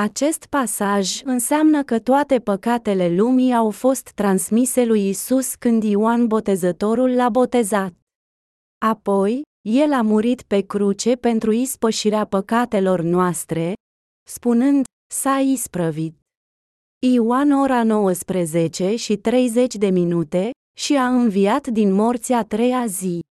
Acest 0.01 0.47
pasaj 0.47 1.21
înseamnă 1.25 1.83
că 1.83 1.99
toate 1.99 2.39
păcatele 2.39 3.15
lumii 3.15 3.55
au 3.55 3.71
fost 3.71 4.11
transmise 4.11 4.85
lui 4.85 5.09
Isus 5.09 5.55
când 5.55 5.83
Ioan 5.83 6.27
Botezătorul 6.27 7.15
l-a 7.15 7.29
botezat. 7.29 7.95
Apoi, 8.87 9.43
el 9.69 9.93
a 9.93 10.03
murit 10.03 10.43
pe 10.43 10.61
cruce 10.61 11.15
pentru 11.15 11.53
ispășirea 11.53 12.25
păcatelor 12.25 13.01
noastre, 13.01 13.73
spunând, 14.29 14.85
s-a 15.15 15.39
isprăvit. 15.39 16.17
Ioan 17.07 17.51
ora 17.51 17.83
19 17.83 18.97
și 18.97 19.17
30 19.17 19.75
de 19.75 19.89
minute, 19.89 20.51
și 20.79 20.97
a 20.97 21.07
înviat 21.07 21.67
din 21.67 21.93
morți 21.93 22.33
a 22.33 22.45
treia 22.45 22.87
zi. 22.87 23.27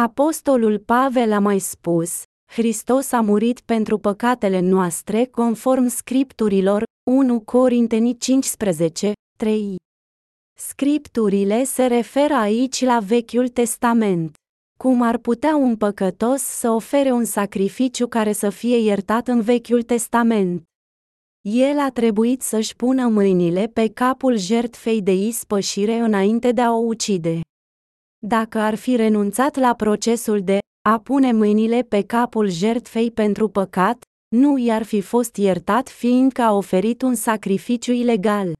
Apostolul 0.00 0.78
Pavel 0.78 1.32
a 1.32 1.38
mai 1.38 1.58
spus, 1.58 2.22
Hristos 2.52 3.12
a 3.12 3.20
murit 3.20 3.60
pentru 3.60 3.98
păcatele 3.98 4.60
noastre 4.60 5.24
conform 5.24 5.88
scripturilor 5.88 6.82
1 7.10 7.40
Corinteni 7.40 8.16
15, 8.18 9.12
3. 9.38 9.76
Scripturile 10.58 11.64
se 11.64 11.86
referă 11.86 12.34
aici 12.34 12.84
la 12.84 12.98
Vechiul 12.98 13.48
Testament. 13.48 14.34
Cum 14.78 15.02
ar 15.02 15.18
putea 15.18 15.56
un 15.56 15.76
păcătos 15.76 16.42
să 16.42 16.70
ofere 16.70 17.10
un 17.10 17.24
sacrificiu 17.24 18.06
care 18.06 18.32
să 18.32 18.50
fie 18.50 18.78
iertat 18.78 19.28
în 19.28 19.40
Vechiul 19.40 19.82
Testament? 19.82 20.62
El 21.40 21.78
a 21.78 21.90
trebuit 21.90 22.42
să-și 22.42 22.76
pună 22.76 23.08
mâinile 23.08 23.66
pe 23.66 23.88
capul 23.88 24.36
jertfei 24.36 25.02
de 25.02 25.14
ispășire 25.14 25.94
înainte 25.94 26.52
de 26.52 26.60
a 26.60 26.72
o 26.72 26.78
ucide. 26.78 27.40
Dacă 28.26 28.58
ar 28.58 28.74
fi 28.74 28.96
renunțat 28.96 29.56
la 29.56 29.74
procesul 29.74 30.42
de 30.42 30.58
a 30.88 30.98
pune 30.98 31.32
mâinile 31.32 31.82
pe 31.82 32.02
capul 32.02 32.48
jertfei 32.48 33.10
pentru 33.10 33.48
păcat, 33.48 34.02
nu 34.36 34.58
i-ar 34.58 34.82
fi 34.82 35.00
fost 35.00 35.36
iertat 35.36 35.88
fiindcă 35.88 36.42
a 36.42 36.52
oferit 36.52 37.02
un 37.02 37.14
sacrificiu 37.14 37.92
ilegal. 37.92 38.52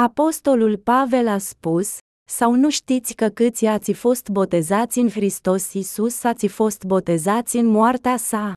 Apostolul 0.00 0.76
Pavel 0.76 1.28
a 1.28 1.38
spus, 1.38 1.98
sau 2.30 2.54
nu 2.54 2.70
știți 2.70 3.14
că 3.14 3.28
câți 3.28 3.66
ați 3.66 3.92
fost 3.92 4.28
botezați 4.28 4.98
în 4.98 5.08
Hristos 5.08 5.72
Isus 5.72 6.24
ați 6.24 6.46
fost 6.46 6.84
botezați 6.84 7.56
în 7.56 7.66
moartea 7.66 8.16
sa? 8.16 8.52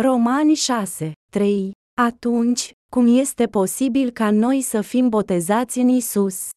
Romani 0.00 0.54
6, 0.54 1.12
3. 1.30 1.72
Atunci, 2.00 2.72
cum 2.90 3.16
este 3.16 3.46
posibil 3.46 4.10
ca 4.10 4.30
noi 4.30 4.60
să 4.60 4.80
fim 4.80 5.08
botezați 5.08 5.78
în 5.78 5.88
Isus? 5.88 6.48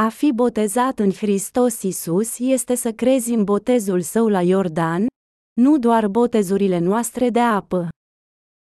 A 0.00 0.08
fi 0.08 0.32
botezat 0.32 0.98
în 0.98 1.10
Hristos 1.10 1.82
Isus 1.82 2.38
este 2.38 2.74
să 2.74 2.92
crezi 2.92 3.32
în 3.32 3.44
botezul 3.44 4.00
său 4.00 4.28
la 4.28 4.42
Iordan, 4.42 5.06
nu 5.60 5.78
doar 5.78 6.08
botezurile 6.08 6.78
noastre 6.78 7.30
de 7.30 7.40
apă. 7.40 7.88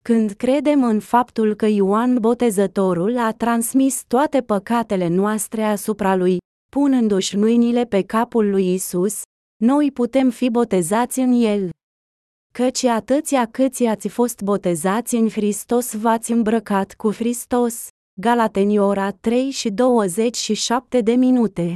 Când 0.04 0.32
credem 0.32 0.84
în 0.84 1.00
faptul 1.00 1.56
că 1.56 1.66
Ioan 1.66 2.18
Botezătorul 2.20 3.18
a 3.18 3.32
transmis 3.32 4.04
toate 4.08 4.42
păcatele 4.42 5.08
noastre 5.08 5.64
asupra 5.64 6.16
lui, 6.16 6.38
punându-și 6.72 7.38
mâinile 7.38 7.86
pe 7.86 8.02
capul 8.02 8.50
lui 8.50 8.74
Isus, 8.74 9.22
noi 9.64 9.92
putem 9.92 10.30
fi 10.30 10.50
botezați 10.50 11.20
în 11.20 11.32
el. 11.32 11.70
Căci 12.54 12.84
atâția 12.84 13.46
câți 13.46 13.86
ați 13.86 14.08
fost 14.08 14.42
botezați 14.42 15.16
în 15.16 15.30
Hristos 15.30 15.96
v-ați 15.96 16.32
îmbrăcat 16.32 16.94
cu 16.94 17.12
Hristos. 17.12 17.88
Galateni 18.22 18.80
ora 18.80 19.11
3 19.11 19.49
și 19.49 19.69
27 19.69 21.01
de 21.01 21.11
minute. 21.11 21.76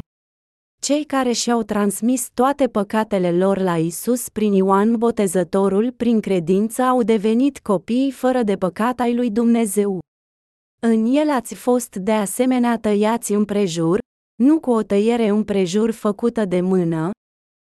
Cei 0.82 1.04
care 1.04 1.32
și-au 1.32 1.64
transmis 1.64 2.30
toate 2.34 2.68
păcatele 2.68 3.32
lor 3.32 3.58
la 3.58 3.78
Isus 3.78 4.30
prin 4.30 4.54
Ioan 4.54 4.98
Botezătorul 4.98 5.92
prin 5.92 6.20
credință 6.20 6.82
au 6.82 7.04
devenit 7.04 7.60
copii 7.60 8.12
fără 8.12 8.44
de 8.44 8.56
păcat 8.56 9.00
ai 9.00 9.16
lui 9.16 9.32
Dumnezeu. 9.32 10.00
În 10.82 11.06
el 11.06 11.30
ați 11.30 11.56
fost 11.56 11.96
de 11.96 12.12
asemenea 12.12 12.78
tăiați 12.78 13.34
împrejur, 13.34 14.00
nu 14.44 14.60
cu 14.60 14.72
o 14.72 14.84
tăiere 14.84 15.28
împrejur 15.28 15.92
făcută 15.92 16.46
de 16.46 16.62
mână, 16.62 17.12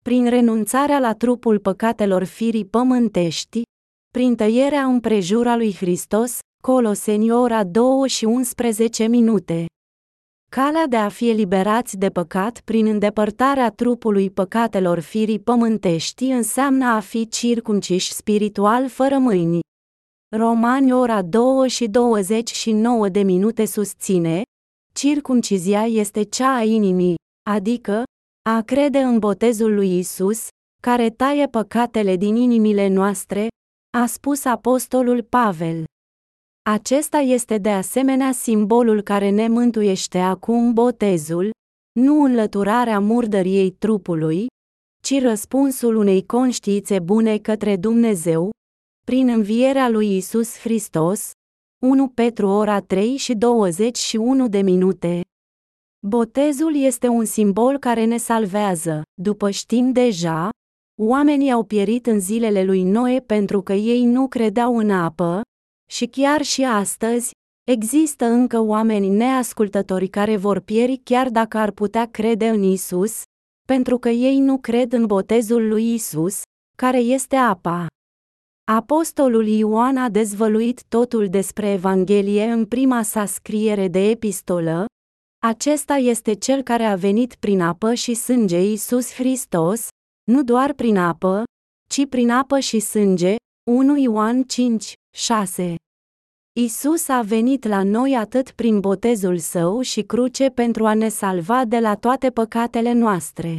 prin 0.04 0.28
renunțarea 0.28 0.98
la 0.98 1.14
trupul 1.14 1.58
păcatelor 1.58 2.24
firii 2.24 2.66
pământești, 2.66 3.62
prin 4.10 4.34
tăierea 4.34 4.84
împrejur 4.84 5.46
a 5.46 5.56
lui 5.56 5.74
Hristos, 5.74 6.38
Coloseni 6.66 7.30
ora 7.30 7.64
2 7.64 8.08
și 8.08 8.24
11 8.24 9.06
minute. 9.06 9.66
Calea 10.50 10.86
de 10.86 10.96
a 10.96 11.08
fi 11.08 11.28
eliberați 11.30 11.96
de 11.96 12.10
păcat 12.10 12.60
prin 12.60 12.86
îndepărtarea 12.86 13.70
trupului 13.70 14.30
păcatelor 14.30 15.00
firii 15.00 15.40
pământești 15.40 16.24
înseamnă 16.24 16.84
a 16.84 17.00
fi 17.00 17.28
circunciși 17.28 18.12
spiritual 18.12 18.88
fără 18.88 19.18
mâini. 19.18 19.60
Romani 20.36 20.92
ora 20.92 21.22
2 21.22 21.68
și 21.68 21.88
29 21.88 23.08
de 23.08 23.22
minute 23.22 23.64
susține, 23.64 24.42
circuncizia 24.94 25.86
este 25.86 26.22
cea 26.22 26.54
a 26.54 26.62
inimii, 26.62 27.14
adică, 27.50 28.02
a 28.48 28.60
crede 28.60 28.98
în 28.98 29.18
botezul 29.18 29.74
lui 29.74 29.98
Isus, 29.98 30.48
care 30.82 31.10
taie 31.10 31.46
păcatele 31.46 32.16
din 32.16 32.36
inimile 32.36 32.88
noastre, 32.88 33.48
a 33.98 34.06
spus 34.06 34.44
apostolul 34.44 35.22
Pavel. 35.22 35.84
Acesta 36.70 37.18
este 37.18 37.58
de 37.58 37.70
asemenea 37.70 38.32
simbolul 38.32 39.02
care 39.02 39.30
ne 39.30 39.48
mântuiește 39.48 40.18
acum 40.18 40.72
botezul, 40.72 41.50
nu 42.00 42.22
înlăturarea 42.22 43.00
murdăriei 43.00 43.70
trupului, 43.70 44.46
ci 45.02 45.20
răspunsul 45.20 45.96
unei 45.96 46.26
conștiințe 46.26 46.98
bune 46.98 47.38
către 47.38 47.76
Dumnezeu, 47.76 48.50
prin 49.06 49.28
învierea 49.28 49.88
lui 49.88 50.16
Isus 50.16 50.58
Hristos, 50.58 51.30
1 51.82 52.08
Petru 52.08 52.48
ora 52.48 52.80
3 52.80 53.16
și 53.16 53.34
21 53.34 54.48
de 54.48 54.60
minute. 54.60 55.20
Botezul 56.06 56.76
este 56.76 57.08
un 57.08 57.24
simbol 57.24 57.78
care 57.78 58.04
ne 58.04 58.16
salvează, 58.16 59.02
după 59.22 59.50
știm 59.50 59.92
deja, 59.92 60.48
oamenii 61.02 61.52
au 61.52 61.64
pierit 61.64 62.06
în 62.06 62.20
zilele 62.20 62.64
lui 62.64 62.82
Noe 62.82 63.20
pentru 63.20 63.62
că 63.62 63.72
ei 63.72 64.04
nu 64.04 64.28
credeau 64.28 64.76
în 64.76 64.90
apă, 64.90 65.42
și 65.94 66.06
chiar 66.06 66.42
și 66.42 66.64
astăzi, 66.64 67.30
Există 67.70 68.24
încă 68.24 68.60
oameni 68.60 69.08
neascultători 69.08 70.08
care 70.08 70.36
vor 70.36 70.60
pieri 70.60 71.00
chiar 71.04 71.30
dacă 71.30 71.58
ar 71.58 71.70
putea 71.70 72.06
crede 72.10 72.48
în 72.48 72.62
Isus, 72.62 73.22
pentru 73.66 73.98
că 73.98 74.08
ei 74.08 74.38
nu 74.38 74.58
cred 74.58 74.92
în 74.92 75.06
botezul 75.06 75.68
lui 75.68 75.94
Isus, 75.94 76.42
care 76.76 76.98
este 76.98 77.36
apa. 77.36 77.86
Apostolul 78.64 79.46
Ioan 79.46 79.96
a 79.96 80.08
dezvăluit 80.08 80.84
totul 80.88 81.28
despre 81.28 81.70
Evanghelie 81.70 82.44
în 82.44 82.66
prima 82.66 83.02
sa 83.02 83.26
scriere 83.26 83.88
de 83.88 84.10
epistolă. 84.10 84.84
Acesta 85.42 85.94
este 85.94 86.34
cel 86.34 86.62
care 86.62 86.84
a 86.84 86.96
venit 86.96 87.34
prin 87.34 87.60
apă 87.60 87.94
și 87.94 88.14
sânge 88.14 88.62
Isus 88.62 89.12
Hristos, 89.12 89.88
nu 90.30 90.42
doar 90.42 90.72
prin 90.72 90.96
apă, 90.96 91.42
ci 91.88 92.08
prin 92.08 92.30
apă 92.30 92.58
și 92.58 92.80
sânge. 92.80 93.36
1 93.70 93.96
Ioan 93.96 94.42
5, 94.42 94.92
6 95.16 95.74
Isus 96.60 97.08
a 97.08 97.22
venit 97.22 97.64
la 97.64 97.82
noi 97.82 98.16
atât 98.16 98.50
prin 98.50 98.80
botezul 98.80 99.38
său 99.38 99.80
și 99.80 100.02
cruce 100.02 100.48
pentru 100.48 100.86
a 100.86 100.94
ne 100.94 101.08
salva 101.08 101.64
de 101.64 101.78
la 101.78 101.94
toate 101.94 102.30
păcatele 102.30 102.92
noastre. 102.92 103.56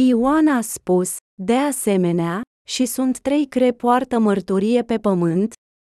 Ioan 0.00 0.48
a 0.48 0.60
spus, 0.60 1.16
de 1.42 1.56
asemenea, 1.56 2.40
și 2.68 2.86
sunt 2.86 3.18
trei 3.18 3.46
care 3.46 3.72
poartă 3.72 4.18
mărturie 4.18 4.82
pe 4.82 4.98
pământ, 4.98 5.52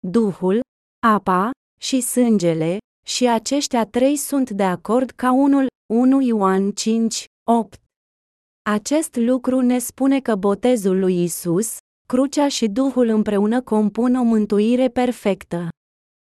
Duhul, 0.07 0.59
apa 1.07 1.51
și 1.79 2.01
sângele, 2.01 2.77
și 3.05 3.27
aceștia 3.27 3.85
trei 3.85 4.15
sunt 4.15 4.49
de 4.49 4.63
acord 4.63 5.09
ca 5.09 5.31
unul, 5.31 5.67
1 5.93 6.21
Ioan 6.21 6.71
5, 6.71 7.25
8. 7.51 7.81
Acest 8.69 9.15
lucru 9.15 9.59
ne 9.59 9.77
spune 9.77 10.19
că 10.19 10.35
botezul 10.35 10.99
lui 10.99 11.23
Isus, 11.23 11.77
crucea 12.07 12.47
și 12.47 12.67
Duhul 12.67 13.07
împreună 13.07 13.61
compun 13.61 14.15
o 14.15 14.23
mântuire 14.23 14.89
perfectă. 14.89 15.67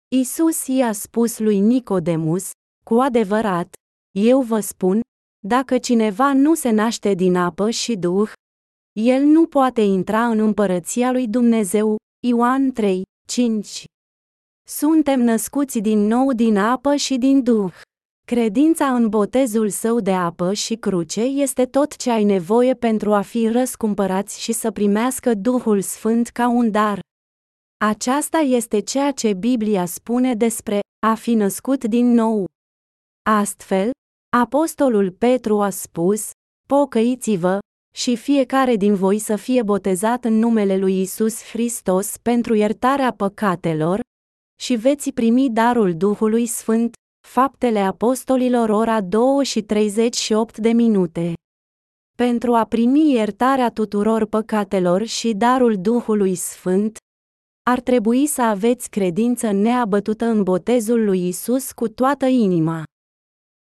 Isus 0.08 0.68
i-a 0.68 0.92
spus 0.92 1.40
lui 1.40 1.60
Nicodemus, 1.60 2.52
cu 2.86 2.94
adevărat, 2.94 3.74
eu 4.18 4.42
vă 4.42 4.60
spun, 4.60 5.02
dacă 5.48 5.78
cineva 5.78 6.34
nu 6.34 6.54
se 6.54 6.70
naște 6.70 7.14
din 7.14 7.36
apă 7.36 7.70
și 7.70 7.96
duh, 7.96 8.32
el 9.00 9.24
nu 9.24 9.46
poate 9.46 9.82
intra 9.82 10.28
în 10.28 10.40
împărăția 10.40 11.12
lui 11.12 11.28
Dumnezeu. 11.28 11.98
Ioan 12.28 12.72
3, 12.72 13.02
5 13.28 13.84
Suntem 14.68 15.22
născuți 15.22 15.80
din 15.80 16.00
nou 16.00 16.32
din 16.32 16.58
apă 16.58 16.96
și 16.96 17.18
din 17.18 17.44
duh. 17.44 17.74
Credința 18.28 18.96
în 18.96 19.10
botezul 19.10 19.70
său 19.70 20.00
de 20.00 20.14
apă 20.14 20.54
și 20.54 20.76
cruce 20.76 21.22
este 21.22 21.66
tot 21.66 21.96
ce 21.96 22.12
ai 22.12 22.24
nevoie 22.24 22.74
pentru 22.74 23.14
a 23.14 23.22
fi 23.22 23.48
răscumpărați 23.48 24.42
și 24.42 24.52
să 24.52 24.72
primească 24.72 25.34
Duhul 25.34 25.82
Sfânt 25.82 26.28
ca 26.28 26.48
un 26.48 26.72
dar. 26.72 27.00
Aceasta 27.88 28.38
este 28.38 28.80
ceea 28.80 29.12
ce 29.12 29.34
Biblia 29.34 29.86
spune 29.86 30.34
despre 30.36 30.80
a 31.08 31.14
fi 31.14 31.34
născut 31.34 31.84
din 31.84 32.12
nou. 32.12 32.46
Astfel, 33.30 33.92
Apostolul 34.38 35.12
Petru 35.12 35.62
a 35.62 35.70
spus, 35.70 36.32
pocăiți-vă, 36.68 37.60
și 37.96 38.16
fiecare 38.16 38.76
din 38.76 38.96
voi 38.96 39.20
să 39.20 39.36
fie 39.36 39.64
botezat 39.64 40.24
în 40.24 40.34
numele 40.34 40.78
lui 40.78 41.02
Isus 41.02 41.44
Hristos 41.44 42.18
pentru 42.22 42.54
iertarea 42.56 43.12
păcatelor, 43.12 44.00
și 44.60 44.76
veți 44.76 45.12
primi 45.12 45.50
darul 45.50 45.96
Duhului 45.98 46.46
Sfânt, 46.46 46.94
Faptele 47.28 47.80
Apostolilor 47.80 48.70
ora 48.70 49.02
2 49.02 49.44
și 49.44 49.62
38 49.62 50.58
de 50.58 50.70
minute. 50.72 51.34
Pentru 52.18 52.54
a 52.54 52.64
primi 52.64 53.12
iertarea 53.12 53.70
tuturor 53.70 54.26
păcatelor 54.26 55.04
și 55.04 55.34
darul 55.34 55.76
Duhului 55.82 56.36
Sfânt, 56.36 56.98
ar 57.70 57.80
trebui 57.80 58.26
să 58.28 58.42
aveți 58.42 58.90
credință 58.90 59.52
neabătută 59.52 60.26
în 60.26 60.44
botezul 60.44 61.04
lui 61.04 61.28
Isus 61.28 61.72
cu 61.72 61.88
toată 61.88 62.26
inima. 62.26 62.84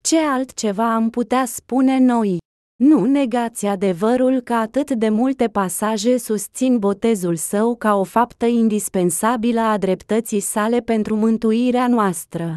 Ce 0.04 0.18
altceva 0.18 0.94
am 0.94 1.10
putea 1.10 1.46
spune 1.46 1.98
noi? 2.00 2.38
Nu 2.84 3.06
negați 3.06 3.66
adevărul 3.66 4.40
că 4.40 4.54
atât 4.54 4.92
de 4.92 5.10
multe 5.10 5.48
pasaje 5.48 6.18
susțin 6.18 6.80
botezul 6.80 7.36
său 7.36 7.76
ca 7.76 7.96
o 7.96 8.04
faptă 8.04 8.46
indispensabilă 8.46 9.60
a 9.60 9.78
dreptății 9.78 10.40
sale 10.40 10.80
pentru 10.80 11.16
mântuirea 11.16 11.88
noastră. 11.88 12.56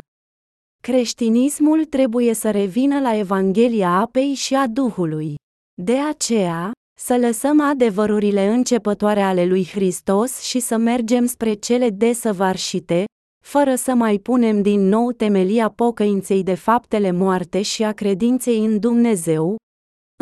Creștinismul 0.82 1.84
trebuie 1.84 2.34
să 2.34 2.50
revină 2.50 3.00
la 3.00 3.16
Evanghelia 3.16 3.90
apei 3.90 4.34
și 4.34 4.54
a 4.54 4.66
Duhului. 4.66 5.34
De 5.82 5.98
aceea, 5.98 6.72
să 7.00 7.16
lăsăm 7.16 7.60
adevărurile 7.60 8.46
începătoare 8.48 9.20
ale 9.20 9.46
lui 9.46 9.66
Hristos 9.66 10.40
și 10.40 10.60
să 10.60 10.76
mergem 10.76 11.26
spre 11.26 11.52
cele 11.54 11.90
desăvarșite, 11.90 13.04
fără 13.44 13.74
să 13.74 13.94
mai 13.94 14.18
punem 14.18 14.62
din 14.62 14.80
nou 14.80 15.12
temelia 15.12 15.68
pocăinței 15.68 16.42
de 16.42 16.54
faptele 16.54 17.10
moarte 17.10 17.62
și 17.62 17.82
a 17.82 17.92
credinței 17.92 18.64
în 18.64 18.78
Dumnezeu, 18.78 19.56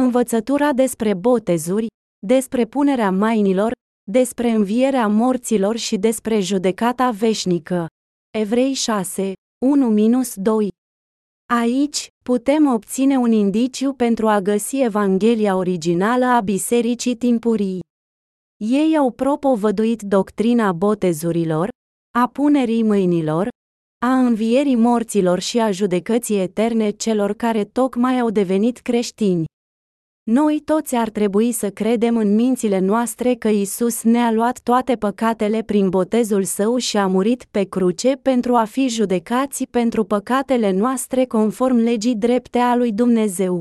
învățătura 0.02 0.72
despre 0.72 1.14
botezuri, 1.14 1.86
despre 2.26 2.66
punerea 2.66 3.10
mainilor, 3.10 3.72
despre 4.10 4.50
învierea 4.50 5.06
morților 5.06 5.76
și 5.76 5.96
despre 5.96 6.40
judecata 6.40 7.10
veșnică. 7.10 7.86
Evrei 8.38 8.72
6, 8.72 9.32
1-2 9.32 9.32
Aici, 11.60 12.08
putem 12.22 12.72
obține 12.72 13.16
un 13.16 13.32
indiciu 13.32 13.92
pentru 13.92 14.28
a 14.28 14.40
găsi 14.40 14.80
Evanghelia 14.80 15.56
originală 15.56 16.24
a 16.24 16.40
Bisericii 16.40 17.14
Timpurii. 17.14 17.80
Ei 18.56 18.96
au 18.96 19.10
propovăduit 19.10 20.02
doctrina 20.02 20.72
botezurilor, 20.72 21.68
a 22.18 22.28
punerii 22.28 22.82
mâinilor, 22.82 23.48
a 24.04 24.18
învierii 24.18 24.76
morților 24.76 25.38
și 25.38 25.58
a 25.58 25.70
judecății 25.70 26.38
eterne 26.38 26.90
celor 26.90 27.32
care 27.32 27.64
tocmai 27.64 28.18
au 28.18 28.30
devenit 28.30 28.78
creștini. 28.78 29.44
Noi 30.24 30.60
toți 30.60 30.94
ar 30.94 31.10
trebui 31.10 31.52
să 31.52 31.70
credem 31.70 32.16
în 32.16 32.34
mințile 32.34 32.78
noastre 32.78 33.34
că 33.34 33.48
Isus 33.48 34.02
ne-a 34.02 34.32
luat 34.32 34.60
toate 34.60 34.96
păcatele 34.96 35.62
prin 35.62 35.88
botezul 35.88 36.44
său 36.44 36.76
și 36.76 36.96
a 36.96 37.06
murit 37.06 37.44
pe 37.50 37.64
cruce 37.64 38.16
pentru 38.16 38.54
a 38.54 38.64
fi 38.64 38.88
judecați 38.88 39.64
pentru 39.64 40.04
păcatele 40.04 40.70
noastre 40.70 41.24
conform 41.24 41.76
legii 41.76 42.16
drepte 42.16 42.58
a 42.58 42.76
lui 42.76 42.92
Dumnezeu. 42.92 43.60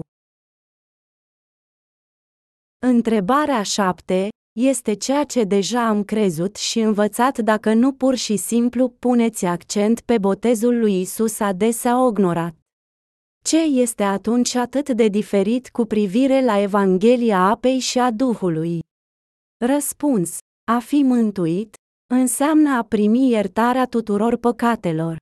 Întrebarea 2.80 3.62
7 3.62 4.30
este 4.60 4.94
ceea 4.94 5.24
ce 5.24 5.44
deja 5.44 5.88
am 5.88 6.04
crezut 6.04 6.56
și 6.56 6.80
învățat 6.80 7.38
dacă 7.38 7.74
nu 7.74 7.94
pur 7.94 8.16
și 8.16 8.38
simplu 8.38 8.90
puneți 8.90 9.46
accent 9.46 10.02
pe 10.02 10.18
botezul 10.18 10.80
lui 10.80 11.02
Isus 11.02 11.40
adesea 11.40 12.06
ognorat. 12.06 12.61
Ce 13.44 13.58
este 13.58 14.04
atunci 14.04 14.56
atât 14.56 14.90
de 14.90 15.08
diferit 15.08 15.70
cu 15.70 15.86
privire 15.86 16.44
la 16.44 16.60
Evanghelia 16.60 17.40
apei 17.40 17.80
și 17.80 18.00
a 18.00 18.12
Duhului? 18.12 18.80
Răspuns: 19.66 20.38
A 20.72 20.80
fi 20.80 21.04
mântuit 21.04 21.74
înseamnă 22.14 22.70
a 22.78 22.84
primi 22.84 23.30
iertarea 23.30 23.86
tuturor 23.86 24.38
păcatelor. 24.38 25.18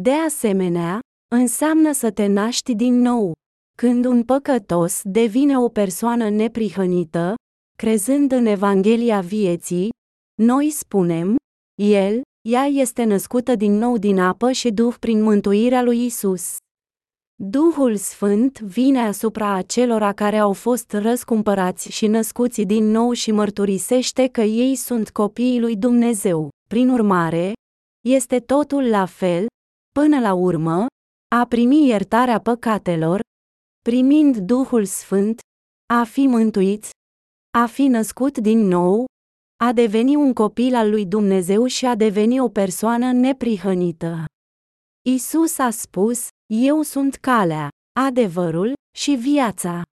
De 0.00 0.12
asemenea, 0.12 0.98
înseamnă 1.34 1.92
să 1.92 2.10
te 2.10 2.26
naști 2.26 2.74
din 2.74 2.94
nou. 2.94 3.32
Când 3.78 4.04
un 4.04 4.24
păcătos 4.24 5.00
devine 5.04 5.58
o 5.58 5.68
persoană 5.68 6.28
neprihănită, 6.28 7.34
crezând 7.78 8.32
în 8.32 8.46
Evanghelia 8.46 9.20
vieții, 9.20 9.88
noi 10.42 10.70
spunem, 10.70 11.36
el, 11.82 12.22
ea 12.48 12.64
este 12.64 13.04
născută 13.04 13.54
din 13.54 13.72
nou 13.72 13.96
din 13.96 14.18
apă 14.18 14.52
și 14.52 14.70
duh 14.70 14.94
prin 15.00 15.22
mântuirea 15.22 15.82
lui 15.82 16.04
Isus. 16.04 16.56
Duhul 17.42 17.96
Sfânt 17.96 18.58
vine 18.58 18.98
asupra 18.98 19.52
acelora 19.52 20.12
care 20.12 20.38
au 20.38 20.52
fost 20.52 20.92
răscumpărați 20.92 21.88
și 21.88 22.06
născuți 22.06 22.62
din 22.62 22.84
nou 22.84 23.12
și 23.12 23.30
mărturisește 23.30 24.26
că 24.26 24.40
ei 24.40 24.74
sunt 24.74 25.10
copiii 25.10 25.60
lui 25.60 25.76
Dumnezeu. 25.76 26.48
Prin 26.68 26.88
urmare, 26.88 27.52
este 28.08 28.40
totul 28.40 28.88
la 28.88 29.04
fel, 29.04 29.46
până 29.94 30.20
la 30.20 30.34
urmă, 30.34 30.86
a 31.36 31.46
primi 31.46 31.86
iertarea 31.86 32.40
păcatelor, 32.40 33.20
primind 33.84 34.36
Duhul 34.36 34.84
Sfânt, 34.84 35.40
a 35.92 36.04
fi 36.04 36.26
mântuit, 36.26 36.88
a 37.58 37.66
fi 37.66 37.86
născut 37.86 38.38
din 38.38 38.58
nou, 38.58 39.04
a 39.64 39.72
deveni 39.72 40.14
un 40.14 40.32
copil 40.32 40.74
al 40.74 40.90
lui 40.90 41.06
Dumnezeu 41.06 41.66
și 41.66 41.86
a 41.86 41.94
deveni 41.94 42.40
o 42.40 42.48
persoană 42.48 43.12
neprihănită. 43.12 44.24
Isus 45.08 45.58
a 45.58 45.70
spus, 45.70 46.28
eu 46.52 46.82
sunt 46.82 47.14
calea, 47.14 47.68
adevărul 48.00 48.72
și 48.96 49.10
viața. 49.10 49.82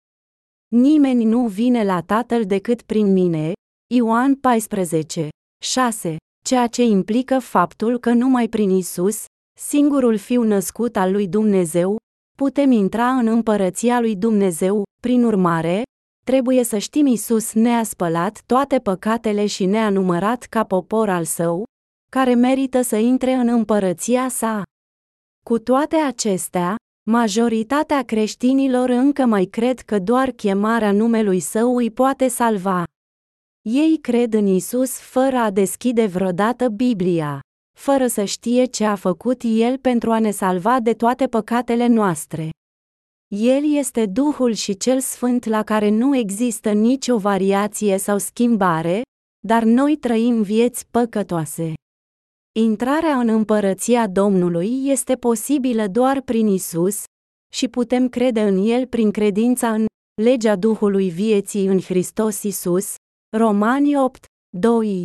Nimeni 0.69 1.25
nu 1.25 1.47
vine 1.47 1.85
la 1.85 2.01
Tatăl 2.01 2.45
decât 2.45 2.83
prin 2.83 3.13
mine. 3.13 3.53
Ioan 3.95 4.35
14, 4.35 5.29
6, 5.63 6.17
ceea 6.45 6.67
ce 6.67 6.83
implică 6.83 7.39
faptul 7.39 7.99
că 7.99 8.13
numai 8.13 8.49
prin 8.49 8.71
Isus, 8.71 9.25
singurul 9.59 10.17
fiu 10.17 10.43
născut 10.43 10.97
al 10.97 11.13
lui 11.13 11.29
Dumnezeu, 11.29 11.97
putem 12.39 12.71
intra 12.71 13.09
în 13.09 13.27
împărăția 13.27 14.01
lui 14.01 14.17
Dumnezeu, 14.17 14.83
prin 15.03 15.25
urmare, 15.25 15.83
trebuie 16.25 16.63
să 16.63 16.79
știm 16.79 17.07
Isus 17.07 17.53
ne-a 17.53 17.83
spălat 17.83 18.43
toate 18.47 18.79
păcatele 18.79 19.47
și 19.47 19.65
ne-a 19.65 19.91
numărat 19.91 20.43
ca 20.43 20.65
popor 20.65 21.09
al 21.09 21.25
său, 21.25 21.65
care 22.11 22.35
merită 22.35 22.83
să 22.83 22.97
intre 22.97 23.33
în 23.33 23.49
împărăția 23.49 24.29
sa. 24.29 24.63
Cu 25.49 25.59
toate 25.59 25.97
acestea, 25.97 26.77
majoritatea 27.11 28.03
creștinilor 28.03 28.89
încă 28.89 29.25
mai 29.25 29.45
cred 29.45 29.81
că 29.81 29.99
doar 29.99 30.31
chemarea 30.31 30.93
numelui 30.93 31.41
său 31.41 31.77
îi 31.77 31.91
poate 31.91 32.29
salva. 32.29 32.85
Ei 33.63 33.99
cred 34.01 34.35
în 34.35 34.47
Isus 34.47 34.99
fără 34.99 35.37
a 35.37 35.51
deschide 35.51 36.07
vreodată 36.07 36.69
Biblia, 36.69 37.41
fără 37.79 38.07
să 38.07 38.25
știe 38.25 38.65
ce 38.65 38.85
a 38.85 38.95
făcut 38.95 39.41
El 39.45 39.79
pentru 39.79 40.11
a 40.11 40.19
ne 40.19 40.31
salva 40.31 40.81
de 40.81 40.93
toate 40.93 41.27
păcatele 41.27 41.87
noastre. 41.87 42.51
El 43.29 43.77
este 43.77 44.07
Duhul 44.07 44.53
și 44.53 44.77
cel 44.77 45.01
Sfânt 45.01 45.45
la 45.45 45.63
care 45.63 45.89
nu 45.89 46.17
există 46.17 46.73
nicio 46.73 47.19
variație 47.19 47.97
sau 47.97 48.19
schimbare, 48.19 49.03
dar 49.47 49.63
noi 49.63 49.97
trăim 49.97 50.43
vieți 50.43 50.87
păcătoase. 50.91 51.73
Intrarea 52.61 53.19
în 53.19 53.29
împărăția 53.29 54.07
Domnului 54.07 54.87
este 54.87 55.17
posibilă 55.17 55.87
doar 55.87 56.21
prin 56.21 56.47
Isus, 56.47 57.03
și 57.53 57.69
putem 57.69 58.09
crede 58.09 58.43
în 58.43 58.67
El 58.67 58.87
prin 58.87 59.11
credința 59.11 59.73
în 59.73 59.87
legea 60.23 60.57
Duhului 60.57 61.11
vieții 61.11 61.67
în 61.67 61.81
Hristos 61.81 62.43
Isus. 62.43 62.95
Romani 63.37 63.97
8, 63.97 64.25
2. 64.57 65.03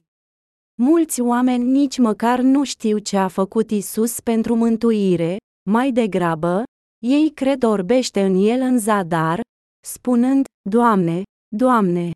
Mulți 0.82 1.22
oameni 1.22 1.64
nici 1.64 1.98
măcar 1.98 2.40
nu 2.40 2.64
știu 2.64 2.98
ce 2.98 3.18
a 3.18 3.28
făcut 3.28 3.72
Isus 3.72 4.20
pentru 4.20 4.56
mântuire, 4.56 5.38
mai 5.70 5.92
degrabă, 5.92 6.64
ei 7.06 7.32
cred 7.34 7.64
orbește 7.64 8.22
în 8.24 8.36
El 8.36 8.62
în 8.62 8.80
zadar, 8.80 9.42
spunând, 9.86 10.46
Doamne, 10.70 11.22
Doamne. 11.56 12.12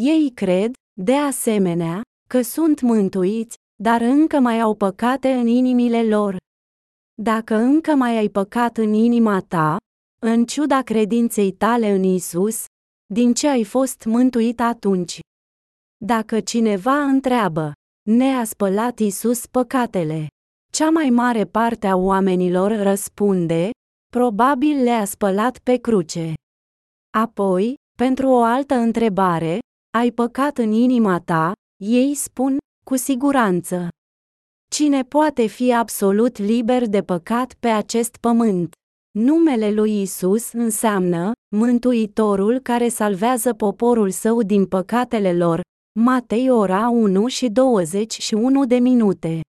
Ei 0.00 0.30
cred, 0.34 0.72
de 1.00 1.14
asemenea, 1.14 2.00
că 2.28 2.42
sunt 2.42 2.80
mântuiți, 2.80 3.56
dar 3.82 4.00
încă 4.00 4.38
mai 4.40 4.60
au 4.60 4.74
păcate 4.74 5.32
în 5.32 5.46
inimile 5.46 6.02
lor. 6.02 6.36
Dacă 7.22 7.54
încă 7.54 7.94
mai 7.94 8.16
ai 8.16 8.28
păcat 8.28 8.76
în 8.76 8.92
inima 8.92 9.40
ta, 9.40 9.76
în 10.20 10.44
ciuda 10.44 10.82
credinței 10.82 11.52
tale 11.52 11.90
în 11.90 12.02
Isus, 12.02 12.64
din 13.14 13.34
ce 13.34 13.48
ai 13.48 13.64
fost 13.64 14.04
mântuit 14.04 14.60
atunci? 14.60 15.20
Dacă 16.04 16.40
cineva 16.40 17.02
întreabă, 17.02 17.72
ne-a 18.08 18.44
spălat 18.44 18.98
Isus 18.98 19.46
păcatele? 19.46 20.26
Cea 20.72 20.90
mai 20.90 21.10
mare 21.10 21.44
parte 21.44 21.86
a 21.86 21.96
oamenilor 21.96 22.70
răspunde, 22.82 23.70
probabil 24.06 24.82
le-a 24.82 25.04
spălat 25.04 25.58
pe 25.58 25.76
cruce. 25.76 26.32
Apoi, 27.18 27.74
pentru 27.98 28.28
o 28.28 28.42
altă 28.42 28.74
întrebare, 28.74 29.58
ai 29.98 30.10
păcat 30.10 30.58
în 30.58 30.72
inima 30.72 31.20
ta? 31.20 31.52
Ei 31.84 32.14
spun, 32.14 32.56
cu 32.88 32.96
siguranță. 32.96 33.88
Cine 34.70 35.02
poate 35.02 35.46
fi 35.46 35.72
absolut 35.72 36.38
liber 36.38 36.86
de 36.86 37.02
păcat 37.02 37.54
pe 37.54 37.68
acest 37.68 38.16
pământ? 38.16 38.74
Numele 39.18 39.70
lui 39.70 40.00
Isus 40.00 40.52
înseamnă 40.52 41.32
Mântuitorul 41.56 42.58
care 42.58 42.88
salvează 42.88 43.52
poporul 43.54 44.10
său 44.10 44.42
din 44.42 44.66
păcatele 44.66 45.32
lor. 45.32 45.60
Matei 46.00 46.50
ora 46.50 46.88
1 46.88 47.26
și 47.26 47.48
21 47.48 48.64
de 48.64 48.76
minute. 48.76 49.40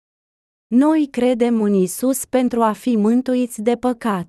Noi 0.74 1.08
credem 1.10 1.62
în 1.62 1.72
Isus 1.74 2.24
pentru 2.24 2.62
a 2.62 2.72
fi 2.72 2.96
mântuiți 2.96 3.62
de 3.62 3.76
păcat. 3.76 4.28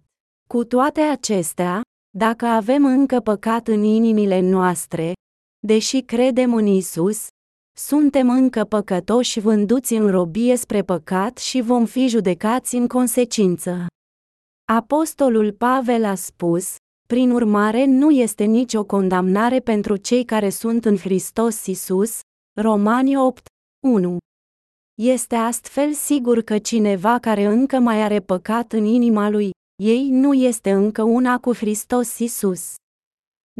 Cu 0.49 0.63
toate 0.63 1.01
acestea, 1.01 1.81
dacă 2.17 2.45
avem 2.45 2.85
încă 2.85 3.19
păcat 3.19 3.67
în 3.67 3.83
inimile 3.83 4.39
noastre, 4.39 5.13
deși 5.67 6.01
credem 6.01 6.53
în 6.53 6.65
Isus, 6.65 7.27
suntem 7.87 8.29
încă 8.29 8.63
păcătoși 8.63 9.39
vânduți 9.39 9.93
în 9.93 10.09
robie 10.09 10.55
spre 10.55 10.81
păcat 10.81 11.37
și 11.37 11.61
vom 11.61 11.85
fi 11.85 12.07
judecați 12.07 12.75
în 12.75 12.87
consecință. 12.87 13.85
Apostolul 14.71 15.51
Pavel 15.53 16.05
a 16.05 16.15
spus, 16.15 16.75
prin 17.07 17.31
urmare 17.31 17.85
nu 17.85 18.09
este 18.09 18.43
nicio 18.43 18.83
condamnare 18.83 19.59
pentru 19.59 19.95
cei 19.95 20.25
care 20.25 20.49
sunt 20.49 20.85
în 20.85 20.97
Hristos 20.97 21.65
Isus, 21.65 22.19
Romani 22.61 23.17
8, 23.17 23.45
1. 23.87 24.17
Este 25.01 25.35
astfel 25.35 25.93
sigur 25.93 26.41
că 26.41 26.57
cineva 26.57 27.19
care 27.19 27.45
încă 27.45 27.79
mai 27.79 28.01
are 28.01 28.19
păcat 28.19 28.71
în 28.71 28.85
inima 28.85 29.29
lui, 29.29 29.49
ei 29.83 30.09
nu 30.09 30.33
este 30.33 30.71
încă 30.71 31.03
una 31.03 31.39
cu 31.39 31.53
Hristos 31.53 32.19
Isus. 32.19 32.73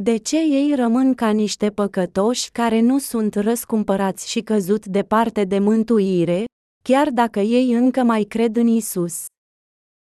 De 0.02 0.18
ce 0.18 0.38
ei 0.38 0.76
rămân 0.76 1.14
ca 1.14 1.30
niște 1.30 1.70
păcătoși 1.70 2.52
care 2.52 2.80
nu 2.80 3.00
sunt 3.00 3.36
răscumpărați 3.36 4.30
și 4.30 4.42
căzut 4.42 4.86
departe 4.86 5.44
de 5.44 5.60
mântuire, 5.60 6.46
chiar 6.84 7.10
dacă 7.10 7.40
ei 7.40 7.74
încă 7.74 8.04
mai 8.04 8.24
cred 8.24 8.56
în 8.56 8.68
Isus? 8.68 9.26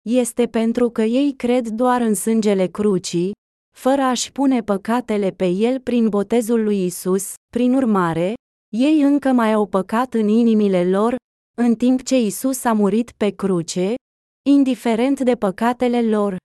Este 0.10 0.48
pentru 0.48 0.90
că 0.90 1.02
ei 1.02 1.34
cred 1.34 1.68
doar 1.68 2.02
în 2.02 2.14
sângele 2.14 2.68
crucii, 2.68 3.32
fără 3.76 4.02
a-și 4.02 4.32
pune 4.32 4.62
păcatele 4.62 5.32
pe 5.32 5.48
el 5.48 5.80
prin 5.80 6.10
botezul 6.10 6.64
lui 6.64 6.86
Isus, 6.86 7.34
prin 7.52 7.74
urmare, 7.74 8.34
ei 8.76 9.02
încă 9.02 9.32
mai 9.32 9.54
au 9.54 9.66
păcat 9.66 10.14
în 10.14 10.28
inimile 10.28 10.90
lor, 10.90 11.16
în 11.62 11.76
timp 11.76 12.04
ce 12.04 12.20
Isus 12.20 12.64
a 12.64 12.74
murit 12.74 13.12
pe 13.12 13.30
cruce, 13.30 13.94
indiferent 14.50 15.20
de 15.20 15.36
păcatele 15.36 16.02
lor. 16.02 16.38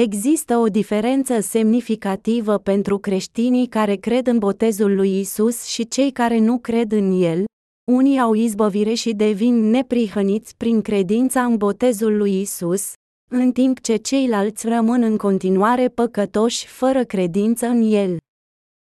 Există 0.00 0.56
o 0.56 0.66
diferență 0.66 1.40
semnificativă 1.40 2.58
pentru 2.58 2.98
creștinii 2.98 3.66
care 3.66 3.94
cred 3.94 4.26
în 4.26 4.38
botezul 4.38 4.94
lui 4.94 5.20
Isus 5.20 5.64
și 5.64 5.88
cei 5.88 6.10
care 6.10 6.38
nu 6.38 6.58
cred 6.58 6.92
în 6.92 7.22
el. 7.22 7.44
Unii 7.90 8.18
au 8.18 8.34
izbăvire 8.34 8.94
și 8.94 9.12
devin 9.12 9.70
neprihăniți 9.70 10.56
prin 10.56 10.82
credința 10.82 11.44
în 11.44 11.56
botezul 11.56 12.16
lui 12.16 12.40
Isus, 12.40 12.92
în 13.30 13.52
timp 13.52 13.80
ce 13.80 13.96
ceilalți 13.96 14.68
rămân 14.68 15.02
în 15.02 15.16
continuare 15.16 15.88
păcătoși 15.88 16.66
fără 16.66 17.04
credință 17.04 17.66
în 17.66 17.82
el. 17.92 18.16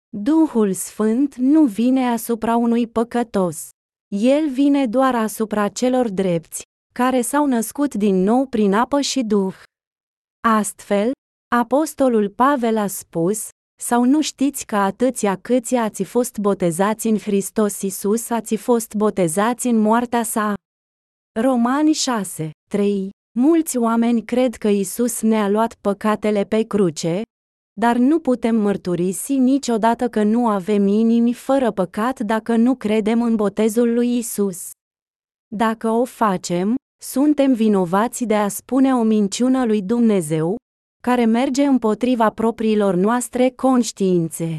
Duhul 0.10 0.74
Sfânt 0.74 1.36
nu 1.36 1.64
vine 1.64 2.08
asupra 2.08 2.56
unui 2.56 2.88
păcătos. 2.88 3.70
El 4.08 4.50
vine 4.50 4.86
doar 4.86 5.16
asupra 5.16 5.68
celor 5.68 6.10
drepți, 6.10 6.62
care 6.94 7.22
s-au 7.22 7.46
născut 7.46 7.94
din 7.94 8.24
nou 8.24 8.46
prin 8.46 8.74
apă 8.74 9.02
și 9.02 9.24
duh. 9.24 9.56
Astfel, 10.48 11.12
apostolul 11.56 12.30
Pavel 12.30 12.78
a 12.78 12.88
spus, 12.88 13.50
sau 13.82 14.04
nu 14.04 14.22
știți 14.22 14.66
că 14.66 14.76
atâția 14.76 15.36
câți 15.36 15.76
ați 15.76 16.04
fost 16.04 16.38
botezați 16.38 17.08
în 17.08 17.18
Hristos 17.18 17.82
Isus 17.82 18.30
ați 18.30 18.56
fost 18.56 18.94
botezați 18.94 19.68
în 19.68 19.78
moartea 19.78 20.24
sa? 20.24 20.54
Romani 21.40 21.94
6, 21.94 22.52
3 22.70 23.10
Mulți 23.40 23.78
oameni 23.78 24.26
cred 24.26 24.56
că 24.56 24.68
Isus 24.68 25.22
ne-a 25.22 25.50
luat 25.50 25.76
păcatele 25.82 26.44
pe 26.44 26.64
cruce, 26.64 27.22
dar 27.80 27.98
nu 27.98 28.20
putem 28.20 28.56
mărturisi 28.56 29.38
niciodată 29.38 30.10
că 30.10 30.24
nu 30.24 30.48
avem 30.48 30.88
inimi 30.88 31.34
fără 31.34 31.72
păcat 31.72 32.20
dacă 32.20 32.56
nu 32.56 32.76
credem 32.76 33.22
în 33.22 33.36
botezul 33.36 33.94
lui 33.94 34.18
Isus. 34.18 34.70
Dacă 35.56 35.90
o 35.90 36.06
facem, 36.06 36.76
suntem 37.02 37.54
vinovați 37.54 38.26
de 38.26 38.36
a 38.36 38.48
spune 38.48 38.94
o 38.94 39.04
minciună 39.04 39.66
lui 39.66 39.82
Dumnezeu, 39.82 40.56
care 41.02 41.26
merge 41.26 41.64
împotriva 41.64 42.30
propriilor 42.30 42.96
noastre 42.96 43.50
conștiințe. 43.50 44.58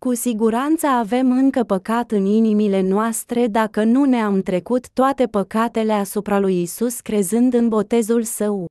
Cu 0.00 0.14
siguranță 0.14 0.86
avem 0.86 1.30
încă 1.30 1.62
păcat 1.64 2.10
în 2.10 2.24
inimile 2.24 2.80
noastre 2.80 3.46
dacă 3.46 3.84
nu 3.84 4.04
ne-am 4.04 4.42
trecut 4.42 4.90
toate 4.90 5.26
păcatele 5.26 5.92
asupra 5.92 6.38
lui 6.38 6.62
Isus 6.62 7.00
crezând 7.00 7.54
în 7.54 7.68
botezul 7.68 8.22
său. 8.22 8.66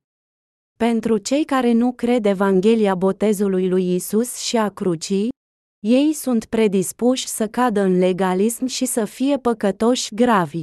Pentru 0.78 1.18
cei 1.18 1.44
care 1.44 1.72
nu 1.72 1.92
cred 1.92 2.24
Evanghelia 2.24 2.94
botezului 2.94 3.68
lui 3.68 3.94
Isus 3.94 4.36
și 4.36 4.56
a 4.56 4.68
crucii, 4.68 5.28
ei 5.86 6.12
sunt 6.12 6.44
predispuși 6.44 7.26
să 7.26 7.48
cadă 7.48 7.80
în 7.80 7.98
legalism 7.98 8.66
și 8.66 8.84
să 8.84 9.04
fie 9.04 9.38
păcătoși 9.38 10.14
gravi. 10.14 10.60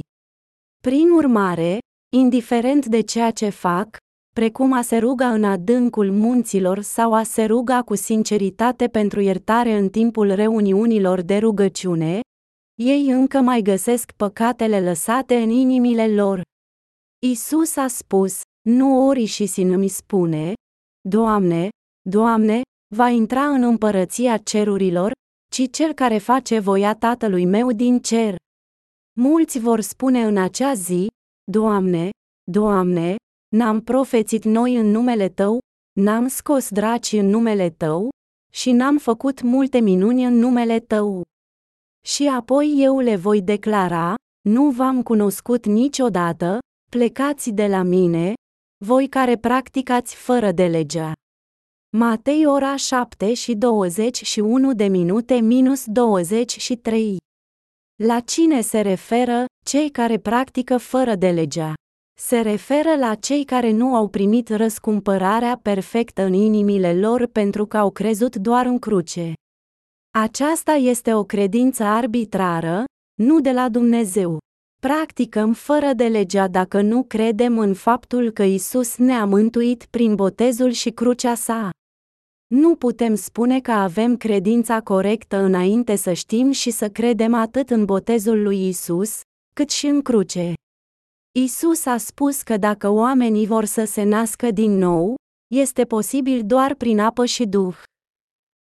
Prin 0.82 1.10
urmare, 1.10 1.78
indiferent 2.16 2.86
de 2.86 3.00
ceea 3.00 3.30
ce 3.30 3.48
fac, 3.48 3.96
precum 4.32 4.72
a 4.72 4.82
se 4.82 4.96
ruga 4.96 5.32
în 5.32 5.44
adâncul 5.44 6.10
munților 6.12 6.80
sau 6.80 7.14
a 7.14 7.22
se 7.22 7.44
ruga 7.44 7.82
cu 7.82 7.94
sinceritate 7.94 8.88
pentru 8.88 9.20
iertare 9.20 9.76
în 9.76 9.88
timpul 9.88 10.32
reuniunilor 10.32 11.20
de 11.20 11.38
rugăciune, 11.38 12.20
ei 12.74 13.10
încă 13.10 13.40
mai 13.40 13.62
găsesc 13.62 14.12
păcatele 14.12 14.80
lăsate 14.80 15.36
în 15.36 15.50
inimile 15.50 16.14
lor. 16.14 16.42
Isus 17.26 17.76
a 17.76 17.86
spus, 17.86 18.40
nu 18.68 19.06
ori 19.06 19.24
și 19.24 19.46
sin 19.46 19.72
îmi 19.72 19.88
spune, 19.88 20.52
Doamne, 21.08 21.68
Doamne, 22.08 22.60
va 22.94 23.08
intra 23.08 23.48
în 23.48 23.62
împărăția 23.62 24.36
cerurilor, 24.36 25.12
ci 25.52 25.70
cel 25.70 25.92
care 25.92 26.18
face 26.18 26.58
voia 26.58 26.94
Tatălui 26.94 27.44
meu 27.44 27.72
din 27.72 27.98
cer. 28.00 28.36
Mulți 29.20 29.58
vor 29.58 29.80
spune 29.80 30.22
în 30.24 30.36
acea 30.36 30.74
zi, 30.74 31.06
Doamne, 31.50 32.10
Doamne, 32.50 33.16
n-am 33.56 33.80
profețit 33.80 34.44
noi 34.44 34.76
în 34.76 34.86
numele 34.86 35.28
Tău, 35.28 35.58
n-am 36.00 36.28
scos 36.28 36.70
draci 36.70 37.12
în 37.12 37.26
numele 37.26 37.70
Tău, 37.70 38.08
și 38.52 38.72
n-am 38.72 38.98
făcut 38.98 39.42
multe 39.42 39.80
minuni 39.80 40.24
în 40.24 40.34
numele 40.34 40.80
Tău. 40.80 41.22
Și 42.06 42.26
apoi 42.26 42.74
eu 42.78 42.98
le 42.98 43.16
voi 43.16 43.42
declara, 43.42 44.14
nu 44.48 44.70
v-am 44.70 45.02
cunoscut 45.02 45.66
niciodată, 45.66 46.58
plecați 46.90 47.50
de 47.50 47.66
la 47.66 47.82
mine, 47.82 48.32
voi 48.84 49.08
care 49.08 49.36
practicați 49.36 50.14
fără 50.14 50.52
de 50.52 50.66
legea. 50.66 51.12
Matei 51.96 52.46
ora 52.46 52.76
7 52.76 53.34
și 53.34 53.54
21 53.54 54.72
de 54.72 54.86
minute 54.86 55.34
minus 55.34 55.84
23. 55.86 57.18
La 58.04 58.20
cine 58.20 58.60
se 58.60 58.80
referă, 58.80 59.44
cei 59.64 59.90
care 59.90 60.18
practică 60.18 60.76
fără 60.76 61.14
de 61.14 61.30
legea? 61.30 61.74
Se 62.18 62.40
referă 62.40 62.96
la 62.96 63.14
cei 63.14 63.44
care 63.44 63.70
nu 63.70 63.94
au 63.94 64.08
primit 64.08 64.48
răscumpărarea 64.48 65.58
perfectă 65.62 66.22
în 66.22 66.32
inimile 66.32 66.98
lor 66.98 67.26
pentru 67.26 67.66
că 67.66 67.76
au 67.76 67.90
crezut 67.90 68.36
doar 68.36 68.66
în 68.66 68.78
cruce. 68.78 69.32
Aceasta 70.18 70.72
este 70.72 71.14
o 71.14 71.24
credință 71.24 71.82
arbitrară, 71.82 72.84
nu 73.22 73.40
de 73.40 73.50
la 73.52 73.68
Dumnezeu. 73.68 74.38
Practicăm 74.82 75.52
fără 75.52 75.92
de 75.92 76.06
legea 76.06 76.48
dacă 76.48 76.80
nu 76.80 77.02
credem 77.02 77.58
în 77.58 77.74
faptul 77.74 78.30
că 78.30 78.42
Isus 78.42 78.96
ne-a 78.96 79.24
mântuit 79.24 79.86
prin 79.90 80.14
botezul 80.14 80.70
și 80.70 80.90
crucea 80.90 81.34
sa. 81.34 81.70
Nu 82.54 82.74
putem 82.74 83.14
spune 83.14 83.60
că 83.60 83.70
avem 83.70 84.16
credința 84.16 84.80
corectă 84.80 85.36
înainte 85.36 85.96
să 85.96 86.12
știm 86.12 86.50
și 86.50 86.70
să 86.70 86.88
credem 86.88 87.34
atât 87.34 87.70
în 87.70 87.84
botezul 87.84 88.42
lui 88.42 88.68
Isus, 88.68 89.20
cât 89.54 89.70
și 89.70 89.86
în 89.86 90.02
cruce. 90.02 90.52
Isus 91.38 91.86
a 91.86 91.96
spus 91.96 92.42
că 92.42 92.56
dacă 92.56 92.88
oamenii 92.88 93.46
vor 93.46 93.64
să 93.64 93.84
se 93.84 94.02
nască 94.02 94.50
din 94.50 94.78
nou, 94.78 95.14
este 95.54 95.84
posibil 95.84 96.42
doar 96.44 96.74
prin 96.74 97.00
apă 97.00 97.24
și 97.24 97.44
duh. 97.44 97.76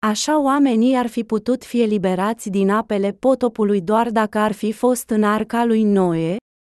Așa 0.05 0.41
oamenii 0.41 0.95
ar 0.95 1.07
fi 1.07 1.23
putut 1.23 1.63
fi 1.63 1.81
eliberați 1.81 2.49
din 2.49 2.69
apele 2.69 3.11
potopului 3.11 3.81
doar 3.81 4.09
dacă 4.09 4.37
ar 4.37 4.51
fi 4.51 4.71
fost 4.71 5.09
în 5.09 5.23
arca 5.23 5.65
lui 5.65 5.83
Noe, 5.83 6.35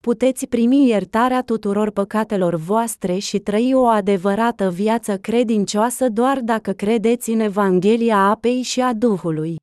puteți 0.09 0.47
primi 0.47 0.87
iertarea 0.87 1.43
tuturor 1.43 1.91
păcatelor 1.91 2.55
voastre 2.55 3.17
și 3.17 3.39
trăi 3.39 3.73
o 3.73 3.85
adevărată 3.85 4.69
viață 4.69 5.17
credincioasă 5.17 6.09
doar 6.09 6.41
dacă 6.41 6.71
credeți 6.71 7.29
în 7.29 7.39
Evanghelia 7.39 8.17
apei 8.17 8.61
și 8.61 8.81
a 8.81 8.93
Duhului. 8.93 9.55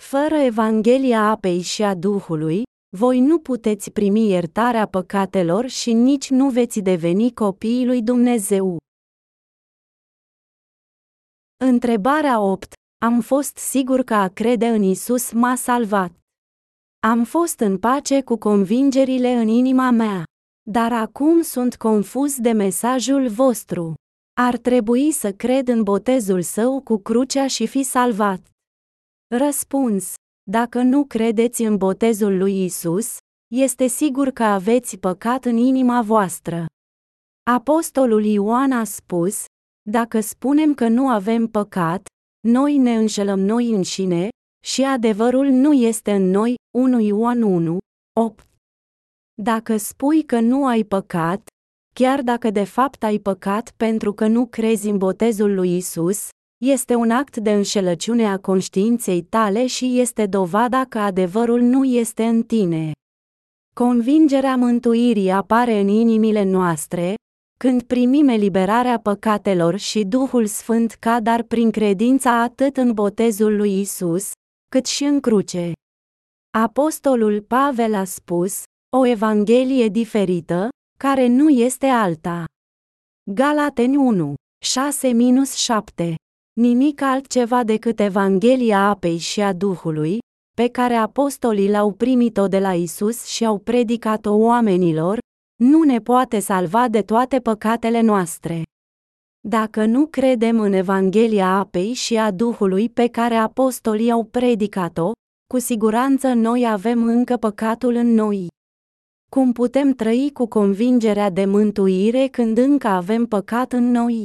Fără 0.00 0.34
Evanghelia 0.34 1.20
apei 1.20 1.60
și 1.60 1.82
a 1.82 1.94
Duhului, 1.94 2.62
voi 2.96 3.20
nu 3.20 3.38
puteți 3.38 3.90
primi 3.90 4.28
iertarea 4.28 4.86
păcatelor 4.86 5.66
și 5.66 5.92
nici 5.92 6.30
nu 6.30 6.48
veți 6.50 6.80
deveni 6.80 7.32
copiii 7.32 7.86
lui 7.86 8.02
Dumnezeu. 8.02 8.76
Întrebarea 11.64 12.40
8. 12.40 12.72
Am 13.04 13.20
fost 13.20 13.56
sigur 13.56 14.02
că 14.02 14.14
a 14.14 14.28
crede 14.28 14.66
în 14.66 14.82
Isus 14.82 15.32
m-a 15.32 15.54
salvat. 15.54 16.23
Am 17.04 17.24
fost 17.24 17.60
în 17.60 17.78
pace 17.78 18.22
cu 18.22 18.36
convingerile 18.36 19.32
în 19.32 19.48
inima 19.48 19.90
mea. 19.90 20.24
Dar 20.70 20.92
acum 20.92 21.42
sunt 21.42 21.76
confuz 21.76 22.38
de 22.38 22.52
mesajul 22.52 23.28
vostru. 23.28 23.94
Ar 24.40 24.56
trebui 24.56 25.10
să 25.10 25.32
cred 25.32 25.68
în 25.68 25.82
botezul 25.82 26.42
său 26.42 26.80
cu 26.80 26.96
crucea 26.96 27.46
și 27.46 27.66
fi 27.66 27.82
salvat. 27.82 28.50
Răspuns. 29.34 30.14
Dacă 30.50 30.82
nu 30.82 31.04
credeți 31.04 31.62
în 31.62 31.76
botezul 31.76 32.36
lui 32.36 32.64
Isus, 32.64 33.16
este 33.54 33.86
sigur 33.86 34.30
că 34.30 34.42
aveți 34.42 34.96
păcat 34.96 35.44
în 35.44 35.56
inima 35.56 36.02
voastră. 36.02 36.66
Apostolul 37.50 38.24
Ioan 38.24 38.72
a 38.72 38.84
spus, 38.84 39.44
dacă 39.90 40.20
spunem 40.20 40.74
că 40.74 40.88
nu 40.88 41.08
avem 41.08 41.46
păcat, 41.46 42.06
noi 42.48 42.76
ne 42.76 42.94
înșelăm 42.96 43.40
noi 43.40 43.70
înșine, 43.70 44.28
și 44.64 44.82
adevărul 44.82 45.46
nu 45.46 45.72
este 45.72 46.12
în 46.12 46.30
noi, 46.30 46.54
1 46.78 47.00
Ioan 47.00 47.42
1, 47.42 47.78
8. 48.20 48.48
Dacă 49.42 49.76
spui 49.76 50.22
că 50.22 50.40
nu 50.40 50.66
ai 50.66 50.82
păcat, 50.82 51.46
chiar 51.94 52.22
dacă 52.22 52.50
de 52.50 52.64
fapt 52.64 53.02
ai 53.02 53.18
păcat 53.18 53.72
pentru 53.76 54.12
că 54.12 54.26
nu 54.26 54.46
crezi 54.46 54.88
în 54.88 54.98
botezul 54.98 55.54
lui 55.54 55.76
Isus, 55.76 56.28
este 56.64 56.94
un 56.94 57.10
act 57.10 57.36
de 57.36 57.52
înșelăciune 57.52 58.26
a 58.26 58.38
conștiinței 58.38 59.22
tale 59.22 59.66
și 59.66 60.00
este 60.00 60.26
dovada 60.26 60.84
că 60.84 60.98
adevărul 60.98 61.60
nu 61.60 61.84
este 61.84 62.24
în 62.24 62.42
tine. 62.42 62.92
Convingerea 63.74 64.56
mântuirii 64.56 65.30
apare 65.30 65.80
în 65.80 65.88
inimile 65.88 66.42
noastre, 66.42 67.14
când 67.58 67.82
primim 67.82 68.28
eliberarea 68.28 68.98
păcatelor 68.98 69.76
și 69.76 70.04
Duhul 70.04 70.46
Sfânt 70.46 70.92
ca 70.92 71.20
dar 71.20 71.42
prin 71.42 71.70
credința 71.70 72.42
atât 72.42 72.76
în 72.76 72.92
botezul 72.92 73.56
lui 73.56 73.80
Isus, 73.80 74.32
cât 74.74 74.86
și 74.86 75.04
în 75.04 75.20
cruce. 75.20 75.72
Apostolul 76.58 77.42
Pavel 77.42 77.94
a 77.94 78.04
spus, 78.04 78.62
o 78.96 79.06
evanghelie 79.06 79.88
diferită, 79.88 80.68
care 80.98 81.26
nu 81.26 81.48
este 81.48 81.86
alta. 81.86 82.44
Galateni 83.30 83.96
1, 83.96 84.34
6-7 86.04 86.14
Nimic 86.60 87.00
altceva 87.00 87.64
decât 87.64 88.00
Evanghelia 88.00 88.88
apei 88.88 89.18
și 89.18 89.40
a 89.40 89.52
Duhului, 89.52 90.18
pe 90.56 90.68
care 90.68 90.94
apostolii 90.94 91.70
l-au 91.70 91.92
primit-o 91.92 92.48
de 92.48 92.58
la 92.58 92.74
Isus 92.74 93.24
și 93.24 93.44
au 93.44 93.58
predicat-o 93.58 94.32
oamenilor, 94.34 95.18
nu 95.62 95.82
ne 95.82 95.98
poate 95.98 96.38
salva 96.38 96.88
de 96.88 97.02
toate 97.02 97.40
păcatele 97.40 98.00
noastre. 98.00 98.62
Dacă 99.48 99.84
nu 99.84 100.06
credem 100.06 100.60
în 100.60 100.72
Evanghelia 100.72 101.48
apei 101.48 101.92
și 101.92 102.16
a 102.16 102.30
Duhului 102.30 102.88
pe 102.88 103.08
care 103.08 103.34
apostolii 103.34 104.10
au 104.10 104.24
predicat-o, 104.24 105.12
cu 105.46 105.58
siguranță 105.58 106.32
noi 106.32 106.68
avem 106.68 107.02
încă 107.02 107.36
păcatul 107.36 107.94
în 107.94 108.06
noi. 108.06 108.46
Cum 109.30 109.52
putem 109.52 109.92
trăi 109.92 110.30
cu 110.32 110.46
convingerea 110.46 111.30
de 111.30 111.44
mântuire 111.44 112.26
când 112.26 112.58
încă 112.58 112.86
avem 112.88 113.26
păcat 113.26 113.72
în 113.72 113.90
noi? 113.90 114.24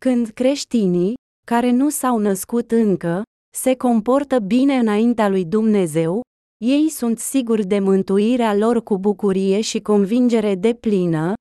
Când 0.00 0.28
creștinii, 0.28 1.14
care 1.46 1.70
nu 1.70 1.88
s-au 1.88 2.18
născut 2.18 2.70
încă, 2.70 3.22
se 3.56 3.76
comportă 3.76 4.38
bine 4.38 4.76
înaintea 4.78 5.28
lui 5.28 5.44
Dumnezeu, 5.44 6.20
ei 6.64 6.88
sunt 6.88 7.18
siguri 7.18 7.66
de 7.66 7.78
mântuirea 7.78 8.54
lor 8.54 8.82
cu 8.82 8.98
bucurie 8.98 9.60
și 9.60 9.80
convingere 9.80 10.54
deplină, 10.54 11.32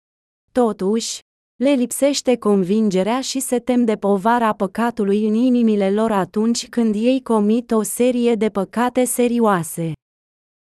totuși, 0.51 1.19
le 1.55 1.71
lipsește 1.73 2.37
convingerea 2.37 3.21
și 3.21 3.39
se 3.39 3.59
tem 3.59 3.85
de 3.85 3.95
povara 3.95 4.53
păcatului 4.53 5.27
în 5.27 5.33
inimile 5.33 5.91
lor 5.91 6.11
atunci 6.11 6.69
când 6.69 6.95
ei 6.95 7.21
comit 7.21 7.71
o 7.71 7.81
serie 7.81 8.35
de 8.35 8.49
păcate 8.49 9.03
serioase. 9.03 9.93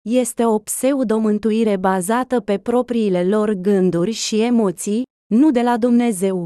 Este 0.01 0.45
o 0.45 0.59
pseudo-mântuire 0.59 1.77
bazată 1.77 2.39
pe 2.39 2.57
propriile 2.57 3.27
lor 3.27 3.51
gânduri 3.53 4.11
și 4.11 4.41
emoții, 4.41 5.03
nu 5.33 5.51
de 5.51 5.61
la 5.61 5.77
Dumnezeu. 5.77 6.45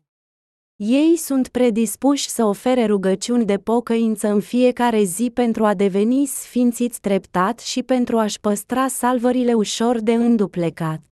Ei 0.76 1.16
sunt 1.18 1.48
predispuși 1.48 2.30
să 2.30 2.46
ofere 2.46 2.86
rugăciuni 2.86 3.46
de 3.46 3.58
pocăință 3.58 4.28
în 4.28 4.40
fiecare 4.40 5.04
zi 5.04 5.32
pentru 5.34 5.66
a 5.66 5.74
deveni 5.74 6.26
sfințiți 6.26 7.02
treptat 7.02 7.60
și 7.60 7.84
pentru 7.84 8.18
a-și 8.18 8.40
păstra 8.40 8.88
salvările 8.88 9.54
ușor 9.54 10.00
de 10.00 10.14
înduplecat. 10.14 11.11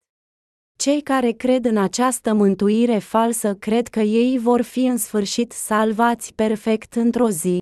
Cei 0.82 1.00
care 1.00 1.30
cred 1.30 1.64
în 1.64 1.76
această 1.76 2.34
mântuire 2.34 2.98
falsă 2.98 3.54
cred 3.54 3.88
că 3.88 4.00
ei 4.00 4.38
vor 4.38 4.60
fi 4.60 4.84
în 4.86 4.96
sfârșit 4.96 5.52
salvați 5.52 6.34
perfect 6.34 6.94
într-o 6.94 7.30
zi, 7.30 7.58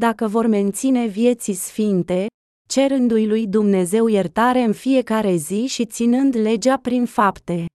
dacă 0.00 0.28
vor 0.28 0.46
menține 0.46 1.06
vieții 1.06 1.54
sfinte, 1.54 2.26
cerându-i 2.68 3.26
lui 3.26 3.46
Dumnezeu 3.46 4.06
iertare 4.06 4.62
în 4.62 4.72
fiecare 4.72 5.34
zi 5.36 5.66
și 5.66 5.86
ținând 5.86 6.36
legea 6.36 6.76
prin 6.76 7.04
fapte. 7.04 7.66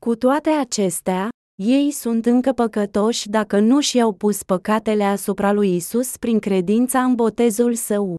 Cu 0.00 0.14
toate 0.14 0.50
acestea, 0.50 1.28
ei 1.62 1.90
sunt 1.90 2.26
încă 2.26 2.52
păcătoși 2.52 3.28
dacă 3.28 3.58
nu 3.58 3.80
și-au 3.80 4.12
pus 4.12 4.42
păcatele 4.42 5.04
asupra 5.04 5.52
lui 5.52 5.74
Isus 5.74 6.16
prin 6.16 6.38
credința 6.38 7.02
în 7.02 7.14
botezul 7.14 7.74
său. 7.74 8.16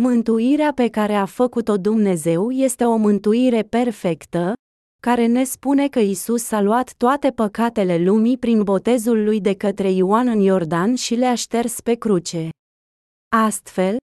Mântuirea 0.00 0.72
pe 0.72 0.88
care 0.88 1.14
a 1.14 1.24
făcut-o 1.24 1.76
Dumnezeu 1.76 2.50
este 2.50 2.84
o 2.84 2.96
mântuire 2.96 3.62
perfectă, 3.62 4.54
care 5.06 5.26
ne 5.26 5.44
spune 5.44 5.88
că 5.88 5.98
Isus 5.98 6.50
a 6.50 6.60
luat 6.60 6.94
toate 6.96 7.30
păcatele 7.30 7.98
lumii 7.98 8.38
prin 8.38 8.62
botezul 8.62 9.24
lui 9.24 9.40
de 9.40 9.54
către 9.54 9.90
Ioan 9.90 10.28
în 10.28 10.38
Iordan 10.38 10.94
și 10.94 11.14
le-a 11.14 11.34
șters 11.34 11.80
pe 11.80 11.94
cruce. 11.94 12.48
Astfel, 13.36 13.96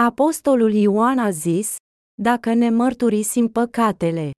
apostolul 0.00 0.72
Ioan 0.72 1.18
a 1.18 1.30
zis, 1.30 1.76
dacă 2.22 2.54
ne 2.54 2.70
mărturisim 2.70 3.48
păcatele, 3.48 4.30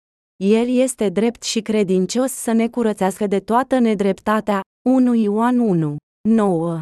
el 0.42 0.68
este 0.68 1.08
drept 1.08 1.42
și 1.42 1.60
credincios 1.60 2.32
să 2.32 2.52
ne 2.52 2.68
curățească 2.68 3.26
de 3.26 3.40
toată 3.40 3.78
nedreptatea. 3.78 4.60
1 4.88 5.14
Ioan 5.14 5.58
1, 5.58 5.96
9 6.28 6.80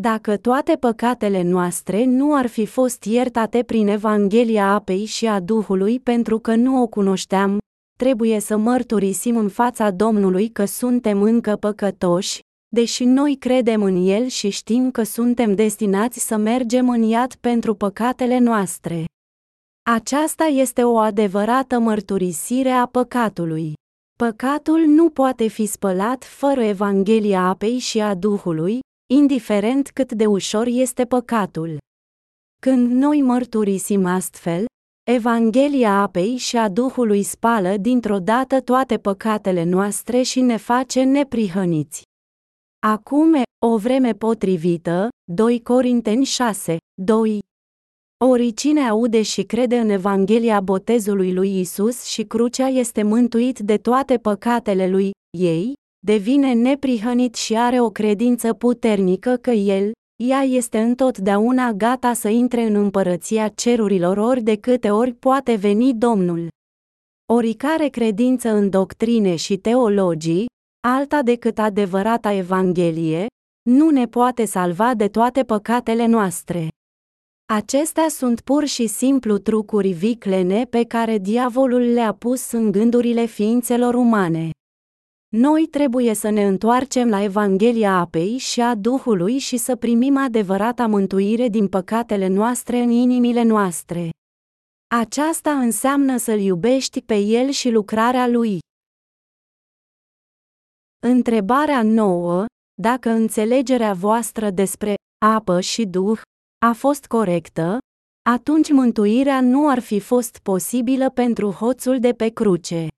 Dacă 0.00 0.36
toate 0.36 0.74
păcatele 0.74 1.42
noastre 1.42 2.04
nu 2.04 2.34
ar 2.34 2.46
fi 2.46 2.66
fost 2.66 3.04
iertate 3.04 3.62
prin 3.62 3.88
Evanghelia 3.88 4.74
apei 4.74 5.04
și 5.04 5.26
a 5.26 5.40
Duhului 5.40 6.00
pentru 6.00 6.38
că 6.38 6.54
nu 6.54 6.82
o 6.82 6.86
cunoșteam, 6.86 7.58
trebuie 7.98 8.38
să 8.38 8.56
mărturisim 8.56 9.36
în 9.36 9.48
fața 9.48 9.90
Domnului 9.90 10.48
că 10.48 10.64
suntem 10.64 11.22
încă 11.22 11.56
păcătoși, 11.56 12.40
deși 12.68 13.04
noi 13.04 13.36
credem 13.36 13.82
în 13.82 14.06
El 14.06 14.26
și 14.26 14.48
știm 14.48 14.90
că 14.90 15.02
suntem 15.02 15.54
destinați 15.54 16.26
să 16.26 16.36
mergem 16.36 16.88
în 16.88 17.02
iad 17.02 17.34
pentru 17.34 17.74
păcatele 17.74 18.38
noastre. 18.38 19.04
Aceasta 19.90 20.44
este 20.44 20.84
o 20.84 20.98
adevărată 20.98 21.78
mărturisire 21.78 22.70
a 22.70 22.86
păcatului. 22.86 23.72
Păcatul 24.18 24.80
nu 24.80 25.10
poate 25.10 25.46
fi 25.46 25.66
spălat 25.66 26.24
fără 26.24 26.62
Evanghelia 26.62 27.40
apei 27.40 27.78
și 27.78 28.00
a 28.00 28.14
Duhului, 28.14 28.78
indiferent 29.12 29.90
cât 29.90 30.12
de 30.12 30.26
ușor 30.26 30.66
este 30.66 31.04
păcatul. 31.04 31.78
Când 32.62 32.90
noi 32.90 33.22
mărturisim 33.22 34.06
astfel, 34.06 34.64
Evanghelia 35.10 36.00
apei 36.00 36.36
și 36.36 36.56
a 36.56 36.68
Duhului 36.68 37.22
spală 37.22 37.76
dintr-o 37.76 38.18
dată 38.18 38.60
toate 38.60 38.98
păcatele 38.98 39.64
noastre 39.64 40.22
și 40.22 40.40
ne 40.40 40.56
face 40.56 41.02
neprihăniți. 41.02 42.02
Acum 42.86 43.34
e 43.34 43.42
o 43.66 43.76
vreme 43.76 44.12
potrivită, 44.12 45.08
2 45.32 45.62
Corinteni 45.62 46.24
6, 46.24 46.76
2. 47.02 47.38
Oricine 48.24 48.88
aude 48.88 49.22
și 49.22 49.42
crede 49.42 49.78
în 49.78 49.88
Evanghelia 49.88 50.60
botezului 50.60 51.32
lui 51.32 51.60
Isus 51.60 52.04
și 52.04 52.22
crucea 52.22 52.66
este 52.66 53.02
mântuit 53.02 53.58
de 53.58 53.76
toate 53.76 54.18
păcatele 54.18 54.88
lui, 54.88 55.10
ei, 55.38 55.72
devine 56.06 56.52
neprihănit 56.52 57.34
și 57.34 57.56
are 57.56 57.80
o 57.80 57.90
credință 57.90 58.52
puternică 58.54 59.36
că 59.36 59.50
el, 59.50 59.92
ea 60.28 60.40
este 60.40 60.78
întotdeauna 60.78 61.72
gata 61.72 62.12
să 62.12 62.28
intre 62.28 62.62
în 62.62 62.74
împărăția 62.74 63.48
cerurilor 63.48 64.16
ori 64.16 64.42
de 64.42 64.56
câte 64.56 64.90
ori 64.90 65.12
poate 65.12 65.54
veni 65.54 65.94
Domnul. 65.94 66.48
Oricare 67.32 67.88
credință 67.88 68.48
în 68.48 68.70
doctrine 68.70 69.36
și 69.36 69.56
teologii, 69.56 70.46
alta 70.88 71.22
decât 71.22 71.58
adevărata 71.58 72.32
Evanghelie, 72.32 73.26
nu 73.70 73.90
ne 73.90 74.06
poate 74.06 74.44
salva 74.44 74.94
de 74.94 75.08
toate 75.08 75.42
păcatele 75.42 76.06
noastre. 76.06 76.68
Acestea 77.52 78.08
sunt 78.08 78.40
pur 78.40 78.64
și 78.64 78.86
simplu 78.86 79.38
trucuri 79.38 79.92
viclene 79.92 80.64
pe 80.64 80.84
care 80.84 81.18
diavolul 81.18 81.80
le-a 81.80 82.12
pus 82.12 82.50
în 82.52 82.70
gândurile 82.70 83.24
ființelor 83.24 83.94
umane. 83.94 84.50
Noi 85.36 85.66
trebuie 85.66 86.14
să 86.14 86.30
ne 86.30 86.46
întoarcem 86.46 87.08
la 87.08 87.22
Evanghelia 87.22 87.98
apei 87.98 88.38
și 88.38 88.60
a 88.60 88.74
Duhului 88.74 89.38
și 89.38 89.56
să 89.56 89.76
primim 89.76 90.16
adevărata 90.16 90.86
mântuire 90.86 91.48
din 91.48 91.68
păcatele 91.68 92.26
noastre 92.26 92.78
în 92.78 92.90
inimile 92.90 93.42
noastre. 93.42 94.10
Aceasta 94.94 95.50
înseamnă 95.50 96.16
să-L 96.16 96.38
iubești 96.38 97.02
pe 97.02 97.18
El 97.18 97.50
și 97.50 97.70
lucrarea 97.70 98.26
Lui. 98.28 98.58
Întrebarea 101.06 101.82
nouă, 101.82 102.44
dacă 102.82 103.10
înțelegerea 103.10 103.92
voastră 103.92 104.50
despre 104.50 104.94
apă 105.26 105.60
și 105.60 105.84
Duh 105.84 106.20
a 106.66 106.72
fost 106.72 107.06
corectă, 107.06 107.78
atunci 108.30 108.72
mântuirea 108.72 109.40
nu 109.40 109.68
ar 109.68 109.78
fi 109.78 110.00
fost 110.00 110.38
posibilă 110.38 111.10
pentru 111.10 111.50
hoțul 111.50 111.98
de 111.98 112.12
pe 112.12 112.28
cruce. 112.28 112.88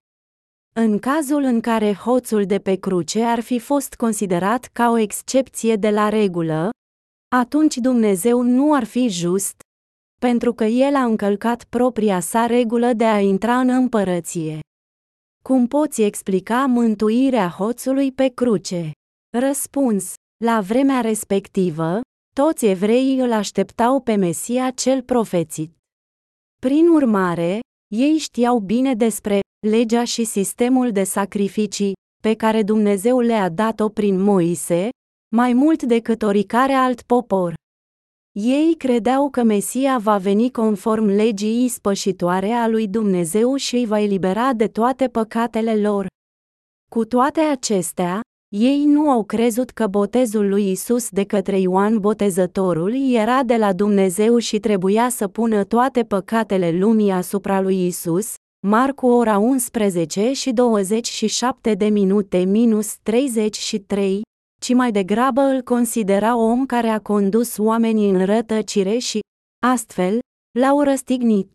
În 0.79 0.99
cazul 0.99 1.43
în 1.43 1.61
care 1.61 1.95
hoțul 1.95 2.45
de 2.45 2.59
pe 2.59 2.75
cruce 2.75 3.23
ar 3.23 3.41
fi 3.41 3.59
fost 3.59 3.95
considerat 3.95 4.65
ca 4.73 4.91
o 4.91 4.99
excepție 4.99 5.77
de 5.77 5.91
la 5.91 6.09
regulă, 6.09 6.71
atunci 7.37 7.77
Dumnezeu 7.77 8.43
nu 8.43 8.75
ar 8.75 8.85
fi 8.85 9.09
just, 9.09 9.61
pentru 10.21 10.53
că 10.53 10.65
el 10.65 10.95
a 10.95 11.05
încălcat 11.05 11.65
propria 11.65 12.21
sa 12.21 12.47
regulă 12.47 12.93
de 12.93 13.05
a 13.05 13.21
intra 13.21 13.59
în 13.59 13.69
împărăție. 13.69 14.59
Cum 15.45 15.67
poți 15.67 16.03
explica 16.03 16.67
mântuirea 16.67 17.49
hoțului 17.49 18.13
pe 18.13 18.29
cruce? 18.29 18.91
Răspuns: 19.39 20.15
La 20.45 20.61
vremea 20.61 21.01
respectivă, 21.01 22.01
toți 22.35 22.67
evreii 22.67 23.19
îl 23.19 23.33
așteptau 23.33 24.01
pe 24.01 24.15
Mesia 24.15 24.71
cel 24.71 25.03
profețit. 25.03 25.77
Prin 26.61 26.89
urmare, 26.89 27.61
ei 27.95 28.17
știau 28.19 28.59
bine 28.59 28.95
despre 28.95 29.41
legea 29.69 30.05
și 30.05 30.25
sistemul 30.25 30.93
de 30.93 31.05
sacrificii 31.05 31.93
pe 32.23 32.35
care 32.35 32.63
Dumnezeu 32.63 33.21
le-a 33.21 33.49
dat-o 33.49 33.89
prin 33.89 34.21
Moise, 34.23 34.89
mai 35.35 35.53
mult 35.53 35.83
decât 35.83 36.23
oricare 36.23 36.73
alt 36.73 37.03
popor. 37.03 37.55
Ei 38.33 38.75
credeau 38.79 39.31
că 39.31 39.43
Mesia 39.43 39.99
va 39.99 40.19
veni 40.19 40.51
conform 40.51 41.05
legii 41.05 41.65
ispășitoare 41.65 42.51
a 42.51 42.69
lui 42.69 42.89
Dumnezeu 42.89 43.55
și 43.55 43.77
îi 43.77 43.87
va 43.87 44.01
elibera 44.01 44.53
de 44.53 44.67
toate 44.67 45.09
păcatele 45.09 45.77
lor. 45.81 46.07
Cu 46.91 47.05
toate 47.05 47.41
acestea, 47.41 48.21
ei 48.55 48.85
nu 48.85 49.11
au 49.11 49.25
crezut 49.25 49.71
că 49.71 49.87
botezul 49.87 50.49
lui 50.49 50.71
Isus 50.71 51.09
de 51.11 51.25
către 51.25 51.59
Ioan 51.59 51.99
Botezătorul 51.99 53.13
era 53.13 53.43
de 53.43 53.57
la 53.57 53.73
Dumnezeu 53.73 54.39
și 54.39 54.59
trebuia 54.59 55.09
să 55.09 55.29
pună 55.29 55.65
toate 55.65 56.03
păcatele 56.03 56.71
lumii 56.71 57.11
asupra 57.11 57.61
lui 57.61 57.87
Isus, 57.87 58.35
Marcu 58.67 59.07
ora 59.07 59.39
11 59.39 60.33
și 60.33 60.53
27 60.53 61.75
de 61.75 61.89
minute 61.89 62.39
minus 62.39 62.97
33, 63.03 64.23
ci 64.61 64.75
mai 64.75 64.93
degrabă 64.93 65.41
îl 65.41 65.63
considera 65.63 66.37
om 66.37 66.67
care 66.67 66.89
a 66.89 67.01
condus 67.01 67.59
oamenii 67.59 68.11
în 68.11 68.25
rătăcire 68.25 68.99
și, 68.99 69.21
astfel, 69.67 70.19
l-au 70.59 70.83
răstignit. 70.83 71.51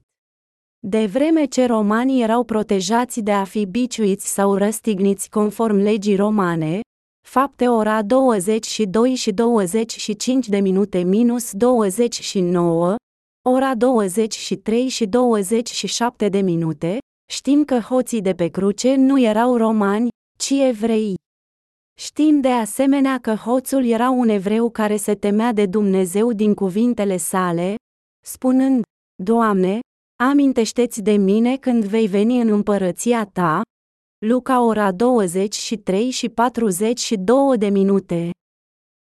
De 0.79 1.05
vreme 1.05 1.45
ce 1.45 1.65
romanii 1.65 2.23
erau 2.23 2.43
protejați 2.43 3.21
de 3.21 3.31
a 3.31 3.43
fi 3.43 3.65
biciuiți 3.65 4.33
sau 4.33 4.55
răstigniți 4.55 5.29
conform 5.29 5.75
legii 5.75 6.15
romane, 6.15 6.79
fapte 7.27 7.67
ora 7.67 8.01
22 8.01 9.15
și 9.15 9.31
25 9.31 10.49
de 10.49 10.59
minute 10.59 10.99
minus 11.03 11.51
29, 11.51 12.95
ora 13.49 13.75
23 13.75 14.87
și 14.87 15.05
27 15.05 16.29
de 16.29 16.41
minute, 16.41 16.97
știm 17.31 17.63
că 17.63 17.79
hoții 17.79 18.21
de 18.21 18.33
pe 18.33 18.47
cruce 18.47 18.95
nu 18.95 19.19
erau 19.19 19.57
romani, 19.57 20.09
ci 20.37 20.49
evrei. 20.49 21.15
Știm 21.99 22.41
de 22.41 22.47
asemenea 22.51 23.19
că 23.19 23.33
hoțul 23.33 23.85
era 23.85 24.09
un 24.09 24.29
evreu 24.29 24.69
care 24.69 24.95
se 24.95 25.15
temea 25.15 25.53
de 25.53 25.65
Dumnezeu 25.65 26.31
din 26.31 26.53
cuvintele 26.53 27.17
sale, 27.17 27.75
spunând, 28.25 28.83
Doamne, 29.23 29.79
amintește-ți 30.23 31.01
de 31.01 31.11
mine 31.11 31.57
când 31.57 31.85
vei 31.85 32.07
veni 32.07 32.41
în 32.41 32.47
împărăția 32.47 33.25
ta. 33.25 33.61
Luca 34.25 34.61
ora 34.63 34.91
23 34.91 36.09
și 36.09 36.29
42 36.29 37.57
de 37.57 37.69
minute. 37.69 38.31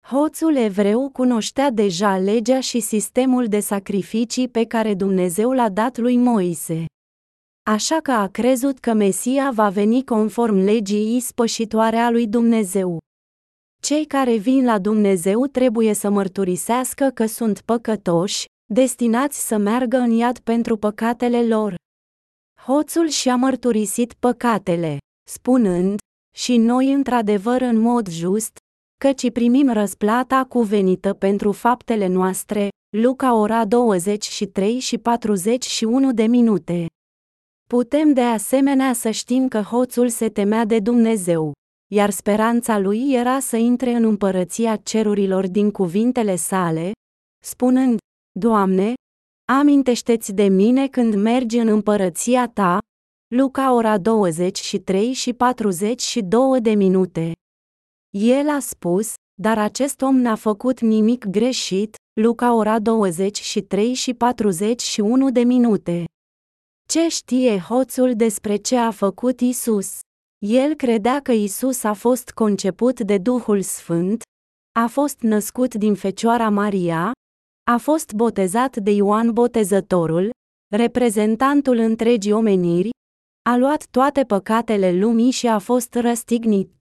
Hoțul 0.07 0.57
evreu 0.57 1.11
cunoștea 1.11 1.70
deja 1.70 2.16
legea 2.16 2.61
și 2.61 2.80
sistemul 2.80 3.46
de 3.46 3.61
sacrificii 3.61 4.48
pe 4.48 4.64
care 4.64 4.94
Dumnezeu 4.94 5.53
l-a 5.53 5.68
dat 5.68 5.98
lui 5.98 6.16
Moise. 6.16 6.84
Așa 7.62 8.00
că 8.00 8.11
a 8.11 8.26
crezut 8.26 8.78
că 8.78 8.92
Mesia 8.92 9.50
va 9.50 9.68
veni 9.68 10.05
conform 10.05 10.55
legii 10.55 11.16
ispășitoare 11.16 11.96
a 11.96 12.11
lui 12.11 12.26
Dumnezeu. 12.26 12.98
Cei 13.82 14.07
care 14.07 14.36
vin 14.36 14.64
la 14.64 14.78
Dumnezeu 14.78 15.46
trebuie 15.46 15.92
să 15.92 16.11
mărturisească 16.11 17.11
că 17.14 17.26
sunt 17.26 17.61
păcătoși, 17.61 18.44
destinați 18.72 19.46
să 19.46 19.57
meargă 19.57 19.96
în 19.96 20.11
iad 20.11 20.38
pentru 20.38 20.76
păcatele 20.76 21.46
lor. 21.46 21.74
Hoțul 22.61 23.09
și-a 23.09 23.36
mărturisit 23.36 24.12
păcatele, 24.12 24.98
spunând, 25.28 25.98
și 26.36 26.57
noi 26.57 26.92
într-adevăr 26.92 27.61
în 27.61 27.78
mod 27.78 28.09
just, 28.09 28.59
căci 29.03 29.30
primim 29.30 29.72
răsplata 29.72 30.44
cuvenită 30.48 31.12
pentru 31.12 31.53
faptele 31.53 32.07
noastre, 32.07 32.68
Luca 32.96 33.34
ora 33.34 33.64
23 33.64 34.78
și 34.78 34.98
41 34.98 36.12
de 36.12 36.22
minute. 36.22 36.86
Putem 37.68 38.12
de 38.12 38.20
asemenea 38.20 38.92
să 38.92 39.11
știm 39.11 39.48
că 39.48 39.61
hoțul 39.61 40.09
se 40.09 40.28
temea 40.28 40.64
de 40.64 40.78
Dumnezeu, 40.78 41.53
iar 41.92 42.11
speranța 42.11 42.78
lui 42.78 43.12
era 43.12 43.38
să 43.40 43.57
intre 43.57 43.92
în 43.92 44.05
împărăția 44.05 44.76
cerurilor 44.76 45.48
din 45.48 45.70
cuvintele 45.70 46.36
sale, 46.36 46.92
spunând, 47.44 47.98
Doamne, 48.38 48.94
amintește-ți 49.53 50.32
de 50.32 50.48
mine 50.48 50.88
când 50.88 51.14
mergi 51.14 51.59
în 51.59 51.68
împărăția 51.68 52.48
ta, 52.48 52.78
Luca 53.34 53.74
ora 53.74 53.98
23 53.98 55.12
și 55.12 55.32
42 55.32 56.61
de 56.61 56.74
minute. 56.74 57.32
El 58.19 58.49
a 58.49 58.59
spus, 58.59 59.15
dar 59.41 59.59
acest 59.59 60.03
om 60.03 60.17
n-a 60.17 60.35
făcut 60.35 60.81
nimic 60.81 61.25
greșit, 61.25 61.97
Luca 62.21 62.55
ora 62.55 62.79
23 62.79 63.95
și 63.95 64.15
41 64.15 65.31
de 65.31 65.41
minute. 65.41 66.05
Ce 66.89 67.09
știe 67.09 67.59
hoțul 67.59 68.15
despre 68.17 68.57
ce 68.57 68.77
a 68.77 68.91
făcut 68.91 69.41
Isus? 69.41 69.99
El 70.47 70.75
credea 70.75 71.21
că 71.21 71.33
Isus 71.33 71.83
a 71.83 71.93
fost 71.93 72.31
conceput 72.31 73.01
de 73.01 73.19
Duhul 73.19 73.63
Sfânt, 73.63 74.23
a 74.81 74.87
fost 74.87 75.21
născut 75.21 75.75
din 75.75 75.95
Fecioara 75.95 76.49
Maria, 76.49 77.13
a 77.71 77.77
fost 77.77 78.13
botezat 78.13 78.77
de 78.77 78.91
Ioan 78.91 79.33
Botezătorul, 79.33 80.31
reprezentantul 80.75 81.77
întregii 81.77 82.33
omeniri, 82.33 82.91
a 83.51 83.57
luat 83.57 83.87
toate 83.91 84.25
păcatele 84.25 84.93
lumii 84.93 85.31
și 85.31 85.47
a 85.47 85.59
fost 85.59 85.95
răstignit. 85.95 86.82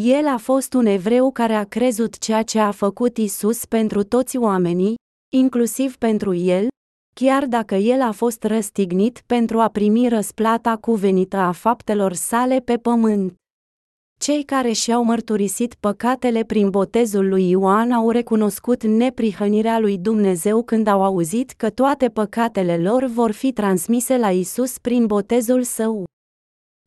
El 0.00 0.26
a 0.26 0.36
fost 0.36 0.74
un 0.74 0.86
evreu 0.86 1.30
care 1.30 1.52
a 1.52 1.64
crezut 1.64 2.18
ceea 2.18 2.42
ce 2.42 2.58
a 2.58 2.70
făcut 2.70 3.16
Isus 3.16 3.64
pentru 3.64 4.02
toți 4.02 4.36
oamenii, 4.36 4.94
inclusiv 5.32 5.96
pentru 5.96 6.34
el, 6.34 6.68
chiar 7.14 7.46
dacă 7.46 7.74
el 7.74 8.02
a 8.02 8.12
fost 8.12 8.42
răstignit 8.44 9.22
pentru 9.26 9.60
a 9.60 9.68
primi 9.68 10.08
răsplata 10.08 10.76
cuvenită 10.76 11.36
a 11.36 11.52
faptelor 11.52 12.12
sale 12.12 12.60
pe 12.60 12.76
pământ. 12.76 13.34
Cei 14.20 14.44
care 14.44 14.72
și-au 14.72 15.04
mărturisit 15.04 15.74
păcatele 15.74 16.44
prin 16.44 16.70
botezul 16.70 17.28
lui 17.28 17.48
Ioan 17.48 17.92
au 17.92 18.10
recunoscut 18.10 18.82
neprihănirea 18.84 19.78
lui 19.78 19.98
Dumnezeu 19.98 20.62
când 20.62 20.86
au 20.86 21.02
auzit 21.02 21.50
că 21.50 21.70
toate 21.70 22.08
păcatele 22.08 22.78
lor 22.78 23.04
vor 23.04 23.30
fi 23.30 23.52
transmise 23.52 24.16
la 24.16 24.30
Isus 24.30 24.78
prin 24.78 25.06
botezul 25.06 25.62
său. 25.62 26.04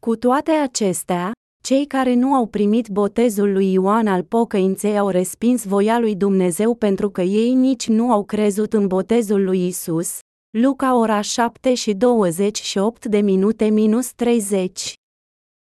Cu 0.02 0.16
toate 0.16 0.52
acestea, 0.52 1.32
cei 1.62 1.86
care 1.86 2.14
nu 2.14 2.34
au 2.34 2.46
primit 2.46 2.88
botezul 2.88 3.52
lui 3.52 3.72
Ioan 3.72 4.08
al 4.08 4.24
pocăinței 4.24 4.98
au 4.98 5.10
respins 5.10 5.66
voia 5.66 6.00
lui 6.00 6.16
Dumnezeu 6.16 6.76
pentru 6.76 7.10
că 7.10 7.22
ei 7.22 7.54
nici 7.54 7.88
nu 7.88 8.12
au 8.12 8.24
crezut 8.24 8.74
în 8.74 8.88
botezul 8.88 9.44
lui 9.44 9.68
Isus. 9.68 10.20
Luca 10.58 10.98
ora 10.98 11.22
7 11.22 11.74
și 11.74 11.94
28 11.94 13.06
de 13.06 13.20
minute 13.20 13.66
minus 13.66 14.12
30. 14.12 14.94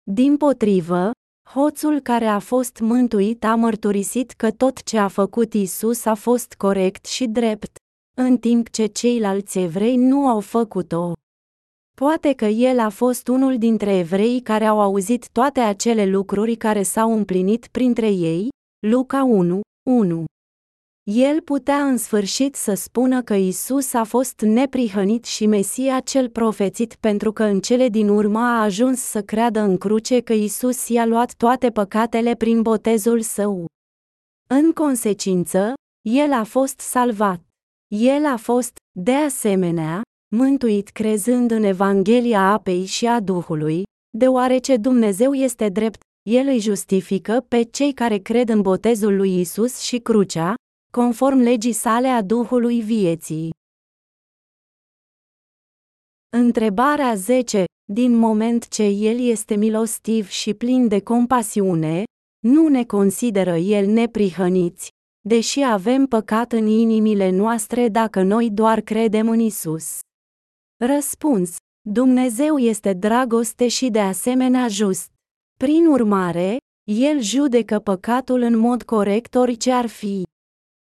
Din 0.04 0.38
potrivă, 0.38 1.12
hoțul 1.50 2.00
care 2.00 2.26
a 2.26 2.40
fost 2.40 2.80
mântuit 2.80 3.44
a 3.44 3.56
mărturisit 3.56 4.32
că 4.32 4.52
tot 4.52 4.84
ce 4.84 4.98
a 4.98 5.08
făcut 5.08 5.54
Isus 5.54 6.06
a 6.06 6.14
fost 6.14 6.54
corect 6.58 7.06
și 7.06 7.28
drept, 7.28 7.76
în 8.18 8.38
timp 8.38 8.70
ce 8.70 8.86
ceilalți 8.86 9.60
evrei 9.60 9.96
nu 9.96 10.28
au 10.28 10.40
făcut-o. 10.40 11.14
Poate 12.04 12.34
că 12.34 12.46
el 12.46 12.80
a 12.80 12.90
fost 12.90 13.28
unul 13.28 13.58
dintre 13.58 13.98
evrei 13.98 14.42
care 14.42 14.66
au 14.66 14.82
auzit 14.82 15.30
toate 15.30 15.60
acele 15.60 16.06
lucruri 16.06 16.56
care 16.56 16.84
s-au 16.84 17.14
împlinit 17.14 17.68
printre 17.68 18.10
ei, 18.10 18.50
Luca 18.88 19.24
1, 19.24 19.62
1. 19.90 20.26
El 21.04 21.42
putea 21.42 21.86
în 21.86 21.98
sfârșit 21.98 22.56
să 22.56 22.74
spună 22.74 23.22
că 23.22 23.34
Isus 23.34 23.94
a 23.94 24.04
fost 24.04 24.42
neprihănit 24.42 25.26
și 25.26 25.46
Mesia 25.46 26.00
cel 26.00 26.30
profețit 26.30 26.96
pentru 26.96 27.32
că 27.32 27.44
în 27.44 27.60
cele 27.60 27.90
din 27.90 28.10
urmă 28.10 28.40
a 28.40 28.62
ajuns 28.62 29.00
să 29.00 29.22
creadă 29.22 29.60
în 29.60 29.78
cruce 29.78 30.20
că 30.20 30.34
Isus 30.34 30.88
i-a 30.88 31.06
luat 31.06 31.34
toate 31.34 31.70
păcatele 31.72 32.36
prin 32.36 32.62
botezul 32.62 33.22
său. 33.22 33.66
În 34.50 34.72
consecință, 34.72 35.74
el 36.10 36.34
a 36.34 36.44
fost 36.44 36.80
salvat. 36.80 37.42
El 37.88 38.26
a 38.26 38.38
fost, 38.38 38.76
de 39.00 39.14
asemenea, 39.14 40.03
mântuit 40.36 40.90
crezând 40.90 41.52
în 41.52 41.64
Evanghelia 41.64 42.42
apei 42.42 42.86
și 42.86 43.06
a 43.06 43.20
Duhului, 43.20 43.84
deoarece 44.18 44.78
Dumnezeu 44.78 45.34
este 45.34 45.70
drept, 45.70 46.02
El 46.30 46.48
îi 46.48 46.60
justifică 46.60 47.46
pe 47.48 47.64
cei 47.64 47.94
care 47.94 48.18
cred 48.18 48.50
în 48.50 48.62
botezul 48.62 49.16
lui 49.16 49.40
Isus 49.40 49.80
și 49.80 49.98
crucea, 49.98 50.54
conform 50.92 51.38
legii 51.38 51.72
sale 51.72 52.08
a 52.08 52.22
Duhului 52.22 52.82
vieții. 52.82 53.50
Întrebarea 56.38 57.16
10. 57.16 57.64
Din 57.92 58.18
moment 58.18 58.68
ce 58.68 58.84
El 58.84 59.20
este 59.20 59.56
milostiv 59.56 60.28
și 60.28 60.54
plin 60.54 60.88
de 60.88 61.02
compasiune, 61.02 62.04
nu 62.46 62.68
ne 62.68 62.84
consideră 62.84 63.56
El 63.56 63.88
neprihăniți, 63.88 64.90
deși 65.28 65.64
avem 65.64 66.06
păcat 66.06 66.52
în 66.52 66.68
inimile 66.68 67.30
noastre 67.30 67.90
dacă 67.90 68.22
noi 68.22 68.50
doar 68.50 68.82
credem 68.82 69.30
în 69.30 69.40
Isus. 69.40 70.00
Răspuns. 70.86 71.56
Dumnezeu 71.90 72.58
este 72.58 72.94
dragoste 72.94 73.68
și 73.68 73.90
de 73.90 74.00
asemenea 74.00 74.68
just. 74.68 75.12
Prin 75.60 75.86
urmare, 75.86 76.58
El 76.92 77.22
judecă 77.22 77.80
păcatul 77.80 78.42
în 78.42 78.58
mod 78.58 78.84
corect 78.84 79.36
orice 79.36 79.72
ar 79.72 79.88
fi. 79.88 80.24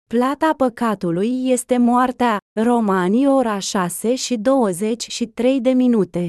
Plata 0.09 0.55
păcatului 0.57 1.51
este 1.51 1.77
moartea, 1.77 2.39
Romanii 2.61 3.27
ora 3.27 3.59
6 3.59 4.15
și 4.15 4.37
23 4.37 5.61
de 5.61 5.71
minute. 5.71 6.29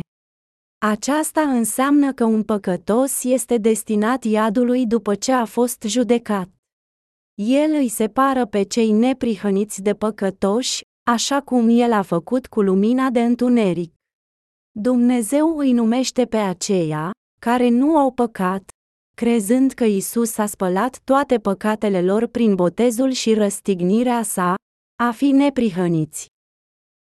Aceasta 0.86 1.42
înseamnă 1.42 2.14
că 2.14 2.26
un 2.26 2.44
păcătos 2.44 3.24
este 3.24 3.58
destinat 3.58 4.24
iadului 4.24 4.86
după 4.86 5.16
ce 5.16 5.32
a 5.32 5.46
fost 5.46 5.84
judecat. 5.88 6.50
El 7.36 7.72
îi 7.74 7.88
separă 7.88 8.46
pe 8.46 8.64
cei 8.64 8.92
neprihăniți 8.92 9.82
de 9.82 9.94
păcătoși, 9.94 10.82
așa 11.08 11.42
cum 11.42 11.68
el 11.70 11.92
a 11.92 12.02
făcut 12.02 12.48
cu 12.48 12.62
lumina 12.62 13.10
de 13.10 13.24
întuneric. 13.24 13.94
Dumnezeu 14.72 15.58
îi 15.58 15.72
numește 15.72 16.26
pe 16.26 16.38
aceia, 16.38 17.12
care 17.40 17.70
nu 17.70 17.98
au 17.98 18.12
păcat, 18.12 18.70
crezând 19.16 19.72
că 19.72 19.84
Isus 19.84 20.38
a 20.38 20.46
spălat 20.46 21.00
toate 21.04 21.40
păcatele 21.40 22.02
lor 22.02 22.26
prin 22.28 22.56
botezul 22.56 23.12
și 23.12 23.34
răstignirea 23.34 24.24
sa, 24.24 24.56
a 25.04 25.12
fi 25.12 25.32
neprihăniți. 25.32 26.26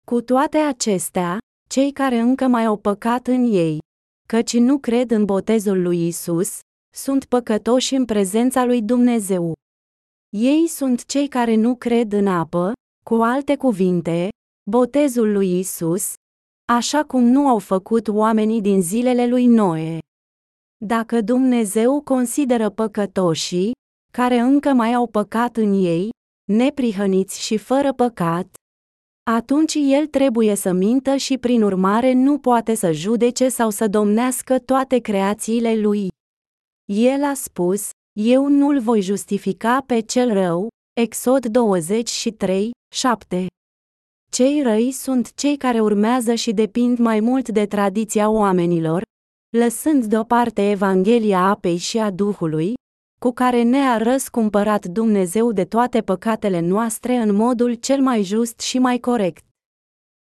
Cu 0.06 0.22
toate 0.22 0.58
acestea, 0.58 1.38
cei 1.70 1.92
care 1.92 2.20
încă 2.20 2.48
mai 2.48 2.66
au 2.66 2.78
păcat 2.78 3.28
în 3.28 3.44
ei, 3.44 3.80
căci 4.28 4.58
nu 4.58 4.80
cred 4.80 5.12
în 5.12 5.26
botezul 5.26 5.82
lui 5.82 6.08
Isus, 6.08 6.60
sunt 6.96 7.26
păcătoși 7.26 7.96
în 7.96 8.06
prezența 8.06 8.66
lui 8.66 8.82
Dumnezeu. 8.82 9.54
Ei 10.30 10.68
sunt 10.68 11.06
cei 11.06 11.28
care 11.28 11.56
nu 11.56 11.76
cred 11.76 12.14
în 12.14 12.28
apă, 12.28 12.74
cu 13.10 13.16
alte 13.16 13.56
cuvinte, 13.56 14.30
botezul 14.70 15.32
lui 15.32 15.60
Isus, 15.60 16.14
așa 16.74 17.04
cum 17.04 17.24
nu 17.24 17.48
au 17.48 17.60
făcut 17.60 18.08
oamenii 18.08 18.62
din 18.62 18.82
zilele 18.82 19.28
lui 19.28 19.46
Noe. 19.46 20.00
Dacă 20.86 21.22
Dumnezeu 21.22 22.02
consideră 22.02 22.70
păcătoșii, 22.70 23.72
care 24.14 24.40
încă 24.40 24.74
mai 24.74 24.94
au 24.94 25.08
păcat 25.08 25.58
în 25.58 25.74
ei, 25.74 26.10
neprihăniți 26.52 27.42
și 27.42 27.58
fără 27.58 27.94
păcat, 27.94 28.48
atunci 29.32 29.74
el 29.74 30.08
trebuie 30.08 30.56
să 30.56 30.72
mintă 30.72 31.16
și 31.16 31.38
prin 31.38 31.64
urmare 31.64 32.14
nu 32.14 32.40
poate 32.40 32.76
să 32.76 32.92
judece 32.92 33.50
sau 33.50 33.70
să 33.70 33.88
domnească 33.88 34.60
toate 34.60 35.00
creațiile 35.00 35.76
lui. 35.76 36.08
El 36.86 37.24
a 37.24 37.34
spus, 37.34 37.90
eu 38.20 38.48
nu-l 38.48 38.80
voi 38.80 39.02
justifica 39.02 39.84
pe 39.86 40.00
cel 40.00 40.34
rău, 40.34 40.68
Exod 41.02 41.46
23, 41.46 42.72
7. 42.96 43.48
Cei 44.32 44.62
răi 44.62 44.92
sunt 44.92 45.34
cei 45.34 45.58
care 45.58 45.82
urmează 45.82 46.34
și 46.34 46.52
depind 46.52 46.98
mai 46.98 47.20
mult 47.20 47.50
de 47.50 47.66
tradiția 47.66 48.30
oamenilor, 48.30 49.02
lăsând 49.58 50.06
deoparte 50.06 50.70
Evanghelia 50.70 51.40
apei 51.40 51.78
și 51.78 51.98
a 51.98 52.12
Duhului, 52.12 52.74
cu 53.20 53.32
care 53.32 53.62
ne-a 53.62 53.98
răscumpărat 53.98 54.86
Dumnezeu 54.86 55.52
de 55.52 55.66
toate 55.66 56.02
păcatele 56.02 56.60
noastre 56.60 57.16
în 57.16 57.36
modul 57.36 57.74
cel 57.74 58.02
mai 58.02 58.24
just 58.24 58.60
și 58.60 58.80
mai 58.80 59.00
corect. 59.00 59.46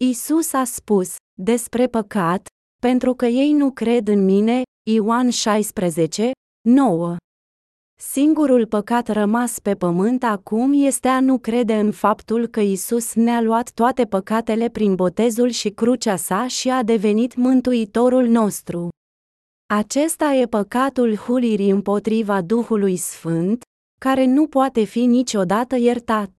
Isus 0.05 0.53
a 0.53 0.65
spus, 0.65 1.17
despre 1.41 1.87
păcat, 1.87 2.47
pentru 2.81 3.15
că 3.15 3.27
ei 3.27 3.53
nu 3.53 3.71
cred 3.71 4.09
în 4.09 4.25
mine, 4.25 4.63
Ioan 4.91 5.31
16, 5.31 6.31
9. 6.69 7.17
Singurul 7.99 8.67
păcat 8.67 9.09
rămas 9.09 9.59
pe 9.59 9.75
pământ 9.75 10.25
acum 10.25 10.73
este 10.75 11.09
a 11.09 11.21
nu 11.21 11.39
crede 11.39 11.75
în 11.75 11.91
faptul 11.91 12.47
că 12.47 12.61
Isus 12.61 13.15
ne-a 13.15 13.41
luat 13.41 13.71
toate 13.71 14.05
păcatele 14.05 14.69
prin 14.69 14.95
botezul 14.95 15.49
și 15.49 15.69
crucea 15.71 16.17
sa 16.17 16.47
și 16.47 16.69
a 16.69 16.83
devenit 16.83 17.35
mântuitorul 17.37 18.27
nostru. 18.27 18.89
Acesta 19.67 20.33
e 20.33 20.47
păcatul 20.47 21.15
hulirii 21.17 21.71
împotriva 21.71 22.43
Duhului 22.43 22.97
Sfânt, 22.97 23.63
care 24.01 24.25
nu 24.25 24.47
poate 24.47 24.85
fi 24.85 25.05
niciodată 25.05 25.77
iertat. 25.77 26.31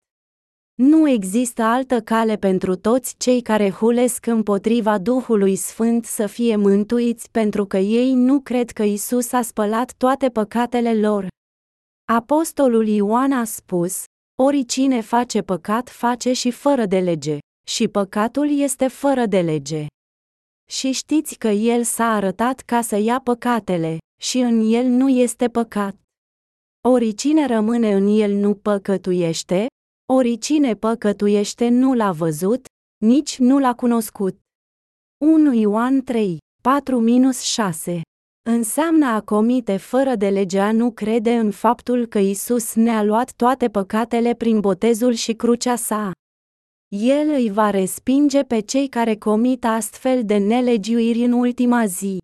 Nu 0.74 1.10
există 1.10 1.62
altă 1.62 2.02
cale 2.02 2.36
pentru 2.36 2.76
toți 2.76 3.16
cei 3.18 3.42
care 3.42 3.70
hulesc 3.72 4.26
împotriva 4.26 4.98
Duhului 4.98 5.56
Sfânt 5.56 6.06
să 6.06 6.28
fie 6.28 6.56
mântuiți 6.56 7.32
pentru 7.32 7.66
că 7.66 7.78
ei 7.78 8.14
nu 8.14 8.40
cred 8.40 8.70
că 8.70 8.84
Isus 8.84 9.32
a 9.32 9.42
spălat 9.42 9.94
toate 9.98 10.30
păcatele 10.30 11.00
lor. 11.00 11.28
Apostolul 12.10 12.88
Ioan 12.88 13.32
a 13.32 13.44
spus, 13.44 14.04
oricine 14.42 15.02
face 15.02 15.42
păcat 15.42 15.90
face 15.90 16.34
și 16.34 16.52
fără 16.52 16.86
de 16.86 17.00
lege, 17.00 17.38
și 17.68 17.88
păcatul 17.88 18.60
este 18.60 18.88
fără 18.88 19.26
de 19.26 19.42
lege. 19.42 19.86
Și 20.70 20.92
știți 20.92 21.36
că 21.36 21.48
el 21.48 21.84
s-a 21.84 22.14
arătat 22.14 22.60
ca 22.60 22.82
să 22.82 22.96
ia 22.96 23.20
păcatele, 23.20 23.98
și 24.22 24.38
în 24.40 24.74
el 24.74 24.86
nu 24.86 25.10
este 25.10 25.48
păcat. 25.48 25.96
Oricine 26.88 27.46
rămâne 27.46 27.94
în 27.94 28.08
el 28.20 28.32
nu 28.32 28.56
păcătuiește, 28.56 29.68
oricine 30.14 30.76
păcătuiește 30.76 31.68
nu 31.68 31.94
l-a 31.94 32.12
văzut, 32.12 32.66
nici 33.06 33.38
nu 33.38 33.60
l-a 33.60 33.76
cunoscut. 33.76 34.40
1 35.26 35.54
Ioan 35.54 36.04
3, 36.04 36.38
4-6 37.88 38.02
Înseamnă 38.50 39.06
a 39.06 39.22
comite 39.22 39.78
fără 39.78 40.16
de 40.16 40.30
legea 40.30 40.72
nu 40.72 40.92
crede 40.92 41.34
în 41.34 41.52
faptul 41.52 42.06
că 42.06 42.20
Isus 42.20 42.74
ne-a 42.74 43.04
luat 43.04 43.32
toate 43.32 43.68
păcatele 43.70 44.34
prin 44.34 44.60
botezul 44.60 45.14
și 45.14 45.34
crucea 45.34 45.76
sa. 45.76 46.12
El 46.88 47.30
îi 47.30 47.52
va 47.52 47.70
respinge 47.70 48.44
pe 48.44 48.60
cei 48.60 48.88
care 48.88 49.16
comit 49.16 49.66
astfel 49.66 50.24
de 50.26 50.38
nelegiuiri 50.38 51.24
în 51.24 51.32
ultima 51.32 51.86
zi. 51.86 52.18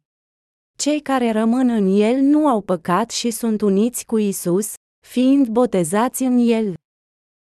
Cei 0.78 1.00
care 1.00 1.32
rămân 1.32 1.70
în 1.70 2.00
el 2.00 2.20
nu 2.20 2.48
au 2.48 2.62
păcat 2.62 3.10
și 3.10 3.32
sunt 3.32 3.62
uniți 3.62 4.06
cu 4.06 4.18
Isus, 4.18 4.74
fiind 5.08 5.48
botezați 5.48 6.24
în 6.24 6.38
el. 6.38 6.74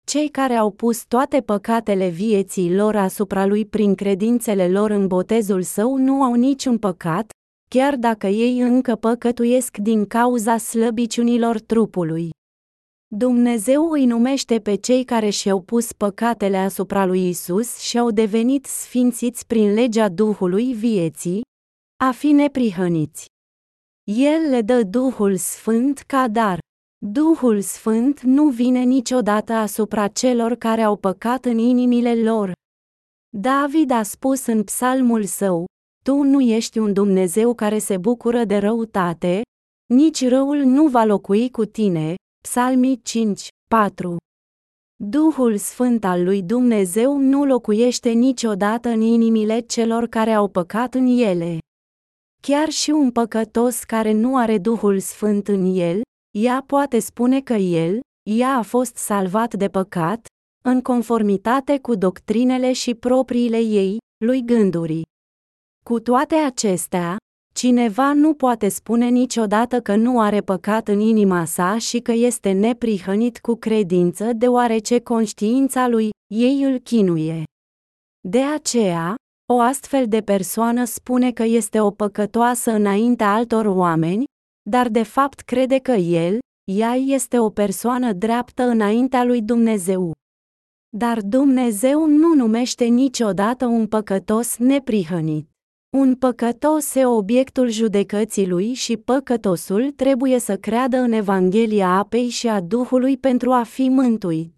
Cei 0.06 0.30
care 0.30 0.54
au 0.54 0.72
pus 0.72 1.06
toate 1.06 1.42
păcatele 1.42 2.08
vieții 2.08 2.76
lor 2.76 2.96
asupra 2.96 3.46
lui 3.46 3.66
prin 3.66 3.96
credințele 3.96 4.70
lor 4.70 4.90
în 4.90 5.08
botezul 5.08 5.62
său 5.62 5.96
nu 5.96 6.24
au 6.24 6.34
niciun 6.34 6.78
păcat, 6.78 7.32
chiar 7.76 7.96
dacă 7.96 8.28
ei 8.28 8.60
încă 8.60 8.96
păcătuiesc 8.96 9.78
din 9.78 10.06
cauza 10.06 10.58
slăbiciunilor 10.58 11.60
trupului. 11.60 12.30
Dumnezeu 13.08 13.90
îi 13.90 14.06
numește 14.06 14.60
pe 14.60 14.76
cei 14.76 15.04
care 15.04 15.30
și-au 15.30 15.62
pus 15.62 15.92
păcatele 15.92 16.58
asupra 16.58 17.06
lui 17.06 17.30
Isus 17.30 17.78
și 17.78 17.98
au 17.98 18.12
devenit 18.12 18.66
sfințiți 18.66 19.48
prin 19.48 19.74
legea 19.74 20.10
Duhului 20.10 20.74
vieții, 20.74 21.42
a 22.04 22.12
fi 22.12 22.32
neprihăniți. 22.32 23.26
El 24.04 24.50
le 24.50 24.62
dă 24.62 24.84
Duhul 24.84 25.36
Sfânt 25.36 26.00
ca 26.00 26.28
dar. 26.28 26.60
Duhul 27.06 27.62
Sfânt 27.62 28.22
nu 28.22 28.50
vine 28.50 28.84
niciodată 28.84 29.54
asupra 29.54 30.08
celor 30.08 30.56
care 30.56 30.82
au 30.82 30.96
păcat 30.96 31.46
în 31.46 31.58
inimile 31.58 32.16
lor. 32.16 32.52
David 33.38 33.92
a 33.92 34.04
spus 34.04 34.46
în 34.46 34.64
psalmul 34.64 35.26
său, 35.26 35.66
Tu 36.06 36.22
nu 36.24 36.42
ești 36.42 36.78
un 36.78 36.94
Dumnezeu 36.94 37.54
care 37.54 37.78
se 37.78 37.98
bucură 37.98 38.44
de 38.44 38.58
răutate, 38.58 39.42
nici 39.94 40.28
răul 40.28 40.58
nu 40.58 40.88
va 40.88 41.04
locui 41.04 41.50
cu 41.50 41.66
tine, 41.66 42.16
Psalmii 42.44 43.02
5, 43.04 43.48
4. 43.70 44.18
Duhul 45.04 45.58
Sfânt 45.58 46.04
al 46.04 46.24
lui 46.24 46.42
Dumnezeu 46.42 47.18
nu 47.18 47.46
locuiește 47.46 48.10
niciodată 48.10 48.90
în 48.90 49.02
inimile 49.02 49.60
celor 49.60 50.08
care 50.08 50.32
au 50.32 50.48
păcat 50.48 50.94
în 50.94 51.06
ele. 51.06 51.58
Chiar 52.42 52.70
și 52.70 52.90
un 52.90 53.12
păcătos 53.12 53.84
care 53.84 54.12
nu 54.12 54.38
are 54.38 54.58
Duhul 54.58 55.00
Sfânt 55.00 55.48
în 55.48 55.76
el, 55.76 56.02
ea 56.38 56.64
poate 56.68 57.00
spune 57.00 57.42
că 57.42 57.54
el, 57.54 58.00
ea 58.30 58.56
a 58.56 58.62
fost 58.62 58.96
salvat 58.96 59.54
de 59.54 59.68
păcat, 59.68 60.26
în 60.64 60.82
conformitate 60.82 61.80
cu 61.80 61.96
doctrinele 61.96 62.74
și 62.74 62.96
propriile 62.96 63.60
ei, 63.60 63.98
lui 64.26 64.46
gânduri. 64.46 65.02
Cu 65.86 66.00
toate 66.00 66.36
acestea, 66.36 67.18
cineva 67.54 68.14
nu 68.14 68.34
poate 68.34 68.70
spune 68.70 69.08
niciodată 69.08 69.82
că 69.82 69.96
nu 69.96 70.20
are 70.20 70.42
păcat 70.42 70.88
în 70.88 71.00
inima 71.00 71.46
sa 71.46 71.78
și 71.78 72.00
că 72.00 72.12
este 72.12 72.52
neprihănit 72.52 73.40
cu 73.40 73.56
credință 73.56 74.34
deoarece 74.34 75.00
conștiința 75.00 75.88
lui 75.88 76.10
ei 76.34 76.64
îl 76.64 76.78
chinuie. 76.78 77.44
De 78.28 78.42
aceea, 78.42 79.16
o 79.54 79.60
astfel 79.60 80.08
de 80.08 80.22
persoană 80.22 80.84
spune 80.84 81.32
că 81.32 81.44
este 81.44 81.80
o 81.80 81.92
păcătoasă 81.92 82.72
înaintea 82.72 83.34
altor 83.34 83.66
oameni, 83.66 84.24
dar 84.70 84.90
de 84.90 85.04
fapt 85.04 85.40
crede 85.40 85.78
că 85.78 85.92
el, 85.92 86.40
ea 86.72 86.94
este 86.94 87.40
o 87.40 87.50
persoană 87.50 88.14
dreaptă 88.14 88.64
înaintea 88.64 89.24
lui 89.24 89.42
Dumnezeu. 89.42 90.12
Dar 90.98 91.22
Dumnezeu 91.22 92.06
nu 92.06 92.34
numește 92.34 92.86
niciodată 92.86 93.66
un 93.66 93.88
păcătos 93.88 94.58
neprihănit. 94.58 95.51
Un 95.98 96.16
păcătos 96.16 96.96
e 96.96 97.06
obiectul 97.06 97.70
judecății 97.70 98.48
lui 98.48 98.74
și 98.74 98.98
păcătosul 98.98 99.92
trebuie 99.92 100.40
să 100.40 100.58
creadă 100.58 100.98
în 100.98 101.12
Evanghelia 101.12 101.90
apei 101.90 102.30
și 102.30 102.48
a 102.48 102.62
Duhului 102.62 103.18
pentru 103.18 103.52
a 103.52 103.64
fi 103.64 103.90
mântuit. 103.90 104.56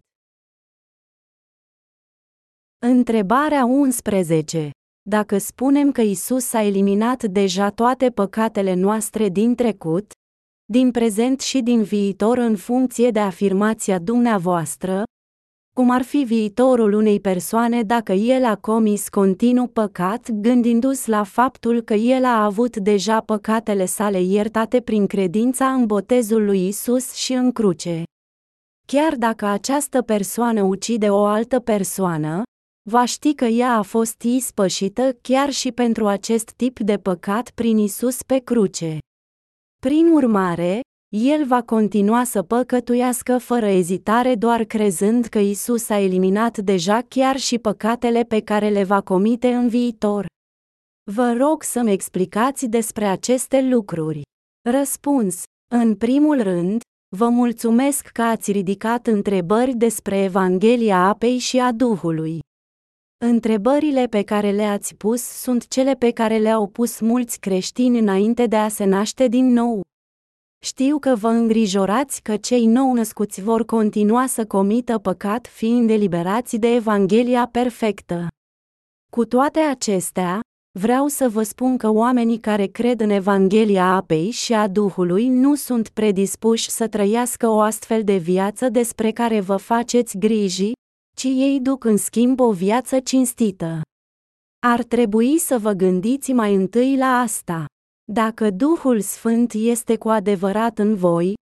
Întrebarea 2.78 3.64
11. 3.64 4.70
Dacă 5.08 5.38
spunem 5.38 5.92
că 5.92 6.00
Isus 6.00 6.52
a 6.52 6.62
eliminat 6.62 7.24
deja 7.24 7.70
toate 7.70 8.10
păcatele 8.10 8.74
noastre 8.74 9.28
din 9.28 9.54
trecut, 9.54 10.12
din 10.64 10.90
prezent 10.90 11.40
și 11.40 11.60
din 11.60 11.82
viitor 11.82 12.38
în 12.38 12.56
funcție 12.56 13.10
de 13.10 13.20
afirmația 13.20 13.98
dumneavoastră, 13.98 15.02
cum 15.74 15.90
ar 15.90 16.02
fi 16.02 16.24
viitorul 16.24 16.92
unei 16.92 17.20
persoane 17.20 17.82
dacă 17.82 18.12
el 18.12 18.44
a 18.44 18.56
comis 18.56 19.08
continuu 19.08 19.66
păcat 19.66 20.30
gândindu-se 20.30 21.10
la 21.10 21.22
faptul 21.22 21.80
că 21.80 21.94
el 21.94 22.24
a 22.24 22.44
avut 22.44 22.76
deja 22.76 23.20
păcatele 23.20 23.84
sale 23.84 24.20
iertate 24.20 24.80
prin 24.80 25.06
credința 25.06 25.72
în 25.72 25.86
botezul 25.86 26.44
lui 26.44 26.66
Isus 26.66 27.12
și 27.12 27.32
în 27.32 27.52
cruce. 27.52 28.02
Chiar 28.86 29.14
dacă 29.14 29.46
această 29.46 30.02
persoană 30.02 30.62
ucide 30.62 31.10
o 31.10 31.24
altă 31.24 31.60
persoană, 31.60 32.42
va 32.90 33.04
ști 33.04 33.34
că 33.34 33.44
ea 33.44 33.76
a 33.76 33.82
fost 33.82 34.22
ispășită 34.22 35.16
chiar 35.22 35.50
și 35.50 35.72
pentru 35.72 36.06
acest 36.06 36.50
tip 36.50 36.78
de 36.78 36.96
păcat 36.96 37.50
prin 37.50 37.78
Isus 37.78 38.22
pe 38.22 38.38
cruce. 38.38 38.98
Prin 39.80 40.08
urmare, 40.12 40.80
el 41.16 41.46
va 41.46 41.62
continua 41.62 42.24
să 42.24 42.42
păcătuiască 42.42 43.38
fără 43.38 43.66
ezitare 43.66 44.34
doar 44.34 44.64
crezând 44.64 45.24
că 45.24 45.38
Isus 45.38 45.88
a 45.88 45.98
eliminat 45.98 46.58
deja 46.58 47.02
chiar 47.08 47.36
și 47.36 47.58
păcatele 47.58 48.22
pe 48.22 48.40
care 48.40 48.68
le 48.68 48.84
va 48.84 49.00
comite 49.00 49.52
în 49.52 49.68
viitor. 49.68 50.26
Vă 51.12 51.32
rog 51.38 51.62
să-mi 51.62 51.92
explicați 51.92 52.66
despre 52.66 53.04
aceste 53.04 53.62
lucruri. 53.62 54.22
Răspuns. 54.70 55.42
În 55.72 55.94
primul 55.94 56.42
rând, 56.42 56.80
vă 57.16 57.28
mulțumesc 57.28 58.06
că 58.06 58.22
ați 58.22 58.52
ridicat 58.52 59.06
întrebări 59.06 59.74
despre 59.74 60.22
Evanghelia 60.22 60.98
apei 60.98 61.38
și 61.38 61.58
a 61.58 61.72
Duhului. 61.72 62.38
Întrebările 63.24 64.06
pe 64.06 64.22
care 64.22 64.50
le-ați 64.50 64.94
pus 64.94 65.22
sunt 65.22 65.68
cele 65.68 65.94
pe 65.94 66.10
care 66.10 66.38
le-au 66.38 66.66
pus 66.66 67.00
mulți 67.00 67.40
creștini 67.40 67.98
înainte 67.98 68.46
de 68.46 68.56
a 68.56 68.68
se 68.68 68.84
naște 68.84 69.28
din 69.28 69.52
nou. 69.52 69.82
Știu 70.64 70.98
că 70.98 71.14
vă 71.14 71.28
îngrijorați 71.28 72.22
că 72.22 72.36
cei 72.36 72.66
nou 72.66 72.92
născuți 72.94 73.42
vor 73.42 73.64
continua 73.64 74.26
să 74.26 74.46
comită 74.46 74.98
păcat 74.98 75.46
fiind 75.46 75.90
eliberați 75.90 76.56
de 76.56 76.74
Evanghelia 76.74 77.48
perfectă. 77.52 78.26
Cu 79.12 79.24
toate 79.24 79.58
acestea, 79.58 80.40
vreau 80.78 81.06
să 81.06 81.28
vă 81.28 81.42
spun 81.42 81.76
că 81.76 81.90
oamenii 81.90 82.38
care 82.38 82.66
cred 82.66 83.00
în 83.00 83.10
Evanghelia 83.10 83.84
apei 83.84 84.30
și 84.30 84.54
a 84.54 84.68
Duhului 84.68 85.28
nu 85.28 85.54
sunt 85.54 85.88
predispuși 85.88 86.70
să 86.70 86.88
trăiască 86.88 87.48
o 87.48 87.60
astfel 87.60 88.04
de 88.04 88.16
viață 88.16 88.68
despre 88.68 89.10
care 89.10 89.40
vă 89.40 89.56
faceți 89.56 90.18
griji, 90.18 90.72
ci 91.16 91.24
ei 91.24 91.60
duc 91.60 91.84
în 91.84 91.96
schimb 91.96 92.40
o 92.40 92.52
viață 92.52 93.00
cinstită. 93.00 93.80
Ar 94.66 94.82
trebui 94.82 95.38
să 95.38 95.58
vă 95.58 95.72
gândiți 95.72 96.32
mai 96.32 96.54
întâi 96.54 96.96
la 96.96 97.18
asta. 97.18 97.64
Dacă 98.12 98.50
Duhul 98.50 99.00
Sfânt 99.00 99.52
este 99.52 99.96
cu 99.96 100.08
adevărat 100.08 100.78
în 100.78 100.94
voi, 100.94 101.34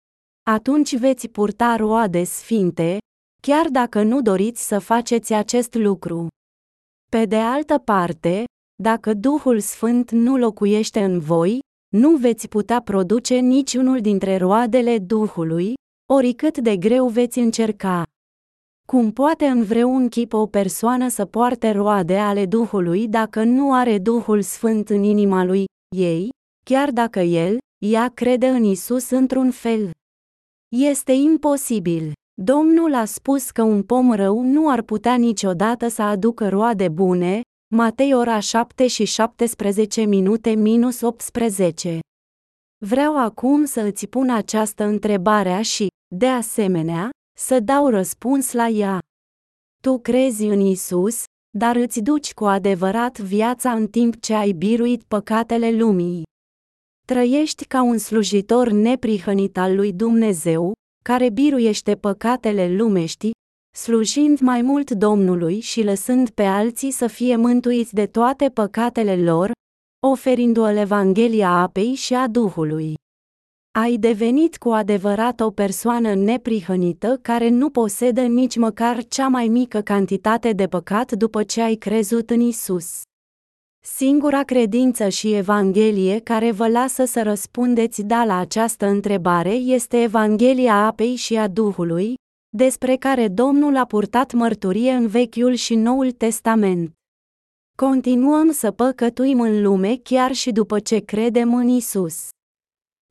atunci 0.50 0.96
veți 0.96 1.28
purta 1.28 1.76
roade 1.76 2.24
sfinte, 2.24 2.98
chiar 3.42 3.68
dacă 3.68 4.02
nu 4.02 4.22
doriți 4.22 4.66
să 4.66 4.78
faceți 4.78 5.32
acest 5.32 5.74
lucru. 5.74 6.26
Pe 7.10 7.24
de 7.24 7.36
altă 7.36 7.78
parte, 7.78 8.44
dacă 8.82 9.14
Duhul 9.14 9.60
Sfânt 9.60 10.10
nu 10.10 10.36
locuiește 10.36 11.04
în 11.04 11.18
voi, 11.18 11.58
nu 11.96 12.16
veți 12.16 12.48
putea 12.48 12.80
produce 12.80 13.38
niciunul 13.38 14.00
dintre 14.00 14.36
roadele 14.36 14.98
Duhului, 14.98 15.74
oricât 16.12 16.58
de 16.58 16.76
greu 16.76 17.08
veți 17.08 17.38
încerca. 17.38 18.02
Cum 18.86 19.12
poate 19.12 19.46
în 19.46 19.62
vreun 19.62 20.08
chip 20.08 20.32
o 20.32 20.46
persoană 20.46 21.08
să 21.08 21.24
poarte 21.24 21.70
roade 21.70 22.18
ale 22.18 22.46
Duhului 22.46 23.08
dacă 23.08 23.44
nu 23.44 23.74
are 23.74 23.98
Duhul 23.98 24.42
Sfânt 24.42 24.88
în 24.88 25.02
inima 25.02 25.44
lui, 25.44 25.64
ei, 25.96 26.28
chiar 26.70 26.90
dacă 26.90 27.20
el, 27.20 27.58
ea 27.84 28.08
crede 28.14 28.48
în 28.48 28.64
Isus 28.64 29.10
într-un 29.10 29.50
fel? 29.50 29.90
Este 30.76 31.12
imposibil. 31.12 32.12
Domnul 32.42 32.94
a 32.94 33.04
spus 33.04 33.50
că 33.50 33.62
un 33.62 33.82
pom 33.82 34.12
rău 34.12 34.42
nu 34.42 34.70
ar 34.70 34.82
putea 34.82 35.14
niciodată 35.14 35.88
să 35.88 36.02
aducă 36.02 36.48
roade 36.48 36.88
bune, 36.88 37.40
Matei 37.74 38.14
ora 38.14 38.38
7 38.38 38.86
și 38.86 39.04
17 39.04 40.04
minute 40.04 40.50
minus 40.50 41.00
18. 41.00 41.98
Vreau 42.86 43.18
acum 43.18 43.64
să 43.64 43.80
îți 43.80 44.06
pun 44.06 44.30
această 44.30 44.84
întrebare 44.84 45.60
și, 45.62 45.86
de 46.14 46.26
asemenea, 46.26 47.10
să 47.38 47.60
dau 47.60 47.88
răspuns 47.88 48.52
la 48.52 48.66
ea. 48.66 48.98
Tu 49.82 49.98
crezi 49.98 50.44
în 50.44 50.60
Isus, 50.60 51.24
dar 51.58 51.76
îți 51.76 52.00
duci 52.00 52.34
cu 52.34 52.44
adevărat 52.44 53.18
viața 53.18 53.72
în 53.72 53.86
timp 53.86 54.20
ce 54.20 54.34
ai 54.34 54.52
biruit 54.52 55.02
păcatele 55.02 55.70
lumii. 55.70 56.28
Trăiești 57.10 57.64
ca 57.64 57.82
un 57.82 57.98
slujitor 57.98 58.68
neprihănit 58.68 59.58
al 59.58 59.74
lui 59.76 59.92
Dumnezeu, 59.92 60.72
care 61.04 61.30
biruiește 61.30 61.94
păcatele 61.94 62.74
lumeștii, 62.76 63.30
slujind 63.76 64.38
mai 64.40 64.62
mult 64.62 64.90
Domnului 64.90 65.60
și 65.60 65.82
lăsând 65.82 66.30
pe 66.30 66.42
alții 66.42 66.90
să 66.90 67.06
fie 67.06 67.36
mântuiți 67.36 67.94
de 67.94 68.06
toate 68.06 68.48
păcatele 68.48 69.22
lor, 69.22 69.50
oferindu-o 70.06 70.68
Evanghelia 70.68 71.50
apei 71.50 71.94
și 71.94 72.14
a 72.14 72.28
Duhului. 72.28 72.94
Ai 73.78 73.96
devenit 73.96 74.56
cu 74.56 74.68
adevărat 74.68 75.40
o 75.40 75.50
persoană 75.50 76.14
neprihănită 76.14 77.18
care 77.22 77.48
nu 77.48 77.70
posedă 77.70 78.20
nici 78.20 78.56
măcar 78.56 79.04
cea 79.04 79.28
mai 79.28 79.48
mică 79.48 79.80
cantitate 79.80 80.52
de 80.52 80.66
păcat 80.66 81.12
după 81.12 81.42
ce 81.42 81.60
ai 81.60 81.74
crezut 81.74 82.30
în 82.30 82.40
Isus. 82.40 83.02
Singura 83.82 84.42
credință 84.42 85.08
și 85.08 85.32
Evanghelie 85.32 86.18
care 86.18 86.50
vă 86.50 86.68
lasă 86.68 87.04
să 87.04 87.22
răspundeți 87.22 88.02
da 88.02 88.24
la 88.24 88.38
această 88.38 88.86
întrebare 88.86 89.52
este 89.52 90.02
Evanghelia 90.02 90.74
apei 90.86 91.14
și 91.14 91.36
a 91.36 91.48
Duhului, 91.48 92.14
despre 92.56 92.96
care 92.96 93.28
Domnul 93.28 93.76
a 93.76 93.84
purtat 93.84 94.32
mărturie 94.32 94.90
în 94.92 95.06
Vechiul 95.06 95.54
și 95.54 95.74
Noul 95.74 96.10
Testament. 96.10 96.92
Continuăm 97.76 98.50
să 98.50 98.70
păcătuim 98.70 99.40
în 99.40 99.62
lume 99.62 99.96
chiar 99.96 100.32
și 100.32 100.52
după 100.52 100.78
ce 100.78 100.98
credem 100.98 101.54
în 101.54 101.68
Isus. 101.68 102.28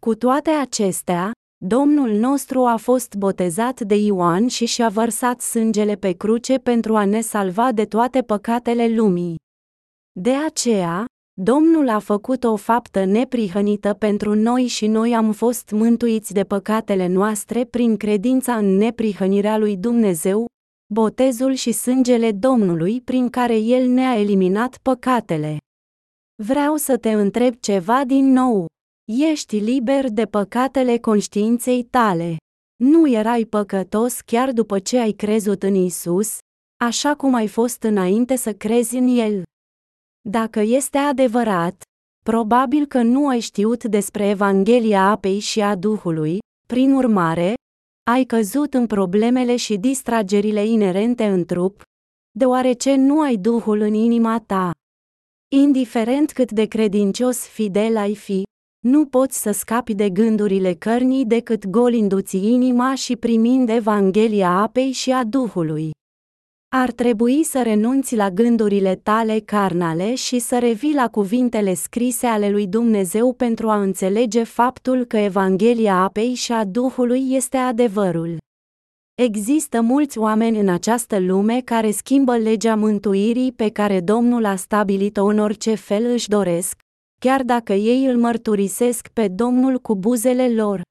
Cu 0.01 0.15
toate 0.15 0.49
acestea, 0.49 1.31
Domnul 1.65 2.11
nostru 2.11 2.65
a 2.65 2.75
fost 2.75 3.15
botezat 3.15 3.81
de 3.81 3.95
Ioan 3.95 4.47
și 4.47 4.65
și-a 4.65 4.89
vărsat 4.89 5.41
sângele 5.41 5.95
pe 5.95 6.11
cruce 6.11 6.57
pentru 6.57 6.95
a 6.95 7.05
ne 7.05 7.21
salva 7.21 7.71
de 7.71 7.85
toate 7.85 8.21
păcatele 8.21 8.87
lumii. 8.87 9.35
De 10.21 10.35
aceea, 10.35 11.05
Domnul 11.41 11.89
a 11.89 11.99
făcut 11.99 12.43
o 12.43 12.55
faptă 12.55 13.05
neprihănită 13.05 13.93
pentru 13.93 14.33
noi 14.33 14.67
și 14.67 14.87
noi 14.87 15.15
am 15.15 15.31
fost 15.31 15.71
mântuiți 15.71 16.33
de 16.33 16.43
păcatele 16.43 17.07
noastre 17.07 17.65
prin 17.65 17.97
credința 17.97 18.55
în 18.55 18.75
neprihănirea 18.75 19.57
lui 19.57 19.77
Dumnezeu, 19.77 20.45
botezul 20.93 21.53
și 21.53 21.71
sângele 21.71 22.31
Domnului 22.31 23.01
prin 23.01 23.29
care 23.29 23.57
El 23.57 23.89
ne-a 23.89 24.19
eliminat 24.19 24.77
păcatele. 24.77 25.57
Vreau 26.43 26.75
să 26.75 26.97
te 26.97 27.11
întreb 27.11 27.55
ceva 27.59 28.05
din 28.05 28.31
nou. 28.31 28.67
Ești 29.31 29.57
liber 29.57 30.09
de 30.09 30.25
păcatele 30.25 30.97
conștiinței 30.97 31.83
tale. 31.83 32.37
Nu 32.83 33.09
erai 33.09 33.45
păcătos 33.45 34.21
chiar 34.21 34.51
după 34.51 34.79
ce 34.79 34.97
ai 34.97 35.11
crezut 35.11 35.63
în 35.63 35.75
Isus, 35.75 36.37
așa 36.83 37.15
cum 37.15 37.33
ai 37.33 37.47
fost 37.47 37.83
înainte 37.83 38.35
să 38.35 38.53
crezi 38.53 38.95
în 38.95 39.07
El. 39.07 39.43
Dacă 40.21 40.59
este 40.59 40.97
adevărat, 40.97 41.81
probabil 42.23 42.85
că 42.85 43.01
nu 43.01 43.27
ai 43.27 43.39
știut 43.39 43.83
despre 43.83 44.27
Evanghelia 44.27 45.09
apei 45.09 45.39
și 45.39 45.61
a 45.61 45.75
Duhului, 45.75 46.37
prin 46.67 46.93
urmare, 46.93 47.53
ai 48.11 48.23
căzut 48.23 48.73
în 48.73 48.87
problemele 48.87 49.55
și 49.55 49.77
distragerile 49.77 50.65
inerente 50.65 51.25
în 51.25 51.45
trup, 51.45 51.81
deoarece 52.31 52.95
nu 52.95 53.21
ai 53.21 53.35
Duhul 53.35 53.79
în 53.79 53.93
inima 53.93 54.39
ta. 54.39 54.71
Indiferent 55.55 56.31
cât 56.31 56.51
de 56.51 56.65
credincios 56.65 57.45
fidel 57.47 57.97
ai 57.97 58.15
fi, 58.15 58.43
nu 58.85 59.05
poți 59.05 59.41
să 59.41 59.51
scapi 59.51 59.93
de 59.93 60.09
gândurile 60.09 60.73
cărnii 60.73 61.25
decât 61.25 61.67
golindu-ți 61.67 62.37
inima 62.37 62.95
și 62.95 63.15
primind 63.15 63.69
Evanghelia 63.69 64.49
apei 64.49 64.91
și 64.91 65.11
a 65.11 65.23
Duhului. 65.23 65.91
Ar 66.75 66.91
trebui 66.91 67.43
să 67.43 67.61
renunți 67.61 68.15
la 68.15 68.29
gândurile 68.29 68.95
tale 68.95 69.39
carnale 69.39 70.15
și 70.15 70.39
să 70.39 70.59
revii 70.59 70.93
la 70.93 71.07
cuvintele 71.07 71.73
scrise 71.73 72.25
ale 72.25 72.49
lui 72.49 72.67
Dumnezeu 72.67 73.33
pentru 73.33 73.69
a 73.69 73.81
înțelege 73.81 74.43
faptul 74.43 75.05
că 75.05 75.17
Evanghelia 75.17 75.95
apei 75.95 76.33
și 76.33 76.51
a 76.51 76.65
Duhului 76.65 77.33
este 77.33 77.57
adevărul. 77.57 78.37
Există 79.15 79.81
mulți 79.81 80.17
oameni 80.17 80.59
în 80.59 80.69
această 80.69 81.19
lume 81.19 81.61
care 81.61 81.91
schimbă 81.91 82.37
legea 82.37 82.75
mântuirii 82.75 83.51
pe 83.51 83.69
care 83.69 84.01
Domnul 84.01 84.45
a 84.45 84.55
stabilit-o 84.55 85.25
în 85.25 85.39
orice 85.39 85.75
fel 85.75 86.05
își 86.05 86.27
doresc, 86.27 86.79
chiar 87.19 87.43
dacă 87.43 87.73
ei 87.73 88.05
îl 88.05 88.17
mărturisesc 88.17 89.07
pe 89.07 89.27
Domnul 89.27 89.79
cu 89.79 89.95
buzele 89.95 90.53
lor. 90.53 90.81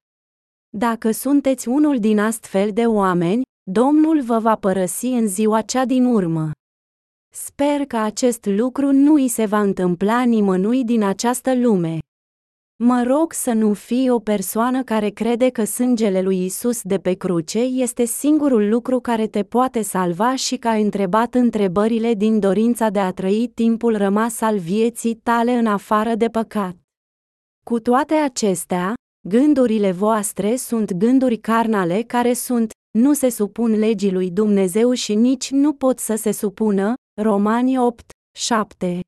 Dacă 0.77 1.11
sunteți 1.11 1.67
unul 1.67 1.99
din 1.99 2.19
astfel 2.19 2.69
de 2.73 2.85
oameni, 2.85 3.41
Domnul 3.71 4.21
vă 4.21 4.39
va 4.39 4.55
părăsi 4.55 5.05
în 5.05 5.27
ziua 5.27 5.61
cea 5.61 5.85
din 5.85 6.05
urmă. 6.05 6.51
Sper 7.33 7.85
că 7.85 7.97
acest 7.97 8.45
lucru 8.45 8.91
nu 8.91 9.13
îi 9.13 9.27
se 9.27 9.45
va 9.45 9.61
întâmpla 9.61 10.23
nimănui 10.23 10.83
din 10.83 11.03
această 11.03 11.55
lume. 11.55 11.97
Mă 12.83 13.03
rog 13.07 13.33
să 13.33 13.53
nu 13.53 13.73
fii 13.73 14.09
o 14.09 14.19
persoană 14.19 14.83
care 14.83 15.09
crede 15.09 15.49
că 15.49 15.63
sângele 15.63 16.21
lui 16.21 16.45
Isus 16.45 16.81
de 16.81 16.97
pe 16.97 17.13
cruce 17.13 17.59
este 17.59 18.05
singurul 18.05 18.69
lucru 18.69 18.99
care 18.99 19.27
te 19.27 19.43
poate 19.43 19.81
salva 19.81 20.35
și 20.35 20.57
că 20.57 20.67
ai 20.67 20.81
întrebat 20.81 21.33
întrebările 21.33 22.13
din 22.13 22.39
dorința 22.39 22.89
de 22.89 22.99
a 22.99 23.11
trăi 23.11 23.51
timpul 23.53 23.97
rămas 23.97 24.41
al 24.41 24.57
vieții 24.57 25.15
tale 25.15 25.51
în 25.51 25.65
afară 25.65 26.15
de 26.15 26.27
păcat. 26.27 26.75
Cu 27.65 27.79
toate 27.79 28.13
acestea, 28.13 28.93
gândurile 29.27 29.91
voastre 29.91 30.55
sunt 30.55 30.93
gânduri 30.93 31.37
carnale 31.37 32.01
care 32.01 32.33
sunt, 32.33 32.71
nu 32.99 33.13
se 33.13 33.29
supun 33.29 33.71
legii 33.71 34.11
lui 34.11 34.31
Dumnezeu 34.31 34.91
și 34.93 35.15
nici 35.15 35.51
nu 35.51 35.73
pot 35.73 35.99
să 35.99 36.15
se 36.15 36.31
supună, 36.31 36.93
Romani 37.21 37.79
8, 37.79 38.09
7. 38.37 38.99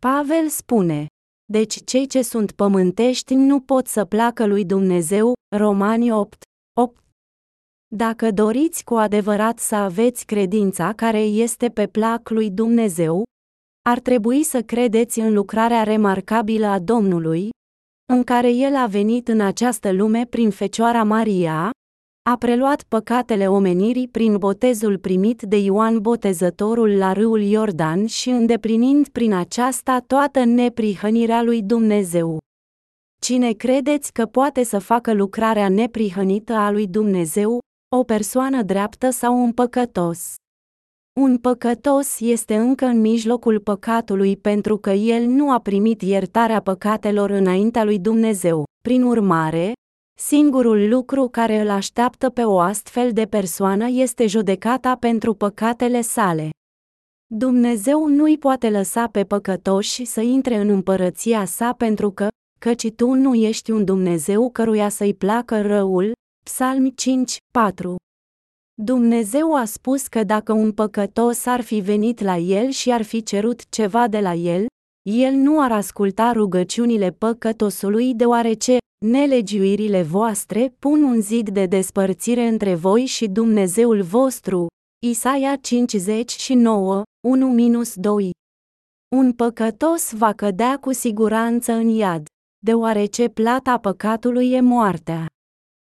Pavel 0.00 0.48
spune, 0.48 1.06
deci 1.52 1.84
cei 1.84 2.06
ce 2.06 2.22
sunt 2.22 2.52
pământești 2.52 3.34
nu 3.34 3.60
pot 3.60 3.86
să 3.86 4.04
placă 4.04 4.46
lui 4.46 4.64
Dumnezeu, 4.64 5.32
Romani 5.56 6.12
8, 6.12 6.42
8. 6.80 7.04
Dacă 7.94 8.30
doriți 8.30 8.84
cu 8.84 8.94
adevărat 8.94 9.58
să 9.58 9.74
aveți 9.74 10.24
credința 10.26 10.92
care 10.92 11.20
este 11.20 11.68
pe 11.68 11.86
plac 11.86 12.28
lui 12.28 12.50
Dumnezeu, 12.50 13.24
ar 13.88 14.00
trebui 14.00 14.42
să 14.42 14.62
credeți 14.62 15.20
în 15.20 15.32
lucrarea 15.32 15.82
remarcabilă 15.82 16.66
a 16.66 16.78
Domnului, 16.78 17.48
în 18.12 18.24
care 18.24 18.50
El 18.50 18.74
a 18.74 18.86
venit 18.86 19.28
în 19.28 19.40
această 19.40 19.92
lume 19.92 20.26
prin 20.26 20.50
Fecioara 20.50 21.02
Maria, 21.02 21.70
a 22.28 22.36
preluat 22.36 22.82
păcatele 22.82 23.48
omenirii 23.48 24.08
prin 24.08 24.36
botezul 24.36 24.98
primit 24.98 25.42
de 25.42 25.56
Ioan 25.56 26.00
Botezătorul 26.00 26.96
la 26.96 27.12
râul 27.12 27.40
Iordan 27.40 28.06
și 28.06 28.28
îndeplinind 28.28 29.08
prin 29.08 29.32
aceasta 29.32 30.04
toată 30.06 30.44
neprihănirea 30.44 31.42
lui 31.42 31.62
Dumnezeu. 31.62 32.38
Cine 33.20 33.52
credeți 33.52 34.12
că 34.12 34.26
poate 34.26 34.62
să 34.64 34.78
facă 34.78 35.12
lucrarea 35.12 35.68
neprihănită 35.68 36.52
a 36.52 36.70
lui 36.70 36.86
Dumnezeu, 36.86 37.58
o 37.96 38.02
persoană 38.02 38.62
dreaptă 38.62 39.10
sau 39.10 39.42
un 39.42 39.52
păcătos? 39.52 40.34
Un 41.20 41.38
păcătos 41.38 42.20
este 42.20 42.56
încă 42.56 42.84
în 42.84 43.00
mijlocul 43.00 43.60
păcatului 43.60 44.36
pentru 44.36 44.76
că 44.76 44.90
el 44.90 45.24
nu 45.26 45.50
a 45.50 45.58
primit 45.58 46.02
iertarea 46.02 46.60
păcatelor 46.60 47.30
înaintea 47.30 47.84
lui 47.84 47.98
Dumnezeu. 47.98 48.64
Prin 48.82 49.02
urmare, 49.02 49.72
Singurul 50.18 50.88
lucru 50.88 51.28
care 51.28 51.60
îl 51.60 51.70
așteaptă 51.70 52.30
pe 52.30 52.44
o 52.44 52.58
astfel 52.58 53.12
de 53.12 53.24
persoană 53.24 53.86
este 53.88 54.26
judecata 54.26 54.96
pentru 54.96 55.34
păcatele 55.34 56.00
sale. 56.00 56.50
Dumnezeu 57.26 58.06
nu-i 58.06 58.38
poate 58.38 58.70
lăsa 58.70 59.06
pe 59.06 59.24
păcătoși 59.24 60.04
să 60.04 60.20
intre 60.20 60.56
în 60.56 60.68
împărăția 60.68 61.44
sa 61.44 61.72
pentru 61.72 62.10
că, 62.10 62.28
căci 62.58 62.90
tu 62.90 63.12
nu 63.12 63.34
ești 63.34 63.70
un 63.70 63.84
Dumnezeu 63.84 64.50
căruia 64.50 64.88
să-i 64.88 65.14
placă 65.14 65.60
răul. 65.60 66.12
Psalmi 66.44 66.94
5, 66.94 67.36
4 67.52 67.96
Dumnezeu 68.74 69.54
a 69.54 69.64
spus 69.64 70.06
că 70.06 70.24
dacă 70.24 70.52
un 70.52 70.72
păcătos 70.72 71.46
ar 71.46 71.60
fi 71.60 71.80
venit 71.80 72.20
la 72.20 72.36
el 72.36 72.70
și 72.70 72.92
ar 72.92 73.02
fi 73.02 73.22
cerut 73.22 73.68
ceva 73.68 74.08
de 74.08 74.20
la 74.20 74.32
el, 74.32 74.66
el 75.08 75.32
nu 75.32 75.60
ar 75.60 75.72
asculta 75.72 76.32
rugăciunile 76.32 77.10
păcătosului 77.10 78.14
deoarece 78.14 78.76
nelegiuirile 79.04 80.02
voastre 80.02 80.74
pun 80.78 81.02
un 81.02 81.20
zid 81.20 81.48
de 81.48 81.66
despărțire 81.66 82.46
între 82.46 82.74
voi 82.74 83.04
și 83.04 83.26
Dumnezeul 83.26 84.02
vostru. 84.02 84.66
Isaia 85.06 85.56
59, 85.56 87.02
1-2 87.02 88.30
Un 89.16 89.32
păcătos 89.32 90.12
va 90.12 90.32
cădea 90.32 90.78
cu 90.78 90.92
siguranță 90.92 91.72
în 91.72 91.88
iad, 91.88 92.26
deoarece 92.64 93.28
plata 93.28 93.78
păcatului 93.78 94.52
e 94.52 94.60
moartea. 94.60 95.26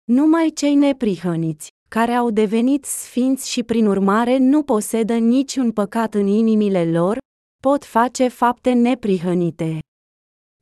Numai 0.04 0.50
cei 0.54 0.74
neprihăniți, 0.74 1.68
care 1.88 2.12
au 2.12 2.30
devenit 2.30 2.84
sfinți 2.84 3.50
și 3.50 3.62
prin 3.62 3.86
urmare 3.86 4.36
nu 4.38 4.62
posedă 4.62 5.14
niciun 5.14 5.72
păcat 5.72 6.14
în 6.14 6.26
inimile 6.26 6.90
lor, 6.90 7.18
pot 7.62 7.84
face 7.84 8.28
fapte 8.28 8.72
neprihănite. 8.72 9.78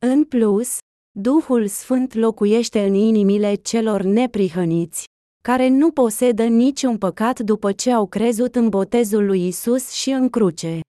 În 0.01 0.25
plus, 0.25 0.79
Duhul 1.21 1.67
Sfânt 1.67 2.15
locuiește 2.15 2.85
în 2.85 2.95
inimile 2.95 3.55
celor 3.55 4.03
neprihăniți, 4.03 5.05
care 5.45 5.69
nu 5.69 5.91
posedă 5.91 6.45
niciun 6.45 6.99
păcat 6.99 7.41
după 7.41 7.73
ce 7.73 7.93
au 7.93 8.07
crezut 8.07 8.55
în 8.55 8.69
botezul 8.69 9.27
lui 9.27 9.47
Isus 9.47 9.91
și 9.91 10.11
în 10.11 10.29
cruce. 10.29 10.81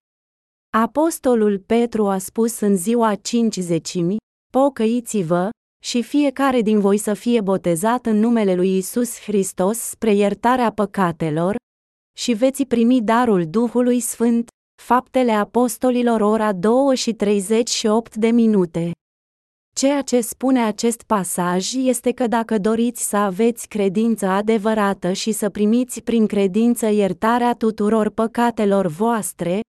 Apostolul 0.78 1.60
Petru 1.60 2.08
a 2.08 2.18
spus 2.18 2.60
în 2.60 2.76
ziua 2.76 3.16
cincizecimi, 3.16 4.18
pocăiți-vă, 4.54 5.50
și 5.84 6.04
fiecare 6.04 6.62
din 6.62 6.80
voi 6.80 6.98
să 6.98 7.14
fie 7.14 7.42
botezat 7.42 8.06
în 8.06 8.20
numele 8.20 8.56
lui 8.56 8.78
Isus 8.78 9.20
Hristos 9.20 9.78
spre 9.78 10.14
iertarea 10.14 10.72
păcatelor, 10.72 11.56
și 12.18 12.34
veți 12.34 12.64
primi 12.64 13.02
darul 13.02 13.48
Duhului 13.48 14.00
Sfânt, 14.00 14.48
Faptele 14.82 15.32
Apostolilor 15.32 16.22
ora 16.22 16.54
2 16.54 16.96
și 16.96 17.14
38 17.14 18.16
de 18.16 18.28
minute. 18.28 18.92
Ceea 19.80 20.02
ce 20.02 20.22
spune 20.22 20.64
acest 20.64 21.04
pasaj 21.04 21.74
este 21.74 22.12
că 22.12 22.28
dacă 22.28 22.58
doriți 22.58 23.10
să 23.10 23.18
aveți 23.18 23.68
credință 23.68 24.26
adevărată 24.26 25.12
și 25.12 25.32
să 25.32 25.50
primiți 25.50 26.02
prin 26.02 26.28
credință 26.28 26.88
iertarea 26.88 27.54
tuturor 27.54 28.10
păcatelor 28.10 28.88
voastre, 28.88 29.60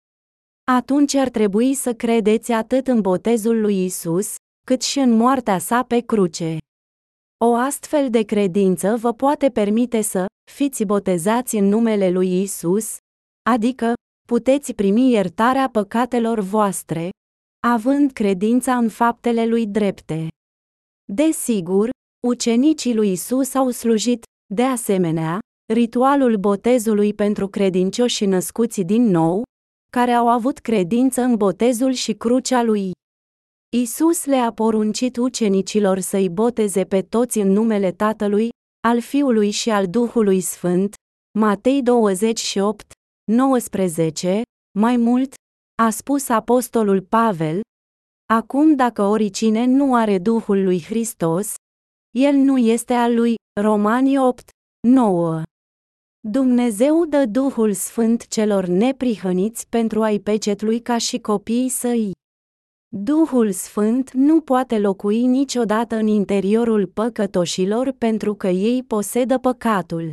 atunci 0.72 1.14
ar 1.14 1.28
trebui 1.28 1.74
să 1.74 1.94
credeți 1.94 2.52
atât 2.52 2.86
în 2.86 3.00
botezul 3.00 3.60
lui 3.60 3.84
Isus, 3.84 4.34
cât 4.66 4.82
și 4.82 4.98
în 4.98 5.10
moartea 5.10 5.58
sa 5.58 5.82
pe 5.82 6.00
cruce. 6.00 6.58
O 7.44 7.54
astfel 7.54 8.10
de 8.10 8.22
credință 8.22 8.96
vă 8.96 9.12
poate 9.12 9.48
permite 9.50 10.00
să 10.00 10.26
fiți 10.50 10.84
botezați 10.84 11.56
în 11.56 11.64
numele 11.64 12.10
lui 12.10 12.42
Isus, 12.42 12.96
adică 13.50 13.92
puteți 14.28 14.72
primi 14.72 15.10
iertarea 15.10 15.68
păcatelor 15.68 16.40
voastre, 16.40 17.10
având 17.72 18.12
credința 18.12 18.76
în 18.76 18.88
faptele 18.88 19.47
lui 19.47 19.66
drepte. 19.66 20.28
Desigur, 21.12 21.90
ucenicii 22.26 22.94
lui 22.94 23.12
Isus 23.12 23.55
au 23.55 23.70
slujit, 23.70 24.24
de 24.55 24.62
asemenea, 24.62 25.38
ritualul 25.72 26.36
botezului 26.36 27.14
pentru 27.14 27.48
credincioși 27.48 28.24
născuți 28.24 28.80
din 28.80 29.02
nou, 29.02 29.43
care 29.93 30.10
au 30.12 30.28
avut 30.28 30.59
credință 30.59 31.20
în 31.20 31.36
botezul 31.36 31.93
și 31.93 32.12
crucea 32.12 32.62
lui. 32.62 32.90
Isus 33.76 34.24
le-a 34.24 34.52
poruncit 34.52 35.16
ucenicilor 35.16 35.98
să-i 35.98 36.28
boteze 36.28 36.84
pe 36.84 37.02
toți 37.02 37.38
în 37.38 37.48
numele 37.48 37.93
Tatălui, 37.93 38.48
al 38.88 39.01
Fiului 39.01 39.51
și 39.51 39.70
al 39.70 39.86
Duhului 39.86 40.40
Sfânt, 40.40 40.94
Matei 41.38 41.82
28, 41.82 42.93
19, 43.32 44.43
mai 44.78 44.97
mult, 44.97 45.34
a 45.82 45.90
spus 45.90 46.28
apostolul 46.28 47.02
Pavel, 47.02 47.60
Acum 48.32 48.74
dacă 48.74 49.02
oricine 49.02 49.64
nu 49.64 49.94
are 49.94 50.18
Duhul 50.18 50.62
lui 50.62 50.82
Hristos, 50.82 51.54
el 52.10 52.34
nu 52.34 52.58
este 52.58 52.92
al 52.92 53.14
lui, 53.14 53.34
Romani 53.60 54.18
8, 54.18 54.48
9. 54.88 55.42
Dumnezeu 56.28 57.04
dă 57.04 57.24
Duhul 57.26 57.72
Sfânt 57.72 58.26
celor 58.26 58.64
neprihăniți 58.66 59.68
pentru 59.68 60.02
a-i 60.02 60.20
pecetlui 60.20 60.80
ca 60.80 60.98
și 60.98 61.18
copiii 61.18 61.68
săi. 61.68 62.10
Duhul 62.88 63.52
Sfânt 63.52 64.10
nu 64.10 64.40
poate 64.40 64.78
locui 64.78 65.26
niciodată 65.26 65.96
în 65.96 66.06
interiorul 66.06 66.86
păcătoșilor 66.86 67.92
pentru 67.92 68.34
că 68.34 68.48
ei 68.48 68.82
posedă 68.82 69.38
păcatul. 69.38 70.10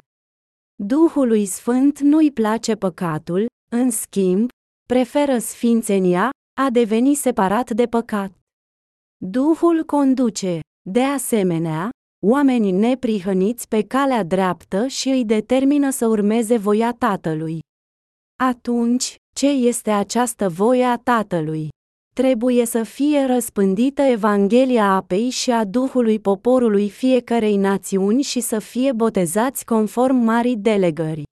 Duhului 0.83 1.45
Sfânt 1.45 1.99
nu-i 1.99 2.31
place 2.31 2.75
păcatul, 2.75 3.45
în 3.71 3.89
schimb, 3.89 4.49
preferă 4.85 5.37
sfințenia, 5.37 6.29
a 6.61 6.69
deveni 6.69 7.13
separat 7.13 7.71
de 7.71 7.85
păcat. 7.85 8.31
Duhul 9.17 9.83
conduce, 9.83 10.59
de 10.89 11.01
asemenea, 11.01 11.89
oamenii 12.25 12.71
neprihăniți 12.71 13.67
pe 13.67 13.81
calea 13.83 14.23
dreaptă 14.23 14.87
și 14.87 15.09
îi 15.09 15.25
determină 15.25 15.89
să 15.89 16.07
urmeze 16.07 16.57
voia 16.57 16.91
Tatălui. 16.91 17.59
Atunci, 18.43 19.15
ce 19.35 19.47
este 19.47 19.91
această 19.91 20.49
voie 20.49 20.83
a 20.83 20.97
Tatălui? 20.97 21.69
Trebuie 22.15 22.65
să 22.65 22.83
fie 22.83 23.25
răspândită 23.25 24.01
Evanghelia 24.01 24.85
apei 24.85 25.29
și 25.29 25.51
a 25.51 25.65
Duhului 25.65 26.19
poporului 26.19 26.89
fiecarei 26.89 27.57
națiuni 27.57 28.21
și 28.21 28.39
să 28.39 28.59
fie 28.59 28.91
botezați 28.91 29.65
conform 29.65 30.15
marii 30.15 30.57
delegări. 30.57 31.23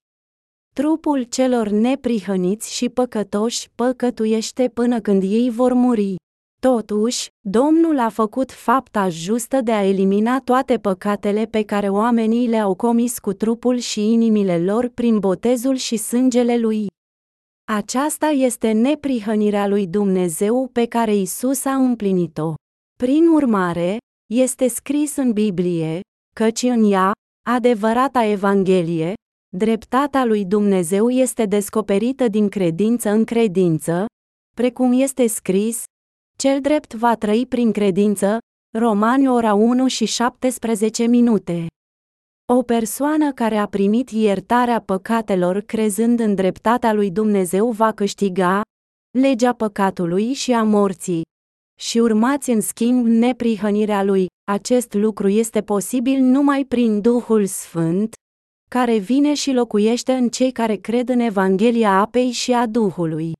Trupul 0.75 1.23
celor 1.23 1.67
neprihăniți 1.67 2.73
și 2.73 2.89
păcătoși 2.89 3.69
păcătuiește 3.75 4.69
până 4.73 4.99
când 4.99 5.23
ei 5.23 5.49
vor 5.49 5.73
muri. 5.73 6.15
Totuși, 6.61 7.27
Domnul 7.39 7.99
a 7.99 8.09
făcut 8.09 8.51
fapta 8.51 9.09
justă 9.09 9.61
de 9.61 9.71
a 9.71 9.83
elimina 9.83 10.39
toate 10.39 10.77
păcatele 10.77 11.45
pe 11.45 11.63
care 11.63 11.89
oamenii 11.89 12.47
le-au 12.47 12.75
comis 12.75 13.19
cu 13.19 13.33
trupul 13.33 13.77
și 13.77 14.11
inimile 14.11 14.63
lor 14.63 14.87
prin 14.87 15.19
botezul 15.19 15.75
și 15.75 15.97
sângele 15.97 16.57
lui. 16.57 16.87
Aceasta 17.71 18.27
este 18.27 18.71
neprihănirea 18.71 19.67
lui 19.67 19.87
Dumnezeu 19.87 20.69
pe 20.73 20.85
care 20.85 21.15
Isus 21.15 21.65
a 21.65 21.73
împlinit-o. 21.75 22.53
Prin 22.97 23.27
urmare, 23.27 23.97
este 24.33 24.67
scris 24.67 25.15
în 25.15 25.31
Biblie, 25.31 25.99
căci 26.35 26.61
în 26.61 26.91
ea, 26.91 27.11
adevărata 27.49 28.23
Evanghelie, 28.23 29.13
dreptatea 29.57 30.25
lui 30.25 30.45
Dumnezeu 30.45 31.09
este 31.09 31.45
descoperită 31.45 32.27
din 32.27 32.49
credință 32.49 33.09
în 33.09 33.23
credință, 33.23 34.05
precum 34.55 34.91
este 34.91 35.27
scris, 35.27 35.83
cel 36.37 36.61
drept 36.61 36.93
va 36.93 37.15
trăi 37.15 37.45
prin 37.45 37.71
credință, 37.71 38.37
Romani 38.77 39.27
ora 39.27 39.53
1 39.53 39.87
și 39.87 40.05
17 40.05 41.05
minute. 41.05 41.67
O 42.53 42.61
persoană 42.61 43.31
care 43.31 43.55
a 43.57 43.65
primit 43.65 44.09
iertarea 44.09 44.81
păcatelor 44.81 45.61
crezând 45.61 46.19
în 46.19 46.35
dreptatea 46.35 46.93
lui 46.93 47.11
Dumnezeu 47.11 47.71
va 47.71 47.91
câștiga 47.91 48.61
legea 49.17 49.53
păcatului 49.53 50.33
și 50.33 50.51
a 50.51 50.63
morții. 50.63 51.21
Și 51.79 51.99
urmați 51.99 52.49
în 52.49 52.61
schimb 52.61 53.05
neprihănirea 53.05 54.03
lui. 54.03 54.25
Acest 54.51 54.93
lucru 54.93 55.27
este 55.27 55.61
posibil 55.61 56.19
numai 56.19 56.65
prin 56.65 57.01
Duhul 57.01 57.45
Sfânt, 57.45 58.13
care 58.75 58.97
vine 58.97 59.33
și 59.33 59.51
locuiește 59.51 60.11
în 60.11 60.29
cei 60.29 60.51
care 60.51 60.75
cred 60.75 61.09
în 61.09 61.19
Evanghelia 61.19 61.99
apei 61.99 62.31
și 62.31 62.51
a 62.51 62.67
Duhului. 62.67 63.31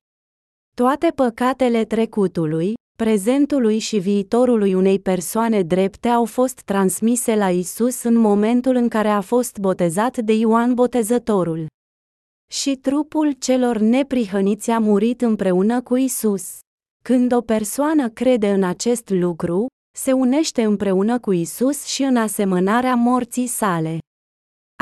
Toate 0.76 1.12
păcatele 1.16 1.86
trecutului, 1.86 2.74
prezentului 2.98 3.80
și 3.80 3.98
viitorului 3.98 4.74
unei 4.74 5.00
persoane 5.00 5.62
drepte 5.62 6.08
au 6.08 6.26
fost 6.26 6.62
transmise 6.62 7.36
la 7.36 7.50
Isus 7.50 8.04
în 8.04 8.16
momentul 8.16 8.76
în 8.76 8.88
care 8.88 9.08
a 9.08 9.22
fost 9.22 9.58
botezat 9.58 10.18
de 10.18 10.34
Ioan 10.34 10.74
Botezătorul. 10.74 11.66
Și 12.54 12.76
trupul 12.76 13.32
celor 13.32 13.78
neprihăniți 13.78 14.70
a 14.70 14.80
murit 14.80 15.22
împreună 15.22 15.82
cu 15.82 15.96
Isus. 15.96 16.60
Când 17.04 17.34
o 17.34 17.42
persoană 17.42 18.10
crede 18.10 18.52
în 18.52 18.64
acest 18.64 19.10
lucru, 19.10 19.66
se 19.98 20.12
unește 20.12 20.64
împreună 20.64 21.20
cu 21.20 21.32
Isus 21.32 21.86
și 21.86 22.04
în 22.04 22.16
asemănarea 22.16 22.96
morții 22.96 23.48
sale. 23.48 24.00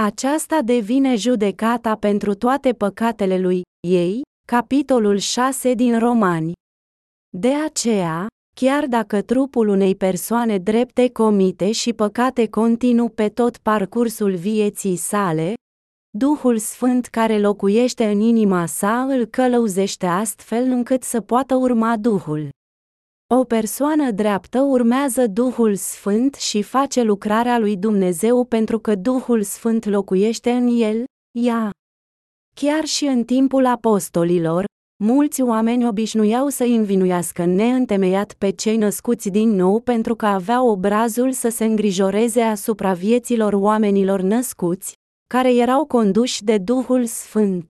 Aceasta 0.02 0.62
devine 0.62 1.16
judecata 1.16 1.96
pentru 1.96 2.34
toate 2.34 2.74
păcatele 2.74 3.40
lui 3.40 3.62
ei, 3.88 4.22
capitolul 4.48 5.18
6 5.18 5.74
din 5.74 6.00
Romani. 6.00 6.52
De 7.38 7.54
aceea, 7.54 8.28
chiar 8.56 8.86
dacă 8.86 9.22
trupul 9.22 9.68
unei 9.68 9.96
persoane 9.96 10.58
drepte 10.58 11.10
comite 11.10 11.72
și 11.72 11.94
păcate 11.94 12.48
continuu 12.48 13.10
pe 13.10 13.30
tot 13.30 13.58
parcursul 13.58 14.36
vieții 14.36 14.96
sale, 14.96 15.54
Duhul 16.18 16.58
Sfânt 16.58 17.06
care 17.06 17.40
locuiește 17.40 18.06
în 18.06 18.20
inima 18.20 18.66
sa 18.66 19.02
îl 19.02 19.26
călăuzește 19.26 20.06
astfel 20.06 20.64
încât 20.64 21.04
să 21.04 21.22
poată 21.22 21.56
urma 21.56 21.98
Duhul. 21.98 22.50
O 23.34 23.44
persoană 23.44 24.12
dreaptă 24.12 24.62
urmează 24.62 25.28
Duhul 25.28 25.76
Sfânt 25.76 26.36
și 26.36 26.62
face 26.62 27.02
lucrarea 27.02 27.60
lui 27.60 27.78
Dumnezeu 27.78 28.46
pentru 28.46 28.80
că 28.80 28.96
Duhul 28.96 29.44
Sfânt 29.44 29.86
locuiește 29.86 30.52
în 30.52 30.68
el, 30.68 31.04
ea. 31.38 31.70
Chiar 32.56 32.86
și 32.86 33.06
în 33.06 33.24
timpul 33.24 33.66
apostolilor, 33.66 34.66
mulți 35.04 35.42
oameni 35.42 35.88
obișnuiau 35.88 36.48
să 36.48 36.64
învinuiască 36.64 37.46
neîntemeiat 37.46 38.34
pe 38.34 38.50
cei 38.50 38.78
născuți 38.78 39.30
din 39.30 39.50
nou 39.50 39.80
pentru 39.80 40.16
că 40.16 40.26
aveau 40.26 40.68
obrazul 40.68 41.32
să 41.32 41.50
se 41.50 41.66
îngrijoreze 41.66 42.42
asupra 42.42 42.94
vieților 42.94 43.54
oamenilor 43.54 44.22
născuți, 44.22 44.94
care 45.34 45.56
erau 45.56 45.86
conduși 45.86 46.44
de 46.44 46.58
Duhul 46.58 47.06
Sfânt. 47.06 47.66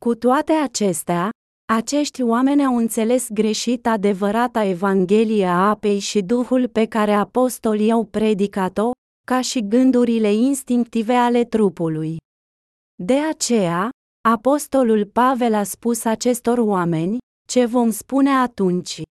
Cu 0.00 0.14
toate 0.14 0.52
acestea, 0.52 1.30
acești 1.72 2.22
oameni 2.22 2.64
au 2.64 2.76
înțeles 2.76 3.28
greșit 3.28 3.86
adevărata 3.86 4.64
Evanghelie 4.64 5.46
a 5.46 5.68
apei 5.68 5.98
și 5.98 6.20
Duhul 6.22 6.68
pe 6.68 6.86
care 6.86 7.12
apostolii 7.12 7.92
au 7.92 8.04
predicat-o, 8.04 8.90
ca 9.26 9.40
și 9.40 9.68
gândurile 9.68 10.32
instinctive 10.32 11.12
ale 11.12 11.44
trupului. 11.44 12.16
De 13.02 13.18
aceea, 13.18 13.88
apostolul 14.28 15.06
Pavel 15.06 15.54
a 15.54 15.62
spus 15.62 16.04
acestor 16.04 16.58
oameni, 16.58 17.18
ce 17.48 17.64
vom 17.64 17.90
spune 17.90 18.30
atunci? 18.30 19.02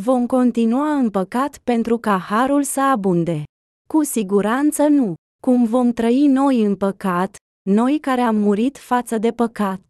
Vom 0.00 0.26
continua 0.26 0.94
în 0.94 1.10
păcat 1.10 1.58
pentru 1.58 1.98
ca 1.98 2.18
harul 2.18 2.62
să 2.62 2.80
abunde. 2.80 3.42
Cu 3.88 4.04
siguranță 4.04 4.86
nu. 4.86 5.14
Cum 5.42 5.64
vom 5.64 5.92
trăi 5.92 6.26
noi 6.26 6.64
în 6.64 6.76
păcat, 6.76 7.36
noi 7.70 7.98
care 7.98 8.20
am 8.20 8.36
murit 8.36 8.78
față 8.78 9.18
de 9.18 9.30
păcat? 9.30 9.80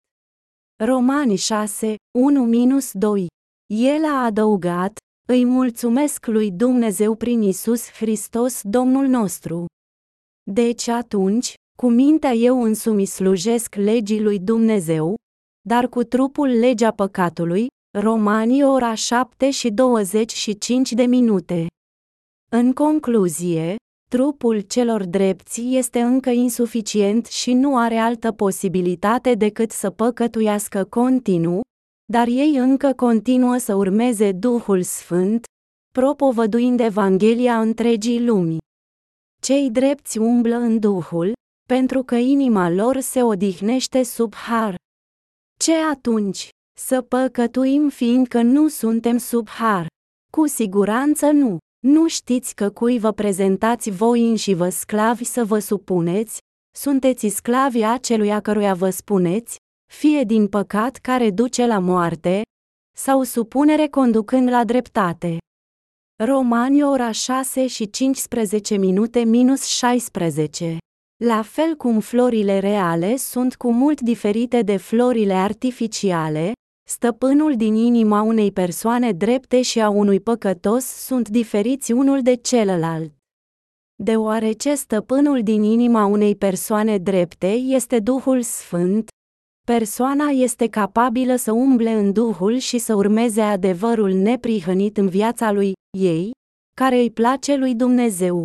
Romani 0.84 1.36
6, 1.36 1.94
1-2. 1.94 3.26
El 3.66 4.04
a 4.04 4.24
adăugat, 4.24 4.96
îi 5.28 5.44
mulțumesc 5.44 6.26
lui 6.26 6.50
Dumnezeu 6.50 7.14
prin 7.14 7.42
Isus 7.42 7.90
Hristos 7.90 8.60
Domnul 8.62 9.06
nostru. 9.06 9.66
Deci 10.50 10.88
atunci, 10.88 11.54
cu 11.78 11.88
mintea 11.88 12.32
eu 12.32 12.62
însumi 12.62 13.04
slujesc 13.04 13.74
legii 13.74 14.22
lui 14.22 14.38
Dumnezeu, 14.38 15.14
dar 15.68 15.88
cu 15.88 16.02
trupul 16.02 16.48
legea 16.48 16.90
păcatului, 16.90 17.66
Romani 17.98 18.64
ora 18.64 18.94
7 18.94 19.50
și 19.50 19.70
25 19.70 20.92
de 20.92 21.04
minute. 21.04 21.66
În 22.50 22.72
concluzie, 22.72 23.76
Trupul 24.12 24.60
celor 24.60 25.04
drepți 25.04 25.74
este 25.74 26.00
încă 26.00 26.30
insuficient 26.30 27.26
și 27.26 27.52
nu 27.52 27.76
are 27.76 27.96
altă 27.96 28.32
posibilitate 28.32 29.34
decât 29.34 29.70
să 29.70 29.90
păcătuiască 29.90 30.84
continuu, 30.84 31.60
dar 32.12 32.26
ei 32.26 32.56
încă 32.56 32.92
continuă 32.92 33.56
să 33.56 33.74
urmeze 33.74 34.32
Duhul 34.32 34.82
Sfânt, 34.82 35.44
propovăduind 35.94 36.80
Evanghelia 36.80 37.60
întregii 37.60 38.24
lumi. 38.24 38.56
Cei 39.42 39.70
drepți 39.70 40.18
umblă 40.18 40.56
în 40.56 40.78
Duhul, 40.78 41.32
pentru 41.68 42.02
că 42.02 42.14
inima 42.14 42.70
lor 42.70 43.00
se 43.00 43.22
odihnește 43.22 44.02
sub 44.02 44.34
har. 44.34 44.74
Ce 45.58 45.74
atunci? 45.74 46.48
Să 46.78 47.02
păcătuim 47.02 47.88
fiindcă 47.88 48.42
nu 48.42 48.68
suntem 48.68 49.16
sub 49.16 49.48
har. 49.48 49.86
Cu 50.32 50.46
siguranță 50.46 51.30
nu. 51.30 51.58
Nu 51.86 52.08
știți 52.08 52.54
că 52.54 52.70
cui 52.70 52.98
vă 52.98 53.12
prezentați 53.12 53.90
voi 53.90 54.36
și 54.36 54.54
vă 54.54 54.68
sclavi 54.68 55.24
să 55.24 55.44
vă 55.44 55.58
supuneți? 55.58 56.38
Sunteți 56.74 57.28
sclavi 57.28 57.82
aceluia 57.82 58.40
căruia 58.40 58.74
vă 58.74 58.90
spuneți, 58.90 59.56
fie 59.92 60.22
din 60.24 60.48
păcat 60.48 60.96
care 60.96 61.30
duce 61.30 61.66
la 61.66 61.78
moarte, 61.78 62.42
sau 62.96 63.22
supunere 63.22 63.88
conducând 63.88 64.48
la 64.48 64.64
dreptate. 64.64 65.38
Romani 66.24 66.82
ora 66.82 67.10
6 67.10 67.66
și 67.66 67.90
15 67.90 68.76
minute 68.76 69.24
minus 69.24 69.64
16. 69.64 70.76
La 71.24 71.42
fel 71.42 71.74
cum 71.74 72.00
florile 72.00 72.58
reale 72.58 73.16
sunt 73.16 73.56
cu 73.56 73.72
mult 73.72 74.00
diferite 74.00 74.62
de 74.62 74.76
florile 74.76 75.34
artificiale, 75.34 76.52
stăpânul 76.92 77.56
din 77.56 77.74
inima 77.74 78.22
unei 78.22 78.52
persoane 78.52 79.12
drepte 79.12 79.62
și 79.62 79.80
a 79.80 79.88
unui 79.88 80.20
păcătos 80.20 80.84
sunt 80.84 81.28
diferiți 81.28 81.92
unul 81.92 82.22
de 82.22 82.34
celălalt. 82.34 83.12
Deoarece 84.02 84.74
stăpânul 84.74 85.42
din 85.42 85.62
inima 85.62 86.04
unei 86.04 86.36
persoane 86.36 86.98
drepte 86.98 87.46
este 87.52 87.98
Duhul 87.98 88.42
Sfânt, 88.42 89.08
persoana 89.66 90.28
este 90.28 90.68
capabilă 90.68 91.36
să 91.36 91.52
umble 91.52 91.92
în 91.92 92.12
Duhul 92.12 92.56
și 92.56 92.78
să 92.78 92.94
urmeze 92.94 93.40
adevărul 93.40 94.12
neprihănit 94.12 94.96
în 94.96 95.08
viața 95.08 95.52
lui, 95.52 95.72
ei, 95.98 96.30
care 96.76 96.96
îi 96.96 97.10
place 97.10 97.56
lui 97.56 97.74
Dumnezeu. 97.74 98.44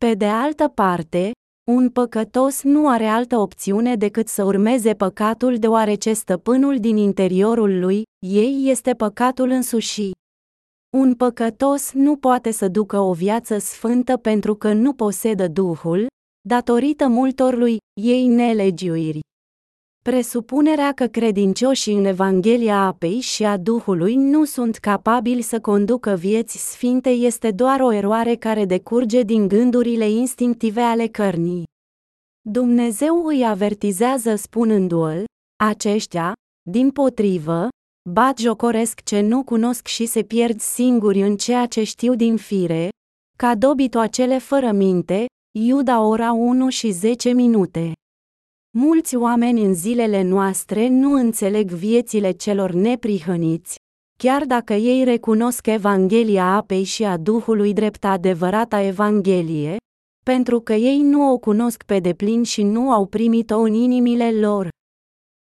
Pe 0.00 0.14
de 0.14 0.26
altă 0.26 0.68
parte, 0.68 1.30
un 1.70 1.88
păcătos 1.90 2.62
nu 2.62 2.88
are 2.88 3.06
altă 3.06 3.36
opțiune 3.36 3.96
decât 3.96 4.28
să 4.28 4.44
urmeze 4.44 4.94
păcatul 4.94 5.56
deoarece 5.56 6.12
stăpânul 6.12 6.78
din 6.78 6.96
interiorul 6.96 7.78
lui, 7.78 8.02
ei 8.26 8.62
este 8.70 8.92
păcatul 8.92 9.48
însuși. 9.48 10.10
Un 10.96 11.14
păcătos 11.14 11.92
nu 11.92 12.16
poate 12.16 12.50
să 12.50 12.68
ducă 12.68 12.98
o 12.98 13.12
viață 13.12 13.58
sfântă 13.58 14.16
pentru 14.16 14.54
că 14.54 14.72
nu 14.72 14.92
posedă 14.92 15.48
Duhul, 15.48 16.06
datorită 16.48 17.08
multor 17.08 17.54
lui, 17.54 17.76
ei 18.00 18.26
nelegiuiri. 18.26 19.20
Presupunerea 20.10 20.92
că 20.92 21.06
credincioșii 21.06 21.94
în 21.94 22.04
Evanghelia 22.04 22.80
apei 22.80 23.20
și 23.20 23.44
a 23.44 23.56
Duhului 23.56 24.14
nu 24.14 24.44
sunt 24.44 24.76
capabili 24.76 25.42
să 25.42 25.60
conducă 25.60 26.14
vieți 26.14 26.70
sfinte 26.70 27.08
este 27.08 27.50
doar 27.50 27.80
o 27.80 27.92
eroare 27.92 28.34
care 28.34 28.64
decurge 28.64 29.22
din 29.22 29.48
gândurile 29.48 30.08
instinctive 30.08 30.80
ale 30.80 31.06
cărnii. 31.06 31.64
Dumnezeu 32.40 33.24
îi 33.26 33.44
avertizează 33.46 34.34
spunându-l, 34.34 35.24
aceștia, 35.64 36.32
din 36.70 36.90
potrivă, 36.90 37.68
bat 38.10 38.38
jocoresc 38.38 39.02
ce 39.02 39.20
nu 39.20 39.44
cunosc 39.44 39.86
și 39.86 40.06
se 40.06 40.22
pierd 40.22 40.60
singuri 40.60 41.20
în 41.20 41.36
ceea 41.36 41.66
ce 41.66 41.82
știu 41.82 42.14
din 42.14 42.36
fire, 42.36 42.88
ca 43.36 43.54
dobitoacele 43.54 44.38
fără 44.38 44.72
minte, 44.72 45.26
Iuda 45.58 46.00
ora 46.00 46.32
1 46.32 46.68
și 46.68 46.90
10 46.90 47.32
minute. 47.32 47.92
Mulți 48.76 49.16
oameni 49.16 49.64
în 49.64 49.74
zilele 49.74 50.22
noastre 50.22 50.88
nu 50.88 51.12
înțeleg 51.12 51.70
viețile 51.70 52.30
celor 52.30 52.72
neprihăniți, 52.72 53.76
chiar 54.18 54.44
dacă 54.44 54.72
ei 54.72 55.04
recunosc 55.04 55.66
Evanghelia 55.66 56.44
apei 56.54 56.82
și 56.82 57.04
a 57.04 57.16
Duhului 57.16 57.72
drept 57.72 58.04
adevărata 58.04 58.80
Evanghelie, 58.80 59.76
pentru 60.24 60.60
că 60.60 60.72
ei 60.72 61.02
nu 61.02 61.32
o 61.32 61.38
cunosc 61.38 61.82
pe 61.82 61.98
deplin 61.98 62.42
și 62.42 62.62
nu 62.62 62.90
au 62.90 63.06
primit-o 63.06 63.58
în 63.58 63.74
inimile 63.74 64.32
lor. 64.32 64.68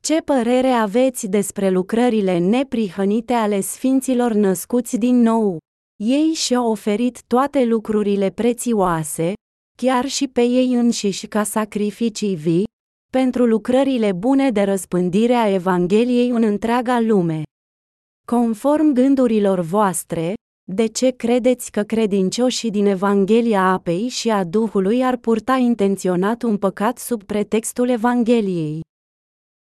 Ce 0.02 0.20
părere 0.20 0.68
aveți 0.68 1.26
despre 1.26 1.70
lucrările 1.70 2.38
neprihănite 2.38 3.32
ale 3.32 3.60
sfinților 3.60 4.32
născuți 4.32 4.96
din 4.96 5.20
nou? 5.20 5.58
Ei 6.02 6.32
și-au 6.32 6.70
oferit 6.70 7.22
toate 7.26 7.64
lucrurile 7.64 8.30
prețioase, 8.30 9.32
chiar 9.78 10.06
și 10.06 10.28
pe 10.28 10.42
ei 10.42 10.74
înșiși 10.74 11.26
ca 11.26 11.42
sacrificii 11.42 12.34
vii, 12.34 12.72
pentru 13.14 13.46
lucrările 13.46 14.12
bune 14.12 14.50
de 14.50 14.62
răspândire 14.62 15.32
a 15.32 15.48
Evangheliei 15.48 16.28
în 16.28 16.42
întreaga 16.42 17.00
lume. 17.00 17.42
Conform 18.26 18.92
gândurilor 18.92 19.60
voastre, 19.60 20.34
de 20.72 20.86
ce 20.86 21.10
credeți 21.10 21.70
că 21.70 21.82
credincioșii 21.82 22.70
din 22.70 22.86
Evanghelia 22.86 23.62
apei 23.62 24.08
și 24.08 24.30
a 24.30 24.44
Duhului 24.44 25.04
ar 25.04 25.16
purta 25.16 25.54
intenționat 25.54 26.42
un 26.42 26.56
păcat 26.56 26.98
sub 26.98 27.22
pretextul 27.22 27.88
Evangheliei? 27.88 28.80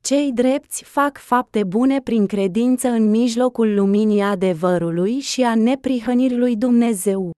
Cei 0.03 0.33
drepți 0.33 0.85
fac 0.85 1.19
fapte 1.19 1.65
bune 1.65 2.01
prin 2.01 2.27
credință 2.27 2.89
în 2.89 3.11
mijlocul 3.11 3.75
luminii 3.75 4.21
adevărului 4.21 5.19
și 5.19 5.43
a 5.43 5.55
neprihănirii 5.55 6.39
lui 6.39 6.57
Dumnezeu. 6.57 7.31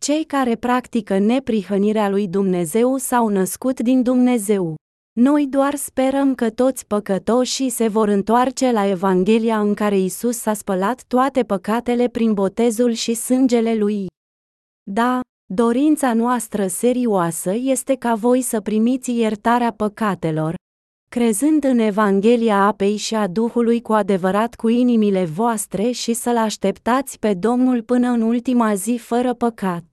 Cei 0.00 0.24
care 0.24 0.56
practică 0.56 1.18
neprihănirea 1.18 2.08
lui 2.08 2.28
Dumnezeu 2.28 2.96
s-au 2.96 3.28
născut 3.28 3.80
din 3.80 4.02
Dumnezeu. 4.02 4.76
Noi 5.20 5.46
doar 5.46 5.74
sperăm 5.74 6.34
că 6.34 6.50
toți 6.50 6.86
păcătoșii 6.86 7.70
se 7.70 7.88
vor 7.88 8.08
întoarce 8.08 8.70
la 8.70 8.86
Evanghelia 8.86 9.60
în 9.60 9.74
care 9.74 9.98
Isus 9.98 10.46
a 10.46 10.52
spălat 10.52 11.04
toate 11.06 11.42
păcatele 11.42 12.08
prin 12.08 12.34
botezul 12.34 12.92
și 12.92 13.14
sângele 13.14 13.74
lui. 13.74 14.06
Da, 14.82 15.20
dorința 15.52 16.14
noastră 16.14 16.66
serioasă 16.66 17.54
este 17.54 17.94
ca 17.94 18.14
voi 18.14 18.42
să 18.42 18.60
primiți 18.60 19.12
iertarea 19.12 19.72
păcatelor, 19.72 20.54
crezând 21.10 21.64
în 21.64 21.78
Evanghelia 21.78 22.66
apei 22.66 22.96
și 22.96 23.14
a 23.14 23.26
Duhului 23.26 23.80
cu 23.80 23.92
adevărat 23.92 24.54
cu 24.54 24.68
inimile 24.68 25.24
voastre 25.24 25.90
și 25.90 26.12
să-L 26.12 26.36
așteptați 26.36 27.18
pe 27.18 27.34
Domnul 27.34 27.82
până 27.82 28.08
în 28.08 28.20
ultima 28.20 28.74
zi 28.74 28.98
fără 29.02 29.34
păcat. 29.34 29.87